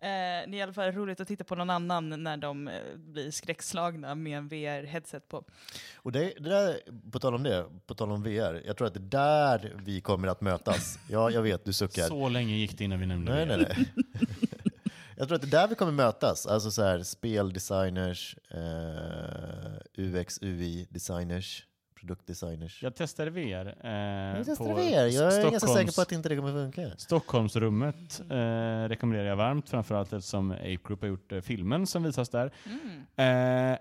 det 0.00 0.06
är 0.06 0.54
i 0.54 0.62
alla 0.62 0.72
fall 0.72 0.92
roligt 0.92 1.20
att 1.20 1.28
titta 1.28 1.44
på 1.44 1.54
någon 1.54 1.70
annan 1.70 2.22
när 2.22 2.36
de 2.36 2.68
eh, 2.68 2.80
blir 2.96 3.30
skräckslagna 3.30 4.14
med 4.14 4.38
en 4.38 4.48
VR-headset 4.48 5.28
på. 5.28 5.44
Och 5.94 6.12
det, 6.12 6.32
det 6.38 6.48
där, 6.48 6.80
på 7.10 7.18
tal 7.18 7.34
om 7.34 7.42
det, 7.42 7.66
på 7.86 7.94
tal 7.94 8.12
om 8.12 8.22
VR, 8.22 8.62
jag 8.66 8.76
tror 8.76 8.86
att 8.86 8.94
det 8.94 9.00
är 9.00 9.60
där 9.60 9.74
vi 9.76 10.00
kommer 10.00 10.28
att 10.28 10.40
mötas. 10.40 10.98
Ja, 11.08 11.30
jag 11.30 11.42
vet, 11.42 11.64
du 11.64 11.72
suckar. 11.72 12.02
Så 12.08 12.28
länge 12.28 12.54
gick 12.54 12.78
det 12.78 12.84
innan 12.84 13.00
vi 13.00 13.06
nämnde 13.06 13.34
Nej, 13.34 13.46
det. 13.46 13.56
nej, 13.56 13.74
nej. 13.76 14.06
Jag 15.20 15.28
tror 15.28 15.36
att 15.36 15.42
det 15.42 15.48
är 15.48 15.60
där 15.60 15.68
vi 15.68 15.74
kommer 15.74 15.92
mötas. 15.92 16.46
Alltså 16.46 16.70
så 16.70 16.82
här, 16.82 17.02
speldesigners, 17.02 18.36
eh, 18.50 19.72
UX, 20.04 20.38
UI-designers, 20.42 21.62
produktdesigners. 22.00 22.82
Jag 22.82 22.94
testade 22.96 23.30
VR. 23.30 23.66
Eh, 23.84 23.90
jag 24.36 24.46
testar 24.46 24.64
på 24.64 24.74
VR. 24.74 24.80
Jag 24.90 25.04
är 25.06 25.42
ganska 25.42 25.58
Stockholms- 25.58 25.74
säker 25.74 25.92
på 25.92 26.00
att 26.02 26.12
inte 26.12 26.28
det 26.28 26.36
kommer 26.36 26.52
funka. 26.52 26.96
Stockholmsrummet 26.98 28.20
eh, 28.30 28.88
rekommenderar 28.88 29.28
jag 29.28 29.36
varmt, 29.36 29.68
framförallt 29.68 30.12
eftersom 30.12 30.50
Ape 30.50 30.78
Group 30.88 31.00
har 31.00 31.08
gjort 31.08 31.32
eh, 31.32 31.40
filmen 31.40 31.86
som 31.86 32.02
visas 32.02 32.28
där. 32.28 32.52
Mm. 33.16 33.72
Eh, 33.72 33.78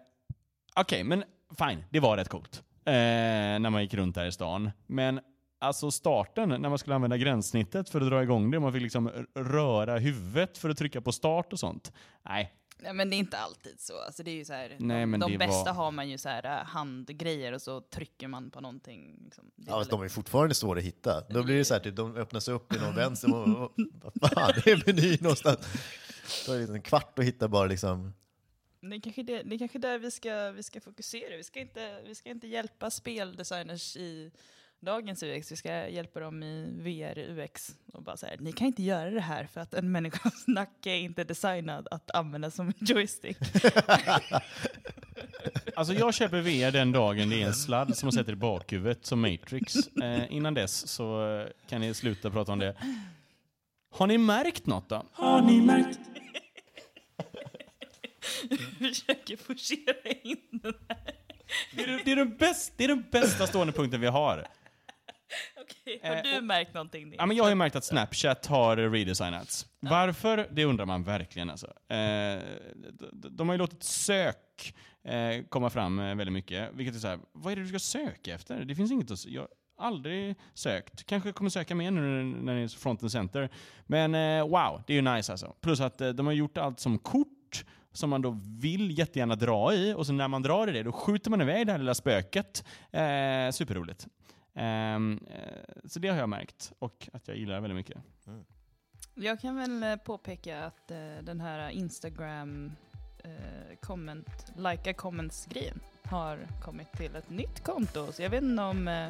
Okej, 0.75 1.03
men 1.03 1.23
fine, 1.59 1.83
det 1.89 1.99
var 1.99 2.17
rätt 2.17 2.29
coolt. 2.29 2.63
Eh, 2.85 2.91
när 2.93 3.69
man 3.69 3.81
gick 3.81 3.93
runt 3.93 4.15
där 4.15 4.25
i 4.25 4.31
stan. 4.31 4.71
Men 4.87 5.19
alltså 5.59 5.91
starten, 5.91 6.49
när 6.49 6.69
man 6.69 6.77
skulle 6.77 6.95
använda 6.95 7.17
gränssnittet 7.17 7.89
för 7.89 8.01
att 8.01 8.09
dra 8.09 8.23
igång 8.23 8.51
det, 8.51 8.57
och 8.57 8.63
man 8.63 8.73
fick 8.73 8.81
liksom 8.81 9.09
röra 9.35 9.97
huvudet 9.97 10.57
för 10.57 10.69
att 10.69 10.77
trycka 10.77 11.01
på 11.01 11.11
start 11.11 11.53
och 11.53 11.59
sånt. 11.59 11.93
Nej, 12.25 12.53
Nej, 12.81 12.93
men 12.93 13.09
det 13.09 13.15
är 13.15 13.17
inte 13.17 13.37
alltid 13.37 13.79
så. 13.79 14.01
Alltså, 14.01 14.23
det 14.23 14.31
är 14.31 14.35
ju 14.35 14.45
så 14.45 14.53
här, 14.53 14.75
Nej, 14.79 15.01
de 15.05 15.19
de 15.19 15.31
det 15.31 15.37
bästa 15.37 15.63
var- 15.73 15.73
har 15.83 15.91
man 15.91 16.09
ju 16.09 16.17
så 16.17 16.29
här, 16.29 16.45
äh, 16.45 16.65
handgrejer 16.65 17.53
och 17.53 17.61
så 17.61 17.81
trycker 17.81 18.27
man 18.27 18.51
på 18.51 18.61
någonting. 18.61 19.19
Liksom. 19.23 19.51
Det 19.55 19.71
Ja, 19.71 19.79
fast 19.79 19.89
de 19.89 20.01
är 20.01 20.09
fortfarande 20.09 20.55
svåra 20.55 20.79
att 20.79 20.85
hitta. 20.85 21.21
Då 21.29 21.43
blir 21.43 21.55
det 21.57 21.65
så 21.65 21.73
här, 21.73 21.81
typ, 21.81 21.95
de 21.95 22.15
öppnas 22.15 22.47
upp 22.47 22.73
i 22.75 22.79
någon 22.79 22.95
vänster. 22.95 23.33
Och, 23.35 23.47
och, 23.63 23.71
vad 24.13 24.31
fan, 24.31 24.51
det 24.65 24.71
är 24.71 24.83
meny 24.85 25.17
någonstans. 25.21 25.59
Det 26.45 26.51
är 26.51 26.73
en 26.75 26.81
kvart 26.81 27.19
att 27.19 27.25
hitta 27.25 27.47
bara 27.47 27.65
liksom. 27.67 28.13
Det 28.81 28.95
är 28.95 29.01
kanske, 29.01 29.23
det, 29.23 29.43
det 29.43 29.55
är 29.55 29.59
kanske 29.59 29.79
där 29.79 29.99
vi 29.99 30.11
ska, 30.11 30.51
vi 30.51 30.63
ska 30.63 30.81
fokusera. 30.81 31.37
Vi 31.37 31.43
ska, 31.43 31.59
inte, 31.59 32.01
vi 32.05 32.15
ska 32.15 32.29
inte 32.29 32.47
hjälpa 32.47 32.89
speldesigners 32.89 33.97
i 33.97 34.31
dagens 34.81 35.23
UX. 35.23 35.51
Vi 35.51 35.55
ska 35.55 35.87
hjälpa 35.87 36.19
dem 36.19 36.43
i 36.43 36.71
VR 36.77 37.19
UX. 37.19 37.75
Och 37.93 38.03
bara 38.03 38.17
så 38.17 38.25
här, 38.25 38.37
ni 38.39 38.51
kan 38.51 38.67
inte 38.67 38.83
göra 38.83 39.09
det 39.09 39.21
här 39.21 39.45
för 39.45 39.61
att 39.61 39.73
en 39.73 39.91
människas 39.91 40.43
nacke 40.47 40.89
är 40.91 40.99
inte 40.99 41.23
designad 41.23 41.87
att 41.91 42.11
använda 42.11 42.51
som 42.51 42.73
joystick. 42.79 43.37
Alltså 45.75 45.93
jag 45.93 46.13
köper 46.13 46.41
VR 46.41 46.71
den 46.71 46.91
dagen 46.91 47.29
det 47.29 47.41
är 47.41 47.47
en 47.47 47.53
sladd 47.53 47.97
som 47.97 48.07
man 48.07 48.13
sätter 48.13 48.33
i 48.33 48.35
bakhuvudet 48.35 49.05
som 49.05 49.21
Matrix. 49.21 49.87
Eh, 49.87 50.33
innan 50.33 50.53
dess 50.53 50.87
så 50.87 51.37
eh, 51.39 51.47
kan 51.69 51.81
ni 51.81 51.93
sluta 51.93 52.31
prata 52.31 52.51
om 52.51 52.59
det. 52.59 52.75
Har 53.91 54.07
ni 54.07 54.17
märkt 54.17 54.65
något 54.65 54.89
då? 54.89 55.05
Har 55.11 55.41
ni 55.41 55.61
märkt? 55.61 55.99
Försöker 58.77 59.37
forcera 59.37 60.11
in 60.23 60.37
den 60.51 60.73
här. 60.89 61.15
Det 61.75 61.83
är, 61.83 61.87
det, 61.87 62.01
det, 62.05 62.11
är 62.11 62.15
den 62.15 62.37
bäst, 62.37 62.73
det 62.77 62.83
är 62.83 62.87
den 62.87 63.05
bästa 63.11 63.47
stående 63.47 63.73
punkten 63.73 64.01
vi 64.01 64.07
har. 64.07 64.47
Okej, 65.61 65.99
har 66.03 66.15
Eh, 66.15 66.21
du 66.23 66.41
märkt 66.41 66.73
någonting? 66.73 67.13
Ja, 67.17 67.25
men 67.25 67.37
jag 67.37 67.43
har 67.43 67.49
ju 67.49 67.55
märkt 67.55 67.75
att 67.75 67.83
Snapchat 67.85 68.45
har 68.45 68.77
redesignats. 68.77 69.65
Varför? 69.79 70.47
Det 70.51 70.65
undrar 70.65 70.85
man 70.85 71.03
verkligen. 71.03 71.49
Alltså. 71.49 71.67
Eh, 71.67 72.39
de, 73.13 73.49
har 73.49 73.53
ju 73.53 73.57
låtit 73.57 73.83
sök 73.83 74.73
eh, 75.03 75.43
komma 75.49 75.69
fram 75.69 75.97
väldigt 75.97 76.33
mycket. 76.33 76.69
Vilket 76.73 76.95
är 76.95 76.99
så 76.99 77.07
här, 77.07 77.19
vad 77.31 77.51
är 77.51 77.55
det 77.55 77.61
du 77.61 77.67
ska 77.67 77.79
söka 77.79 78.33
efter? 78.33 78.65
Det 78.65 78.75
finns 78.75 78.91
inget 78.91 79.11
att 79.11 79.25
Jag 79.25 79.41
har 79.41 79.87
aldrig 79.87 80.35
sökt. 80.53 81.05
Kanske 81.05 81.31
kommer 81.31 81.49
söka 81.49 81.75
mer 81.75 81.91
nu 81.91 82.23
när 82.23 82.55
det 82.55 82.61
är 82.61 82.67
front 82.67 83.03
and 83.03 83.11
center. 83.11 83.49
Men 83.85 84.11
wow, 84.49 84.83
det 84.87 84.93
är 84.93 84.95
ju 84.95 85.01
nice 85.01 85.31
alltså. 85.31 85.55
Plus 85.61 85.79
att 85.81 85.97
de 85.97 86.25
har 86.25 86.33
gjort 86.33 86.57
allt 86.57 86.79
som 86.79 86.99
kort 86.99 87.65
som 87.91 88.09
man 88.09 88.21
då 88.21 88.39
vill 88.59 88.97
jättegärna 88.99 89.35
dra 89.35 89.73
i 89.73 89.93
och 89.93 90.05
så 90.05 90.13
när 90.13 90.27
man 90.27 90.41
drar 90.41 90.67
i 90.67 90.71
det 90.71 90.83
då 90.83 90.91
skjuter 90.91 91.29
man 91.29 91.41
iväg 91.41 91.65
det 91.65 91.71
här 91.71 91.79
lilla 91.79 91.95
spöket. 91.95 92.63
Eh, 92.91 93.51
superroligt. 93.51 94.07
Ehm, 94.59 95.19
eh, 95.29 95.87
så 95.87 95.99
det 95.99 96.07
har 96.07 96.17
jag 96.17 96.29
märkt 96.29 96.71
och 96.79 97.09
att 97.13 97.27
jag 97.27 97.37
gillar 97.37 97.55
det 97.55 97.61
väldigt 97.61 97.75
mycket. 97.75 97.97
Jag 99.13 99.39
kan 99.41 99.55
väl 99.55 99.83
eh, 99.83 99.95
påpeka 99.95 100.65
att 100.65 100.91
eh, 100.91 100.97
den 101.23 101.41
här 101.41 101.69
Instagram 101.69 102.71
eh, 103.23 103.77
comment, 103.81 104.53
likea 104.57 104.93
comments-grejen 104.93 105.79
har 106.03 106.47
kommit 106.63 106.91
till 106.91 107.15
ett 107.15 107.29
nytt 107.29 107.63
konto. 107.63 108.11
Så 108.11 108.21
jag 108.21 108.29
vet 108.29 108.43
inte 108.43 108.63
om, 108.63 108.87
eh, 108.87 109.09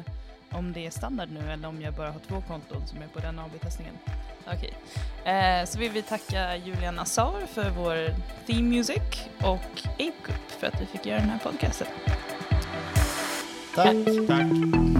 om 0.50 0.72
det 0.72 0.86
är 0.86 0.90
standard 0.90 1.28
nu 1.30 1.40
eller 1.52 1.68
om 1.68 1.82
jag 1.82 1.94
bara 1.94 2.10
har 2.10 2.20
två 2.20 2.40
konton 2.40 2.86
som 2.86 3.02
är 3.02 3.08
på 3.08 3.20
den 3.20 3.38
AB-testningen. 3.38 3.94
Okej. 4.46 4.74
Eh, 5.34 5.64
så 5.66 5.78
vill 5.78 5.92
vi 5.92 6.02
tacka 6.02 6.56
Julian 6.56 6.98
Assar 6.98 7.46
för 7.46 7.70
vår 7.70 8.14
theme 8.46 8.68
music 8.76 9.28
och 9.38 9.82
Ape 9.94 10.04
Group 10.26 10.50
för 10.50 10.66
att 10.66 10.80
vi 10.80 10.86
fick 10.86 11.06
göra 11.06 11.20
den 11.20 11.30
här 11.30 11.38
podcasten. 11.38 11.86
Tack! 13.74 13.96
Tack! 14.28 14.99